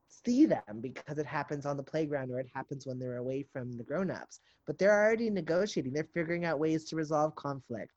see 0.07 0.47
them 0.47 0.81
because 0.81 1.19
it 1.19 1.27
happens 1.27 1.67
on 1.67 1.77
the 1.77 1.83
playground 1.83 2.31
or 2.31 2.39
it 2.39 2.49
happens 2.53 2.87
when 2.87 2.97
they're 2.97 3.17
away 3.17 3.45
from 3.53 3.71
the 3.77 3.83
grown-ups. 3.83 4.39
But 4.65 4.79
they're 4.79 5.03
already 5.05 5.29
negotiating. 5.29 5.93
They're 5.93 6.09
figuring 6.15 6.45
out 6.45 6.59
ways 6.59 6.85
to 6.85 6.95
resolve 6.95 7.35
conflict 7.35 7.91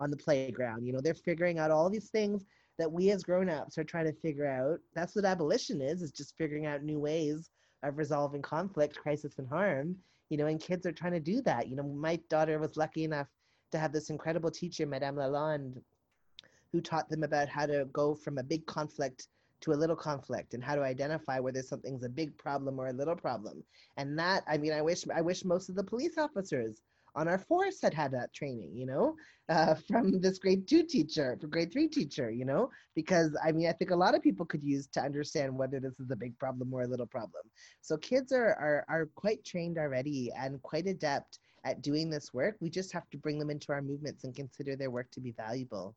on 0.00 0.10
the 0.10 0.16
playground. 0.16 0.84
You 0.84 0.92
know 0.92 1.00
they're 1.00 1.14
figuring 1.14 1.60
out 1.60 1.70
all 1.70 1.88
these 1.88 2.10
things 2.10 2.44
that 2.78 2.90
we 2.90 3.10
as 3.12 3.22
grown-ups 3.22 3.78
are 3.78 3.84
trying 3.84 4.06
to 4.06 4.20
figure 4.20 4.46
out. 4.46 4.80
That's 4.96 5.14
what 5.14 5.24
abolition 5.24 5.80
is 5.80 6.02
is 6.02 6.10
just 6.10 6.36
figuring 6.36 6.66
out 6.66 6.82
new 6.82 6.98
ways 6.98 7.50
of 7.82 7.98
resolving 7.98 8.42
conflict, 8.42 8.96
crisis, 8.96 9.38
and 9.38 9.48
harm. 9.48 9.96
You 10.28 10.38
know, 10.38 10.46
and 10.46 10.60
kids 10.60 10.86
are 10.86 10.92
trying 10.92 11.12
to 11.12 11.20
do 11.20 11.42
that. 11.42 11.68
You 11.68 11.76
know, 11.76 11.82
my 11.82 12.16
daughter 12.30 12.58
was 12.58 12.76
lucky 12.76 13.04
enough 13.04 13.28
to 13.70 13.78
have 13.78 13.92
this 13.92 14.10
incredible 14.10 14.50
teacher, 14.50 14.86
Madame 14.86 15.16
Lalonde, 15.16 15.82
who 16.72 16.80
taught 16.80 17.08
them 17.08 17.22
about 17.22 17.48
how 17.48 17.66
to 17.66 17.86
go 17.92 18.14
from 18.14 18.38
a 18.38 18.42
big 18.42 18.64
conflict 18.66 19.28
to 19.60 19.72
a 19.72 19.74
little 19.74 19.96
conflict 19.96 20.54
and 20.54 20.62
how 20.62 20.74
to 20.74 20.82
identify 20.82 21.38
whether 21.38 21.62
something's 21.62 22.02
a 22.02 22.08
big 22.08 22.36
problem 22.36 22.78
or 22.78 22.88
a 22.88 22.92
little 22.92 23.14
problem. 23.14 23.62
And 23.96 24.18
that, 24.18 24.42
I 24.48 24.58
mean, 24.58 24.72
I 24.72 24.82
wish 24.82 25.04
I 25.14 25.20
wish 25.20 25.44
most 25.44 25.68
of 25.68 25.76
the 25.76 25.84
police 25.84 26.18
officers 26.18 26.82
on 27.14 27.28
our 27.28 27.38
force 27.38 27.80
had 27.80 27.92
had 27.92 28.12
that 28.12 28.32
training, 28.32 28.70
you 28.74 28.86
know, 28.86 29.14
uh, 29.48 29.74
from 29.88 30.20
this 30.20 30.38
grade 30.38 30.66
two 30.66 30.82
teacher, 30.84 31.36
for 31.40 31.46
grade 31.46 31.72
three 31.72 31.88
teacher, 31.88 32.30
you 32.30 32.44
know, 32.44 32.70
because 32.94 33.36
I 33.44 33.52
mean, 33.52 33.68
I 33.68 33.72
think 33.72 33.90
a 33.90 33.96
lot 33.96 34.14
of 34.14 34.22
people 34.22 34.46
could 34.46 34.62
use 34.62 34.86
to 34.88 35.00
understand 35.00 35.56
whether 35.56 35.78
this 35.78 35.98
is 36.00 36.10
a 36.10 36.16
big 36.16 36.38
problem 36.38 36.72
or 36.72 36.82
a 36.82 36.86
little 36.88 37.06
problem. 37.06 37.42
So 37.80 37.96
kids 37.98 38.32
are, 38.32 38.54
are, 38.54 38.84
are 38.88 39.06
quite 39.14 39.44
trained 39.44 39.78
already 39.78 40.30
and 40.38 40.60
quite 40.62 40.86
adept 40.86 41.38
at 41.64 41.82
doing 41.82 42.08
this 42.10 42.32
work. 42.32 42.56
We 42.60 42.70
just 42.70 42.92
have 42.92 43.08
to 43.10 43.18
bring 43.18 43.38
them 43.38 43.50
into 43.50 43.72
our 43.72 43.82
movements 43.82 44.24
and 44.24 44.34
consider 44.34 44.74
their 44.74 44.90
work 44.90 45.10
to 45.12 45.20
be 45.20 45.32
valuable. 45.32 45.94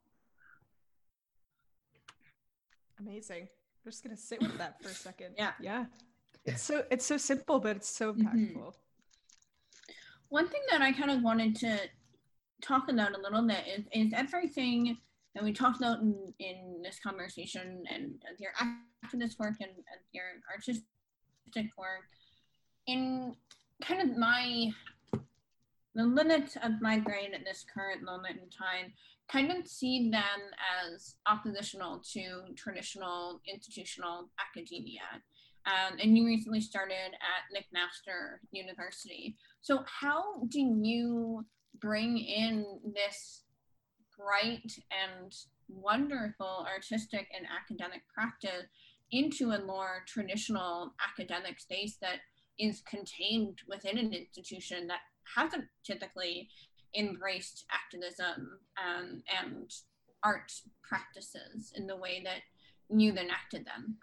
Amazing. 3.00 3.44
I'm 3.86 3.92
just 3.92 4.04
gonna 4.04 4.18
sit 4.18 4.42
with 4.42 4.58
that 4.58 4.82
for 4.82 4.90
a 4.90 4.94
second. 4.94 5.36
Yeah. 5.38 5.52
Yeah. 5.62 5.86
It's 6.44 6.64
so 6.64 6.84
it's 6.92 7.06
so 7.06 7.18
simple, 7.18 7.60
but 7.60 7.78
it's 7.78 7.90
so 7.90 8.14
Mhm. 8.14 8.54
impactful. 8.54 8.74
One 10.30 10.48
thing 10.48 10.62
that 10.72 10.82
I 10.82 10.92
kind 10.92 11.12
of 11.12 11.22
wanted 11.22 11.56
to 11.58 11.80
talk 12.62 12.90
about 12.90 13.18
a 13.18 13.22
little 13.22 13.46
bit 13.46 13.64
is, 13.68 13.86
is 13.92 14.14
everything 14.14 14.98
that 15.34 15.44
we 15.44 15.54
talked 15.54 15.78
about 15.78 16.00
in, 16.00 16.34
in 16.40 16.82
this 16.84 17.00
conversation 17.00 17.84
and 17.94 18.16
your 18.40 18.52
activist 18.62 19.38
work 19.40 19.56
and, 19.60 19.72
and 19.72 20.02
your 20.14 20.26
artistic 20.52 21.72
work. 21.78 22.06
In 22.88 23.36
kind 23.82 24.02
of 24.02 24.18
my 24.18 24.72
the 25.96 26.04
limits 26.04 26.58
of 26.62 26.74
my 26.82 27.00
brain 27.00 27.34
at 27.34 27.46
this 27.46 27.66
current 27.74 28.04
moment 28.04 28.38
in 28.42 28.50
time 28.50 28.92
kind 29.30 29.52
of 29.52 29.68
see 29.68 30.10
them 30.12 30.22
as 30.84 31.16
oppositional 31.26 32.02
to 32.14 32.54
traditional 32.56 33.42
institutional 33.52 34.30
academia. 34.40 35.02
Um, 35.66 35.98
and 36.00 36.16
you 36.16 36.26
recently 36.26 36.62
started 36.62 37.16
at 37.16 37.50
McMaster 37.56 38.38
University. 38.52 39.36
So, 39.66 39.84
how 39.88 40.44
do 40.48 40.60
you 40.60 41.44
bring 41.82 42.20
in 42.20 42.68
this 42.94 43.46
bright 44.16 44.72
and 44.92 45.34
wonderful 45.68 46.68
artistic 46.72 47.28
and 47.36 47.48
academic 47.50 48.04
practice 48.14 48.68
into 49.12 49.54
a 49.54 49.66
more 49.66 50.04
traditional 50.06 50.94
academic 51.04 51.60
space 51.60 51.98
that 52.00 52.20
is 52.60 52.84
contained 52.88 53.58
within 53.68 53.98
an 53.98 54.14
institution 54.14 54.86
that 54.86 55.00
hasn't 55.36 55.66
typically 55.84 56.48
embraced 56.96 57.66
activism 57.74 58.60
um, 58.78 59.24
and 59.44 59.74
art 60.22 60.52
practices 60.84 61.74
in 61.74 61.88
the 61.88 61.98
way 61.98 62.22
that 62.24 62.42
you 62.96 63.12
then 63.12 63.32
acted 63.32 63.66
them? 63.66 63.98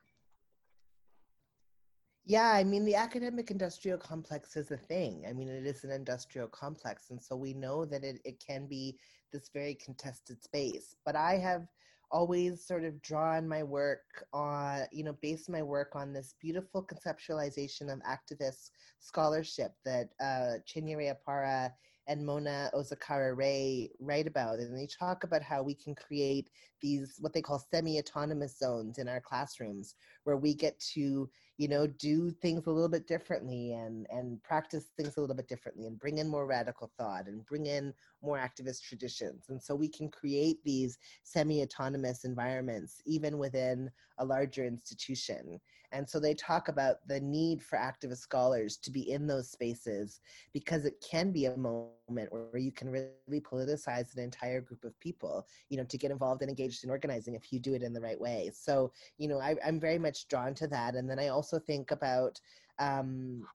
Yeah, 2.25 2.53
I 2.53 2.63
mean, 2.63 2.85
the 2.85 2.95
academic 2.95 3.51
industrial 3.51 3.99
complex 3.99 4.57
is 4.57 4.71
a 4.71 4.77
thing. 4.77 5.25
I 5.29 5.33
mean, 5.33 5.49
it 5.49 5.67
is 5.67 5.83
an 5.83 5.91
industrial 5.91 6.47
complex. 6.49 7.11
And 7.11 7.21
so 7.21 7.35
we 7.35 7.53
know 7.53 7.85
that 7.85 8.05
it, 8.05 8.21
it 8.25 8.43
can 8.45 8.67
be 8.67 8.97
this 9.33 9.51
very 9.53 9.75
contested 9.75 10.43
space. 10.43 10.95
But 11.05 11.17
I 11.17 11.37
have 11.39 11.67
always 12.13 12.65
sort 12.65 12.85
of 12.85 13.01
drawn 13.03 13.49
my 13.49 13.65
work 13.65 14.25
on, 14.33 14.83
you 14.93 15.03
know, 15.03 15.17
based 15.21 15.51
my 15.51 15.63
work 15.63 15.97
on 15.97 16.13
this 16.13 16.35
beautiful 16.41 16.87
conceptualization 16.87 17.93
of 17.93 18.01
activist 18.01 18.71
scholarship 19.01 19.73
that 19.85 20.11
uh, 20.21 20.59
Chinyere 20.69 21.15
Oparah 21.17 21.73
and 22.07 22.25
Mona 22.25 22.71
Okazawa-Rey 22.75 23.91
write 24.01 24.27
about. 24.27 24.59
And 24.59 24.77
they 24.77 24.87
talk 24.87 25.25
about 25.25 25.43
how 25.43 25.63
we 25.63 25.75
can 25.75 25.95
create 25.95 26.51
these, 26.81 27.17
what 27.19 27.33
they 27.33 27.43
call 27.43 27.65
semi 27.71 27.99
autonomous 27.99 28.59
zones 28.59 28.99
in 28.99 29.09
our 29.09 29.21
classrooms, 29.21 29.95
where 30.25 30.37
we 30.37 30.55
get 30.55 30.79
to 30.95 31.31
you 31.63 31.69
know 31.69 31.87
do 31.87 32.29
things 32.29 32.67
a 32.67 32.71
little 32.71 32.89
bit 32.89 33.07
differently 33.07 33.75
and 33.75 34.05
and 34.11 34.43
practice 34.43 34.87
things 34.97 35.17
a 35.17 35.21
little 35.21 35.37
bit 35.37 35.47
differently 35.47 35.87
and 35.87 35.97
bring 35.97 36.19
in 36.19 36.27
more 36.27 36.45
radical 36.45 36.91
thought 36.99 37.29
and 37.29 37.47
bring 37.47 37.67
in 37.67 37.95
more 38.23 38.39
activist 38.39 38.83
traditions. 38.83 39.47
And 39.49 39.61
so 39.61 39.75
we 39.75 39.89
can 39.89 40.09
create 40.09 40.59
these 40.65 40.99
semi-autonomous 41.25 42.25
environments 42.25 43.01
even 43.07 43.39
within 43.39 43.91
a 44.19 44.25
larger 44.25 44.65
institution. 44.65 45.61
And 45.91 46.09
so 46.09 46.19
they 46.19 46.33
talk 46.33 46.69
about 46.69 47.07
the 47.07 47.21
need 47.21 47.63
for 47.63 47.77
activist 47.77 48.19
scholars 48.19 48.79
to 48.79 48.91
be 48.91 49.11
in 49.11 49.27
those 49.27 49.51
spaces 49.51 50.21
because 50.55 50.87
it 50.87 51.05
can 51.07 51.33
be 51.33 51.47
a 51.47 51.57
moment 51.57 51.93
where 52.31 52.59
you 52.59 52.73
can 52.73 52.89
really 52.89 53.41
politicize 53.41 54.15
an 54.15 54.23
entire 54.23 54.61
group 54.61 54.85
of 54.85 54.99
people 55.01 55.47
you 55.69 55.77
know 55.77 55.85
to 55.85 55.99
get 55.99 56.11
involved 56.11 56.41
and 56.41 56.49
engaged 56.49 56.85
in 56.85 56.91
organizing 56.91 57.35
if 57.35 57.53
you 57.53 57.59
do 57.59 57.75
it 57.75 57.83
in 57.83 57.93
the 57.93 58.01
right 58.01 58.21
way. 58.21 58.51
So 58.55 58.93
you 59.19 59.29
know 59.29 59.39
I, 59.39 59.57
i'm 59.67 59.79
very 59.81 59.99
much 59.99 60.29
drawn 60.29 60.55
to 60.55 60.67
that. 60.69 60.95
And 60.95 61.09
then 61.11 61.19
i 61.19 61.29
also 61.29 61.52
think 61.59 61.91
about 61.91 62.41
um, 62.79 63.47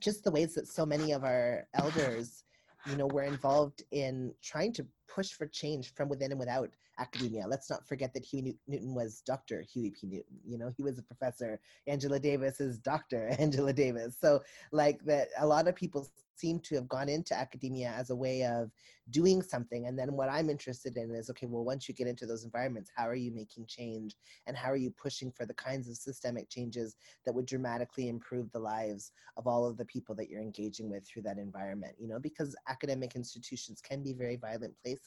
just 0.00 0.24
the 0.24 0.30
ways 0.30 0.54
that 0.54 0.68
so 0.68 0.86
many 0.86 1.12
of 1.12 1.24
our 1.24 1.66
elders 1.74 2.44
you 2.88 2.96
know 2.96 3.06
were 3.06 3.24
involved 3.24 3.82
in 3.90 4.32
trying 4.42 4.72
to 4.72 4.86
push 5.08 5.32
for 5.32 5.46
change 5.46 5.94
from 5.94 6.08
within 6.08 6.30
and 6.30 6.38
without 6.38 6.70
academia. 6.98 7.46
Let's 7.46 7.70
not 7.70 7.86
forget 7.86 8.12
that 8.14 8.24
huey 8.24 8.56
newton 8.66 8.94
was 8.94 9.22
dr 9.26 9.62
huey 9.62 9.90
p. 9.90 10.06
Newton 10.06 10.38
you 10.44 10.58
know 10.58 10.70
he 10.76 10.82
was 10.82 10.98
a 10.98 11.02
professor. 11.02 11.60
Angela 11.86 12.18
davis 12.18 12.60
is 12.60 12.78
dr 12.78 13.28
angela 13.38 13.72
davis. 13.72 14.16
So 14.20 14.42
like 14.72 15.04
that 15.04 15.28
a 15.38 15.46
lot 15.46 15.68
of 15.68 15.74
people 15.74 16.08
seem 16.38 16.60
to 16.60 16.76
have 16.76 16.88
gone 16.88 17.08
into 17.08 17.36
academia 17.36 17.92
as 17.96 18.10
a 18.10 18.16
way 18.16 18.44
of 18.44 18.70
doing 19.10 19.42
something. 19.42 19.86
And 19.86 19.98
then 19.98 20.12
what 20.12 20.28
I'm 20.28 20.50
interested 20.50 20.96
in 20.96 21.14
is 21.14 21.30
okay, 21.30 21.46
well, 21.46 21.64
once 21.64 21.88
you 21.88 21.94
get 21.94 22.06
into 22.06 22.26
those 22.26 22.44
environments, 22.44 22.90
how 22.94 23.08
are 23.08 23.14
you 23.14 23.32
making 23.32 23.66
change? 23.66 24.14
And 24.46 24.56
how 24.56 24.70
are 24.70 24.76
you 24.76 24.90
pushing 24.90 25.32
for 25.32 25.46
the 25.46 25.54
kinds 25.54 25.88
of 25.88 25.96
systemic 25.96 26.48
changes 26.48 26.96
that 27.24 27.34
would 27.34 27.46
dramatically 27.46 28.08
improve 28.08 28.50
the 28.52 28.58
lives 28.58 29.12
of 29.36 29.46
all 29.46 29.66
of 29.66 29.76
the 29.76 29.84
people 29.84 30.14
that 30.16 30.28
you're 30.28 30.40
engaging 30.40 30.90
with 30.90 31.06
through 31.06 31.22
that 31.22 31.38
environment? 31.38 31.94
You 31.98 32.08
know, 32.08 32.18
because 32.18 32.54
academic 32.68 33.16
institutions 33.16 33.80
can 33.80 34.02
be 34.02 34.12
very 34.12 34.36
violent 34.36 34.74
places 34.82 34.97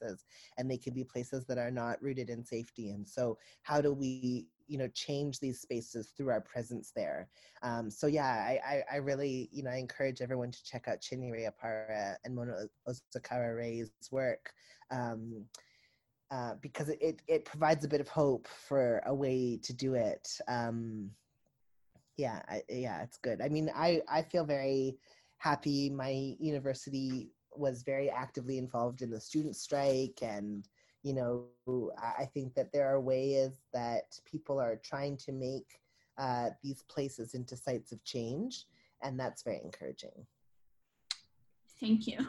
and 0.57 0.69
they 0.69 0.77
can 0.77 0.93
be 0.93 1.03
places 1.03 1.45
that 1.45 1.57
are 1.57 1.71
not 1.71 2.01
rooted 2.01 2.29
in 2.29 2.43
safety. 2.43 2.89
And 2.89 3.07
so, 3.07 3.37
how 3.63 3.81
do 3.81 3.93
we 3.93 4.47
you 4.67 4.77
know 4.77 4.87
change 4.93 5.39
these 5.39 5.59
spaces 5.59 6.13
through 6.15 6.29
our 6.29 6.39
presence 6.39 6.93
there 6.95 7.27
um, 7.61 7.91
so 7.91 8.07
yeah 8.07 8.23
I, 8.25 8.59
I, 8.65 8.83
I 8.93 8.95
really 8.97 9.49
you 9.51 9.63
know 9.63 9.69
i 9.69 9.75
encourage 9.75 10.21
everyone 10.21 10.49
to 10.49 10.63
check 10.63 10.87
out 10.87 11.01
chinyere 11.01 11.49
oparah 11.49 12.15
and 12.23 12.33
mona 12.33 12.67
okazawa-rey's 12.87 13.91
work 14.11 14.53
um, 14.89 15.43
uh, 16.31 16.53
because 16.61 16.87
it, 16.87 17.21
it 17.27 17.43
provides 17.43 17.83
a 17.83 17.89
bit 17.89 17.99
of 17.99 18.07
hope 18.07 18.47
for 18.47 19.01
a 19.05 19.13
way 19.13 19.59
to 19.61 19.73
do 19.73 19.95
it 19.95 20.29
um, 20.47 21.09
yeah 22.15 22.41
I, 22.47 22.61
yeah 22.69 23.01
it's 23.03 23.17
good 23.17 23.41
i 23.41 23.49
mean 23.49 23.69
i 23.75 24.01
i 24.09 24.21
feel 24.21 24.45
very 24.45 24.97
happy 25.37 25.89
my 25.89 26.35
university 26.39 27.31
was 27.55 27.83
very 27.83 28.09
actively 28.09 28.57
involved 28.57 29.01
in 29.01 29.09
the 29.09 29.19
student 29.19 29.55
strike 29.55 30.19
and 30.21 30.67
you 31.03 31.13
know, 31.13 31.45
I 31.97 32.25
think 32.25 32.53
that 32.53 32.71
there 32.71 32.87
are 32.87 32.99
ways 32.99 33.51
that 33.73 34.19
people 34.25 34.59
are 34.59 34.79
trying 34.83 35.17
to 35.17 35.31
make 35.31 35.79
uh, 36.17 36.49
these 36.63 36.83
places 36.83 37.33
into 37.33 37.57
sites 37.57 37.91
of 37.91 38.03
change, 38.03 38.65
and 39.01 39.19
that's 39.19 39.41
very 39.41 39.59
encouraging. 39.63 40.27
Thank 41.79 42.05
you. 42.05 42.19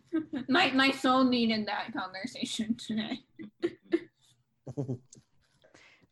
my 0.48 0.70
my 0.70 0.90
soul 0.92 1.24
needed 1.24 1.66
that 1.66 1.92
conversation 1.92 2.76
today. 2.76 3.20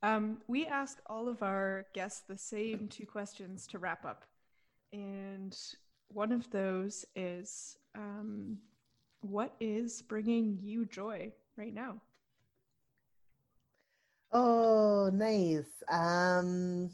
Um, 0.02 0.42
we 0.48 0.66
ask 0.66 0.98
all 1.06 1.28
of 1.28 1.42
our 1.42 1.86
guests 1.94 2.24
the 2.28 2.36
same 2.36 2.88
two 2.88 3.06
questions 3.06 3.66
to 3.68 3.78
wrap 3.78 4.04
up. 4.04 4.26
And 4.92 5.56
one 6.08 6.30
of 6.30 6.50
those 6.50 7.06
is 7.16 7.78
um, 7.94 8.58
what 9.20 9.54
is 9.60 10.02
bringing 10.02 10.58
you 10.62 10.84
joy 10.86 11.32
right 11.56 11.74
now? 11.74 12.00
Oh, 14.32 15.10
nice. 15.12 15.82
Um, 15.90 16.90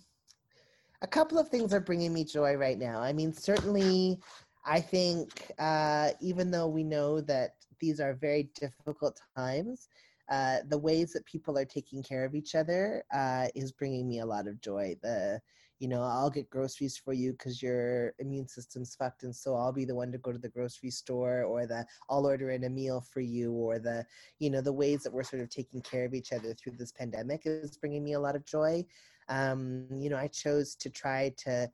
a 1.02 1.06
couple 1.06 1.38
of 1.38 1.48
things 1.48 1.72
are 1.72 1.80
bringing 1.80 2.12
me 2.12 2.24
joy 2.24 2.54
right 2.54 2.78
now. 2.78 3.00
I 3.00 3.12
mean, 3.12 3.32
certainly, 3.32 4.20
I 4.66 4.80
think 4.80 5.50
uh, 5.58 6.10
even 6.20 6.50
though 6.50 6.68
we 6.68 6.84
know 6.84 7.20
that 7.22 7.54
these 7.80 7.98
are 7.98 8.12
very 8.12 8.50
difficult 8.60 9.20
times, 9.36 9.88
uh, 10.30 10.58
the 10.68 10.78
ways 10.78 11.12
that 11.12 11.24
people 11.24 11.58
are 11.58 11.64
taking 11.64 12.02
care 12.02 12.24
of 12.24 12.34
each 12.34 12.54
other 12.54 13.02
uh, 13.12 13.48
is 13.54 13.72
bringing 13.72 14.06
me 14.06 14.20
a 14.20 14.26
lot 14.26 14.46
of 14.46 14.60
joy. 14.60 14.94
The, 15.02 15.40
you 15.80 15.88
know, 15.88 16.02
I'll 16.02 16.30
get 16.30 16.50
groceries 16.50 16.98
for 16.98 17.14
you 17.14 17.32
because 17.32 17.62
your 17.62 18.12
immune 18.18 18.46
system's 18.46 18.94
fucked, 18.94 19.22
and 19.22 19.34
so 19.34 19.56
I'll 19.56 19.72
be 19.72 19.86
the 19.86 19.94
one 19.94 20.12
to 20.12 20.18
go 20.18 20.30
to 20.30 20.38
the 20.38 20.48
grocery 20.48 20.90
store, 20.90 21.42
or 21.42 21.66
the 21.66 21.86
I'll 22.10 22.26
order 22.26 22.50
in 22.50 22.64
a 22.64 22.68
meal 22.68 23.00
for 23.00 23.20
you, 23.20 23.50
or 23.52 23.78
the, 23.78 24.04
you 24.38 24.50
know, 24.50 24.60
the 24.60 24.72
ways 24.72 25.02
that 25.02 25.12
we're 25.12 25.22
sort 25.22 25.42
of 25.42 25.48
taking 25.48 25.80
care 25.80 26.04
of 26.04 26.12
each 26.12 26.32
other 26.32 26.54
through 26.54 26.74
this 26.78 26.92
pandemic 26.92 27.42
is 27.46 27.78
bringing 27.78 28.04
me 28.04 28.12
a 28.12 28.20
lot 28.20 28.36
of 28.36 28.44
joy. 28.44 28.84
Um, 29.30 29.86
you 29.90 30.10
know, 30.10 30.18
I 30.18 30.28
chose 30.28 30.74
to 30.76 30.90
try 30.90 31.34
to, 31.44 31.70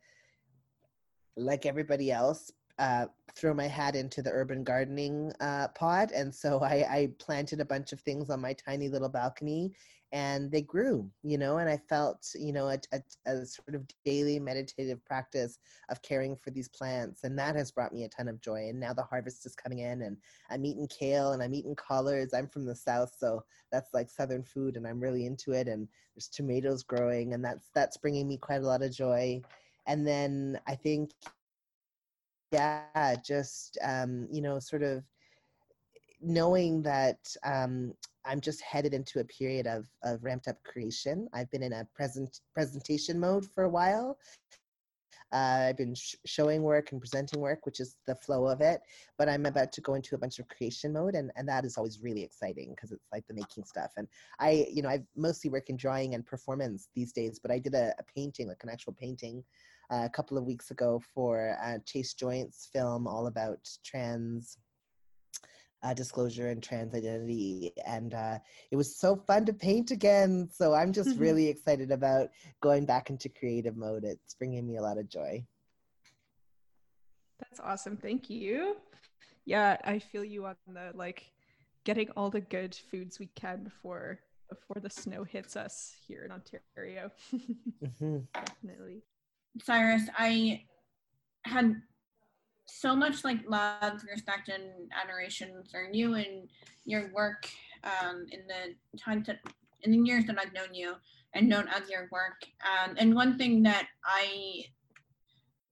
like 1.36 1.66
everybody 1.66 2.10
else, 2.10 2.50
uh, 2.78 3.06
throw 3.34 3.54
my 3.54 3.66
hat 3.66 3.94
into 3.96 4.22
the 4.22 4.30
urban 4.30 4.64
gardening 4.64 5.32
uh, 5.40 5.68
pod. 5.68 6.12
And 6.12 6.34
so 6.34 6.60
I, 6.60 6.86
I, 6.90 7.08
planted 7.18 7.60
a 7.60 7.64
bunch 7.64 7.92
of 7.92 8.00
things 8.00 8.30
on 8.30 8.40
my 8.40 8.54
tiny 8.54 8.88
little 8.88 9.08
balcony 9.08 9.74
and 10.12 10.50
they 10.50 10.62
grew, 10.62 11.10
you 11.22 11.36
know, 11.36 11.58
and 11.58 11.68
I 11.68 11.76
felt, 11.76 12.30
you 12.38 12.52
know, 12.52 12.68
a, 12.68 12.78
a, 12.92 13.00
a, 13.26 13.44
sort 13.44 13.74
of 13.74 13.84
daily 14.04 14.38
meditative 14.38 15.04
practice 15.04 15.58
of 15.88 16.00
caring 16.02 16.36
for 16.36 16.50
these 16.50 16.68
plants. 16.68 17.24
And 17.24 17.38
that 17.38 17.56
has 17.56 17.72
brought 17.72 17.92
me 17.92 18.04
a 18.04 18.08
ton 18.08 18.28
of 18.28 18.40
joy. 18.40 18.68
And 18.68 18.78
now 18.78 18.92
the 18.92 19.02
harvest 19.02 19.44
is 19.46 19.56
coming 19.56 19.80
in 19.80 20.02
and 20.02 20.16
I'm 20.48 20.64
eating 20.64 20.88
kale 20.88 21.32
and 21.32 21.42
I'm 21.42 21.54
eating 21.54 21.74
collards. 21.74 22.34
I'm 22.34 22.48
from 22.48 22.66
the 22.66 22.76
South, 22.76 23.14
so 23.18 23.42
that's 23.72 23.92
like 23.92 24.08
Southern 24.08 24.44
food 24.44 24.76
and 24.76 24.86
I'm 24.86 25.00
really 25.00 25.26
into 25.26 25.52
it. 25.52 25.66
And 25.66 25.88
there's 26.14 26.28
tomatoes 26.28 26.84
growing 26.84 27.34
and 27.34 27.44
that's, 27.44 27.68
that's 27.74 27.96
bringing 27.96 28.28
me 28.28 28.36
quite 28.36 28.62
a 28.62 28.66
lot 28.66 28.82
of 28.82 28.92
joy. 28.92 29.42
And 29.88 30.06
then 30.06 30.60
I 30.66 30.76
think, 30.76 31.10
yeah 32.52 33.14
just 33.24 33.78
um, 33.82 34.26
you 34.30 34.40
know 34.40 34.58
sort 34.58 34.82
of 34.82 35.04
knowing 36.20 36.82
that 36.82 37.18
um, 37.44 37.92
i'm 38.24 38.40
just 38.40 38.60
headed 38.62 38.94
into 38.94 39.20
a 39.20 39.24
period 39.24 39.66
of, 39.66 39.86
of 40.02 40.22
ramped 40.24 40.48
up 40.48 40.62
creation 40.64 41.28
i've 41.34 41.50
been 41.50 41.62
in 41.62 41.72
a 41.74 41.86
present 41.94 42.40
presentation 42.54 43.18
mode 43.18 43.44
for 43.44 43.64
a 43.64 43.68
while 43.68 44.16
uh, 45.32 45.66
I've 45.68 45.76
been 45.76 45.94
sh- 45.94 46.14
showing 46.24 46.62
work 46.62 46.92
and 46.92 47.00
presenting 47.00 47.40
work, 47.40 47.66
which 47.66 47.80
is 47.80 47.96
the 48.06 48.14
flow 48.14 48.46
of 48.46 48.60
it. 48.60 48.80
But 49.18 49.28
I'm 49.28 49.46
about 49.46 49.72
to 49.72 49.80
go 49.80 49.94
into 49.94 50.14
a 50.14 50.18
bunch 50.18 50.38
of 50.38 50.48
creation 50.48 50.92
mode, 50.92 51.14
and, 51.14 51.32
and 51.36 51.48
that 51.48 51.64
is 51.64 51.76
always 51.76 52.00
really 52.00 52.22
exciting 52.22 52.70
because 52.70 52.92
it's 52.92 53.08
like 53.12 53.26
the 53.26 53.34
making 53.34 53.64
stuff. 53.64 53.92
And 53.96 54.06
I, 54.38 54.66
you 54.70 54.82
know, 54.82 54.88
I 54.88 55.02
mostly 55.16 55.50
work 55.50 55.68
in 55.68 55.76
drawing 55.76 56.14
and 56.14 56.24
performance 56.24 56.88
these 56.94 57.12
days, 57.12 57.38
but 57.40 57.50
I 57.50 57.58
did 57.58 57.74
a, 57.74 57.92
a 57.98 58.02
painting, 58.14 58.48
like 58.48 58.62
an 58.62 58.70
actual 58.70 58.92
painting, 58.92 59.42
uh, 59.90 60.02
a 60.04 60.10
couple 60.10 60.36
of 60.38 60.44
weeks 60.44 60.70
ago 60.70 61.02
for 61.14 61.56
uh, 61.62 61.78
Chase 61.84 62.14
Joynt's 62.14 62.68
film 62.72 63.06
all 63.06 63.26
about 63.26 63.58
trans 63.84 64.58
uh, 65.82 65.94
disclosure 65.94 66.48
and 66.48 66.62
trans 66.62 66.94
identity. 66.94 67.72
And 67.86 68.14
uh, 68.14 68.38
it 68.70 68.76
was 68.76 68.96
so 68.96 69.16
fun 69.16 69.44
to 69.46 69.52
paint 69.52 69.90
again. 69.90 70.48
So 70.52 70.74
I'm 70.74 70.92
just 70.92 71.10
mm-hmm. 71.10 71.20
really 71.20 71.48
excited 71.48 71.90
about 71.90 72.30
going 72.60 72.86
back 72.86 73.10
into 73.10 73.28
creative 73.28 73.76
mode. 73.76 74.04
It's 74.04 74.34
bringing 74.34 74.66
me 74.66 74.76
a 74.76 74.82
lot 74.82 74.98
of 74.98 75.08
joy. 75.08 75.44
That's 77.38 77.60
awesome. 77.60 77.96
Thank 77.96 78.30
you. 78.30 78.76
Yeah, 79.44 79.76
I 79.84 79.98
feel 79.98 80.24
you 80.24 80.46
on 80.46 80.56
the 80.66 80.90
like 80.94 81.30
getting 81.84 82.08
all 82.16 82.30
the 82.30 82.40
good 82.40 82.74
foods 82.90 83.18
we 83.20 83.26
can 83.36 83.62
before 83.62 84.18
before 84.48 84.80
the 84.80 84.90
snow 84.90 85.24
hits 85.24 85.56
us 85.56 85.94
here 86.06 86.24
in 86.24 86.32
Ontario. 86.32 87.10
mm-hmm. 87.34 88.18
Definitely. 88.34 89.02
Cyrus, 89.62 90.08
I 90.16 90.62
had 91.44 91.80
so 92.66 92.94
much 92.94 93.24
like 93.24 93.38
love, 93.48 94.02
respect, 94.10 94.48
and 94.48 94.64
adoration 95.02 95.62
for 95.70 95.88
you 95.92 96.14
and 96.14 96.48
your 96.84 97.10
work 97.14 97.48
um, 97.84 98.26
in 98.30 98.40
the 98.46 98.98
time 98.98 99.22
that 99.26 99.40
in 99.82 99.92
the 99.92 99.98
years 99.98 100.24
that 100.26 100.38
I've 100.38 100.52
known 100.52 100.74
you 100.74 100.94
and 101.34 101.48
known 101.48 101.68
of 101.68 101.88
your 101.88 102.08
work. 102.10 102.42
Um, 102.64 102.96
and 102.98 103.14
one 103.14 103.38
thing 103.38 103.62
that 103.62 103.86
I 104.04 104.64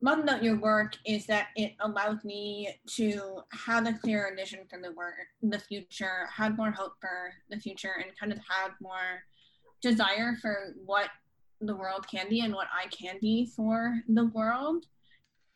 love 0.03 0.19
about 0.19 0.43
your 0.43 0.59
work 0.59 0.97
is 1.07 1.27
that 1.27 1.49
it 1.57 1.73
allows 1.81 2.23
me 2.25 2.75
to 2.97 3.41
have 3.53 3.87
a 3.87 3.95
clearer 3.95 4.35
vision 4.37 4.61
for 4.69 4.79
the 4.81 4.93
work, 4.93 5.15
the 5.43 5.59
future, 5.59 6.29
have 6.33 6.57
more 6.57 6.71
hope 6.71 6.93
for 7.01 7.33
the 7.49 7.59
future, 7.59 7.95
and 8.03 8.17
kind 8.19 8.33
of 8.33 8.39
have 8.39 8.73
more 8.81 9.23
desire 9.81 10.37
for 10.41 10.75
what 10.85 11.09
the 11.67 11.77
world 11.77 12.07
can 12.09 12.29
be 12.29 12.41
and 12.41 12.55
what 12.55 12.69
I 12.73 12.89
can 12.89 13.17
be 13.21 13.47
for 13.57 14.01
the 14.09 14.27
world. 14.27 14.87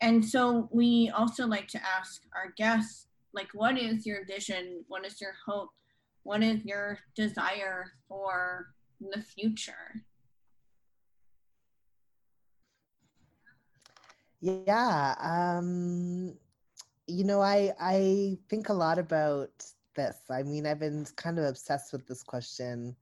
And 0.01 0.23
so 0.23 0.69
we 0.71 1.11
also 1.15 1.45
like 1.45 1.67
to 1.69 1.81
ask 1.83 2.21
our 2.35 2.53
guests, 2.57 3.07
like, 3.33 3.49
what 3.53 3.77
is 3.77 4.05
your 4.05 4.25
vision? 4.25 4.83
What 4.87 5.05
is 5.05 5.19
your 5.19 5.33
hope? 5.45 5.69
What 6.23 6.41
is 6.43 6.63
your 6.65 6.99
desire 7.15 7.91
for 8.07 8.67
the 8.99 9.21
future? 9.21 10.03
Yeah, 14.41 15.15
um, 15.19 16.37
you 17.07 17.23
know, 17.25 17.41
I 17.41 17.73
I 17.79 18.37
think 18.49 18.69
a 18.69 18.73
lot 18.73 18.97
about 18.97 19.49
this. 19.95 20.17
I 20.29 20.43
mean, 20.43 20.65
I've 20.65 20.79
been 20.79 21.05
kind 21.17 21.37
of 21.39 21.45
obsessed 21.45 21.91
with 21.91 22.07
this 22.07 22.23
question. 22.23 22.95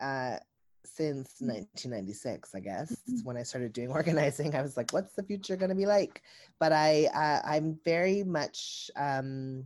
Uh, 0.00 0.36
since 0.84 1.36
1996 1.40 2.50
mm. 2.50 2.56
i 2.56 2.60
guess 2.60 2.92
mm-hmm. 2.92 3.24
when 3.24 3.36
i 3.36 3.42
started 3.42 3.72
doing 3.72 3.88
organizing 4.00 4.54
i 4.54 4.62
was 4.62 4.76
like 4.76 4.92
what's 4.92 5.14
the 5.14 5.22
future 5.22 5.56
going 5.56 5.68
to 5.68 5.74
be 5.74 5.86
like 5.86 6.22
but 6.58 6.72
i 6.72 7.06
uh, 7.14 7.40
i'm 7.48 7.78
very 7.84 8.22
much 8.22 8.90
um, 8.96 9.64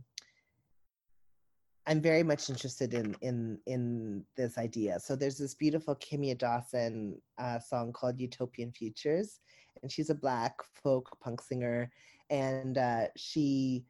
i'm 1.85 2.01
very 2.01 2.23
much 2.23 2.49
interested 2.49 2.93
in 2.93 3.15
in 3.21 3.59
in 3.65 4.23
this 4.35 4.57
idea 4.57 4.99
so 4.99 5.15
there's 5.15 5.37
this 5.37 5.53
beautiful 5.53 5.95
kimya 5.95 6.37
dawson 6.37 7.19
uh, 7.37 7.59
song 7.59 7.91
called 7.93 8.19
utopian 8.19 8.71
futures 8.71 9.39
and 9.81 9.91
she's 9.91 10.09
a 10.09 10.15
black 10.15 10.53
folk 10.83 11.17
punk 11.21 11.41
singer 11.41 11.89
and 12.29 12.77
uh, 12.77 13.05
she 13.15 13.85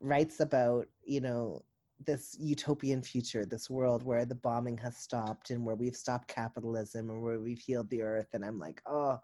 writes 0.00 0.40
about 0.40 0.86
you 1.04 1.20
know 1.20 1.62
this 2.04 2.36
utopian 2.38 3.02
future, 3.02 3.44
this 3.44 3.70
world 3.70 4.02
where 4.02 4.24
the 4.24 4.34
bombing 4.34 4.78
has 4.78 4.96
stopped 4.96 5.50
and 5.50 5.64
where 5.64 5.74
we've 5.74 5.96
stopped 5.96 6.28
capitalism 6.28 7.10
and 7.10 7.22
where 7.22 7.40
we've 7.40 7.58
healed 7.58 7.88
the 7.90 8.02
earth. 8.02 8.28
And 8.32 8.44
I'm 8.44 8.58
like, 8.58 8.82
oh, 8.86 9.20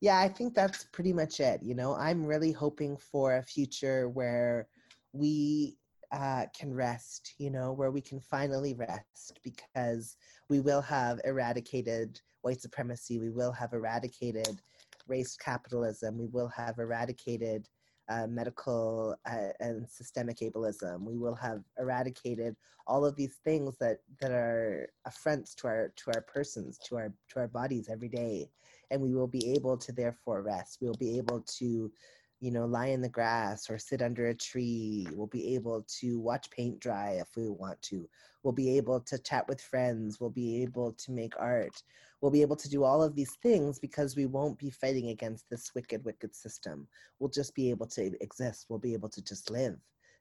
yeah, 0.00 0.18
I 0.18 0.28
think 0.28 0.54
that's 0.54 0.84
pretty 0.92 1.12
much 1.12 1.40
it. 1.40 1.62
You 1.62 1.74
know, 1.74 1.94
I'm 1.94 2.24
really 2.24 2.52
hoping 2.52 2.96
for 2.96 3.36
a 3.36 3.42
future 3.42 4.08
where 4.08 4.68
we 5.12 5.76
uh, 6.12 6.46
can 6.56 6.72
rest, 6.72 7.34
you 7.38 7.50
know, 7.50 7.72
where 7.72 7.90
we 7.90 8.00
can 8.00 8.20
finally 8.20 8.74
rest 8.74 9.40
because 9.42 10.16
we 10.48 10.60
will 10.60 10.80
have 10.80 11.20
eradicated 11.24 12.20
white 12.42 12.60
supremacy, 12.60 13.18
we 13.18 13.30
will 13.30 13.52
have 13.52 13.72
eradicated 13.72 14.60
race 15.06 15.36
capitalism, 15.36 16.18
we 16.18 16.26
will 16.26 16.48
have 16.48 16.78
eradicated 16.78 17.68
uh, 18.08 18.26
medical 18.26 19.16
uh, 19.26 19.48
and 19.60 19.88
systemic 19.88 20.38
ableism. 20.38 21.02
We 21.02 21.16
will 21.16 21.34
have 21.34 21.62
eradicated 21.78 22.56
all 22.86 23.04
of 23.04 23.16
these 23.16 23.36
things 23.44 23.76
that 23.78 23.98
that 24.20 24.30
are 24.30 24.88
affronts 25.04 25.54
to 25.56 25.66
our 25.66 25.92
to 25.96 26.10
our 26.14 26.22
persons, 26.22 26.78
to 26.88 26.96
our 26.96 27.12
to 27.30 27.40
our 27.40 27.48
bodies 27.48 27.88
every 27.90 28.08
day, 28.08 28.50
and 28.90 29.00
we 29.00 29.14
will 29.14 29.26
be 29.26 29.52
able 29.52 29.76
to 29.76 29.92
therefore 29.92 30.42
rest. 30.42 30.78
We 30.80 30.86
will 30.88 30.96
be 30.98 31.18
able 31.18 31.40
to 31.58 31.92
you 32.40 32.52
know, 32.52 32.66
lie 32.66 32.86
in 32.86 33.02
the 33.02 33.08
grass 33.08 33.68
or 33.68 33.78
sit 33.78 34.00
under 34.00 34.28
a 34.28 34.34
tree. 34.34 35.06
We'll 35.12 35.26
be 35.26 35.54
able 35.54 35.84
to 36.00 36.20
watch 36.20 36.50
paint 36.50 36.78
dry 36.78 37.18
if 37.20 37.28
we 37.36 37.48
want 37.48 37.80
to. 37.82 38.08
We'll 38.42 38.52
be 38.52 38.76
able 38.76 39.00
to 39.00 39.18
chat 39.18 39.48
with 39.48 39.60
friends. 39.60 40.20
We'll 40.20 40.30
be 40.30 40.62
able 40.62 40.92
to 40.92 41.10
make 41.10 41.34
art. 41.38 41.82
We'll 42.20 42.30
be 42.30 42.42
able 42.42 42.56
to 42.56 42.68
do 42.68 42.84
all 42.84 43.02
of 43.02 43.14
these 43.14 43.36
things 43.42 43.78
because 43.78 44.16
we 44.16 44.26
won't 44.26 44.58
be 44.58 44.70
fighting 44.70 45.08
against 45.08 45.50
this 45.50 45.74
wicked, 45.74 46.04
wicked 46.04 46.34
system. 46.34 46.86
We'll 47.18 47.30
just 47.30 47.54
be 47.54 47.70
able 47.70 47.86
to 47.88 48.12
exist. 48.20 48.66
We'll 48.68 48.78
be 48.78 48.94
able 48.94 49.08
to 49.10 49.22
just 49.22 49.50
live, 49.50 49.78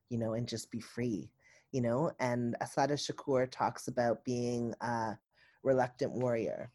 you 0.10 0.18
know, 0.18 0.34
and 0.34 0.48
just 0.48 0.72
be 0.72 0.80
free, 0.80 1.30
you 1.72 1.82
know. 1.82 2.12
And 2.20 2.56
Assata 2.62 2.96
Shakur 2.96 3.48
talks 3.52 3.88
about 3.88 4.26
being 4.26 4.74
a 4.82 5.18
reluctant 5.64 6.14
warrior 6.14 6.72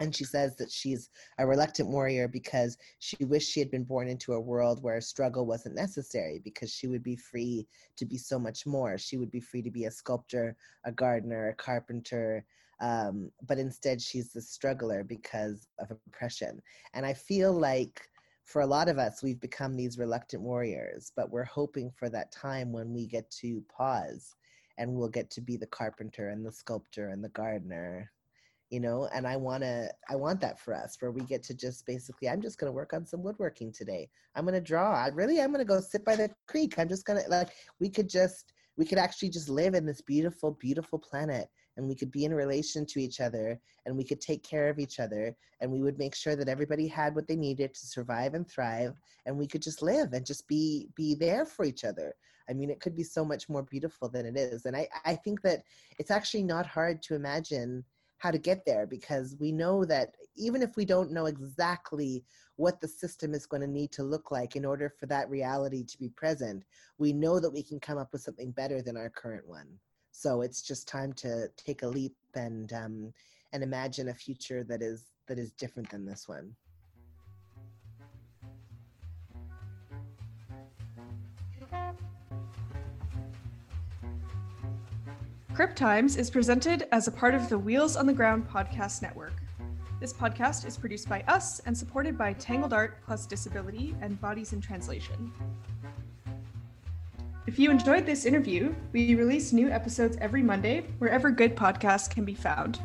and 0.00 0.16
she 0.16 0.24
says 0.24 0.56
that 0.56 0.70
she's 0.70 1.10
a 1.38 1.46
reluctant 1.46 1.88
warrior 1.88 2.26
because 2.26 2.78
she 2.98 3.16
wished 3.26 3.52
she 3.52 3.60
had 3.60 3.70
been 3.70 3.84
born 3.84 4.08
into 4.08 4.32
a 4.32 4.40
world 4.40 4.82
where 4.82 5.00
struggle 5.00 5.46
wasn't 5.46 5.74
necessary 5.74 6.40
because 6.42 6.72
she 6.72 6.88
would 6.88 7.02
be 7.02 7.16
free 7.16 7.66
to 7.96 8.06
be 8.06 8.16
so 8.16 8.38
much 8.38 8.66
more. 8.66 8.96
She 8.96 9.18
would 9.18 9.30
be 9.30 9.40
free 9.40 9.62
to 9.62 9.70
be 9.70 9.84
a 9.84 9.90
sculptor 9.90 10.56
a 10.84 10.92
gardener 10.92 11.50
a 11.50 11.54
carpenter 11.54 12.44
um, 12.80 13.30
but 13.46 13.58
instead 13.58 14.00
she's 14.00 14.32
the 14.32 14.40
struggler 14.40 15.04
because 15.04 15.68
of 15.78 15.90
oppression. 15.90 16.62
And 16.94 17.04
i 17.04 17.12
feel 17.12 17.52
like 17.52 18.08
for 18.44 18.62
a 18.62 18.66
lot 18.66 18.88
of 18.88 18.98
us 18.98 19.22
we've 19.22 19.40
become 19.40 19.76
these 19.76 19.98
reluctant 19.98 20.42
warriors 20.42 21.12
but 21.14 21.30
we're 21.30 21.44
hoping 21.44 21.90
for 21.90 22.08
that 22.08 22.32
time 22.32 22.72
when 22.72 22.92
we 22.92 23.06
get 23.06 23.30
to 23.30 23.62
pause 23.68 24.34
and 24.78 24.90
we'll 24.90 25.08
get 25.08 25.30
to 25.30 25.42
be 25.42 25.58
the 25.58 25.66
carpenter 25.66 26.30
and 26.30 26.44
the 26.44 26.50
sculptor 26.50 27.10
and 27.10 27.22
the 27.22 27.28
gardener 27.28 28.10
you 28.70 28.80
know 28.80 29.08
and 29.12 29.26
i 29.26 29.36
want 29.36 29.62
to 29.62 29.90
i 30.08 30.16
want 30.16 30.40
that 30.40 30.58
for 30.58 30.72
us 30.72 30.96
where 31.00 31.10
we 31.10 31.20
get 31.22 31.42
to 31.42 31.54
just 31.54 31.84
basically 31.86 32.28
i'm 32.28 32.40
just 32.40 32.58
going 32.58 32.68
to 32.68 32.72
work 32.72 32.92
on 32.92 33.04
some 33.04 33.22
woodworking 33.22 33.72
today. 33.72 34.08
I'm 34.34 34.44
going 34.44 34.54
to 34.54 34.60
draw. 34.60 34.94
I 34.94 35.08
really 35.08 35.40
i'm 35.40 35.52
going 35.52 35.58
to 35.58 35.64
go 35.64 35.80
sit 35.80 36.04
by 36.04 36.16
the 36.16 36.30
creek. 36.46 36.78
I'm 36.78 36.88
just 36.88 37.04
going 37.04 37.22
to 37.22 37.28
like 37.28 37.50
we 37.80 37.90
could 37.90 38.08
just 38.08 38.52
we 38.76 38.86
could 38.86 38.98
actually 38.98 39.30
just 39.30 39.48
live 39.48 39.74
in 39.74 39.84
this 39.84 40.00
beautiful 40.00 40.52
beautiful 40.52 40.98
planet 40.98 41.48
and 41.76 41.88
we 41.88 41.94
could 41.94 42.10
be 42.10 42.24
in 42.24 42.34
relation 42.34 42.84
to 42.86 43.00
each 43.00 43.20
other 43.20 43.60
and 43.86 43.96
we 43.96 44.04
could 44.04 44.20
take 44.20 44.42
care 44.42 44.68
of 44.68 44.78
each 44.78 45.00
other 45.00 45.34
and 45.60 45.70
we 45.70 45.82
would 45.82 45.98
make 45.98 46.14
sure 46.14 46.36
that 46.36 46.48
everybody 46.48 46.86
had 46.86 47.14
what 47.14 47.26
they 47.26 47.36
needed 47.36 47.74
to 47.74 47.86
survive 47.86 48.34
and 48.34 48.48
thrive 48.48 48.94
and 49.26 49.36
we 49.36 49.46
could 49.46 49.62
just 49.62 49.82
live 49.82 50.12
and 50.12 50.24
just 50.24 50.46
be 50.46 50.88
be 50.94 51.14
there 51.14 51.44
for 51.44 51.64
each 51.64 51.84
other. 51.84 52.14
I 52.48 52.52
mean 52.52 52.70
it 52.70 52.80
could 52.80 52.96
be 52.96 53.04
so 53.04 53.24
much 53.24 53.48
more 53.48 53.62
beautiful 53.62 54.08
than 54.08 54.26
it 54.26 54.36
is 54.36 54.66
and 54.66 54.76
i 54.76 54.88
i 55.04 55.14
think 55.14 55.42
that 55.42 55.62
it's 55.98 56.10
actually 56.10 56.44
not 56.44 56.66
hard 56.66 57.02
to 57.02 57.14
imagine 57.14 57.84
how 58.20 58.30
to 58.30 58.38
get 58.38 58.64
there 58.66 58.86
because 58.86 59.34
we 59.40 59.50
know 59.50 59.82
that 59.86 60.14
even 60.36 60.62
if 60.62 60.76
we 60.76 60.84
don't 60.84 61.10
know 61.10 61.24
exactly 61.24 62.22
what 62.56 62.78
the 62.80 62.86
system 62.86 63.32
is 63.32 63.46
going 63.46 63.62
to 63.62 63.66
need 63.66 63.90
to 63.90 64.02
look 64.02 64.30
like 64.30 64.56
in 64.56 64.64
order 64.66 64.92
for 65.00 65.06
that 65.06 65.28
reality 65.30 65.82
to 65.82 65.98
be 65.98 66.10
present, 66.10 66.62
we 66.98 67.14
know 67.14 67.40
that 67.40 67.50
we 67.50 67.62
can 67.62 67.80
come 67.80 67.96
up 67.96 68.12
with 68.12 68.20
something 68.20 68.50
better 68.50 68.82
than 68.82 68.94
our 68.96 69.08
current 69.08 69.48
one. 69.48 69.66
So 70.12 70.42
it's 70.42 70.60
just 70.60 70.86
time 70.86 71.14
to 71.14 71.48
take 71.56 71.82
a 71.82 71.88
leap 71.88 72.14
and 72.34 72.70
um, 72.74 73.12
and 73.52 73.62
imagine 73.62 74.10
a 74.10 74.14
future 74.14 74.64
that 74.64 74.82
is 74.82 75.06
that 75.26 75.38
is 75.38 75.52
different 75.52 75.88
than 75.88 76.04
this 76.04 76.28
one. 76.28 76.54
Crip 85.60 85.76
Times 85.76 86.16
is 86.16 86.30
presented 86.30 86.88
as 86.90 87.06
a 87.06 87.12
part 87.12 87.34
of 87.34 87.50
the 87.50 87.58
Wheels 87.58 87.94
on 87.94 88.06
the 88.06 88.14
Ground 88.14 88.48
podcast 88.48 89.02
network. 89.02 89.34
This 90.00 90.10
podcast 90.10 90.64
is 90.64 90.78
produced 90.78 91.06
by 91.06 91.20
us 91.28 91.60
and 91.66 91.76
supported 91.76 92.16
by 92.16 92.32
Tangled 92.32 92.72
Art 92.72 92.96
Plus 93.04 93.26
Disability 93.26 93.94
and 94.00 94.18
Bodies 94.22 94.54
in 94.54 94.62
Translation. 94.62 95.30
If 97.46 97.58
you 97.58 97.70
enjoyed 97.70 98.06
this 98.06 98.24
interview, 98.24 98.74
we 98.92 99.14
release 99.14 99.52
new 99.52 99.68
episodes 99.68 100.16
every 100.18 100.42
Monday 100.42 100.86
wherever 100.96 101.30
good 101.30 101.54
podcasts 101.54 102.08
can 102.08 102.24
be 102.24 102.32
found. 102.32 102.80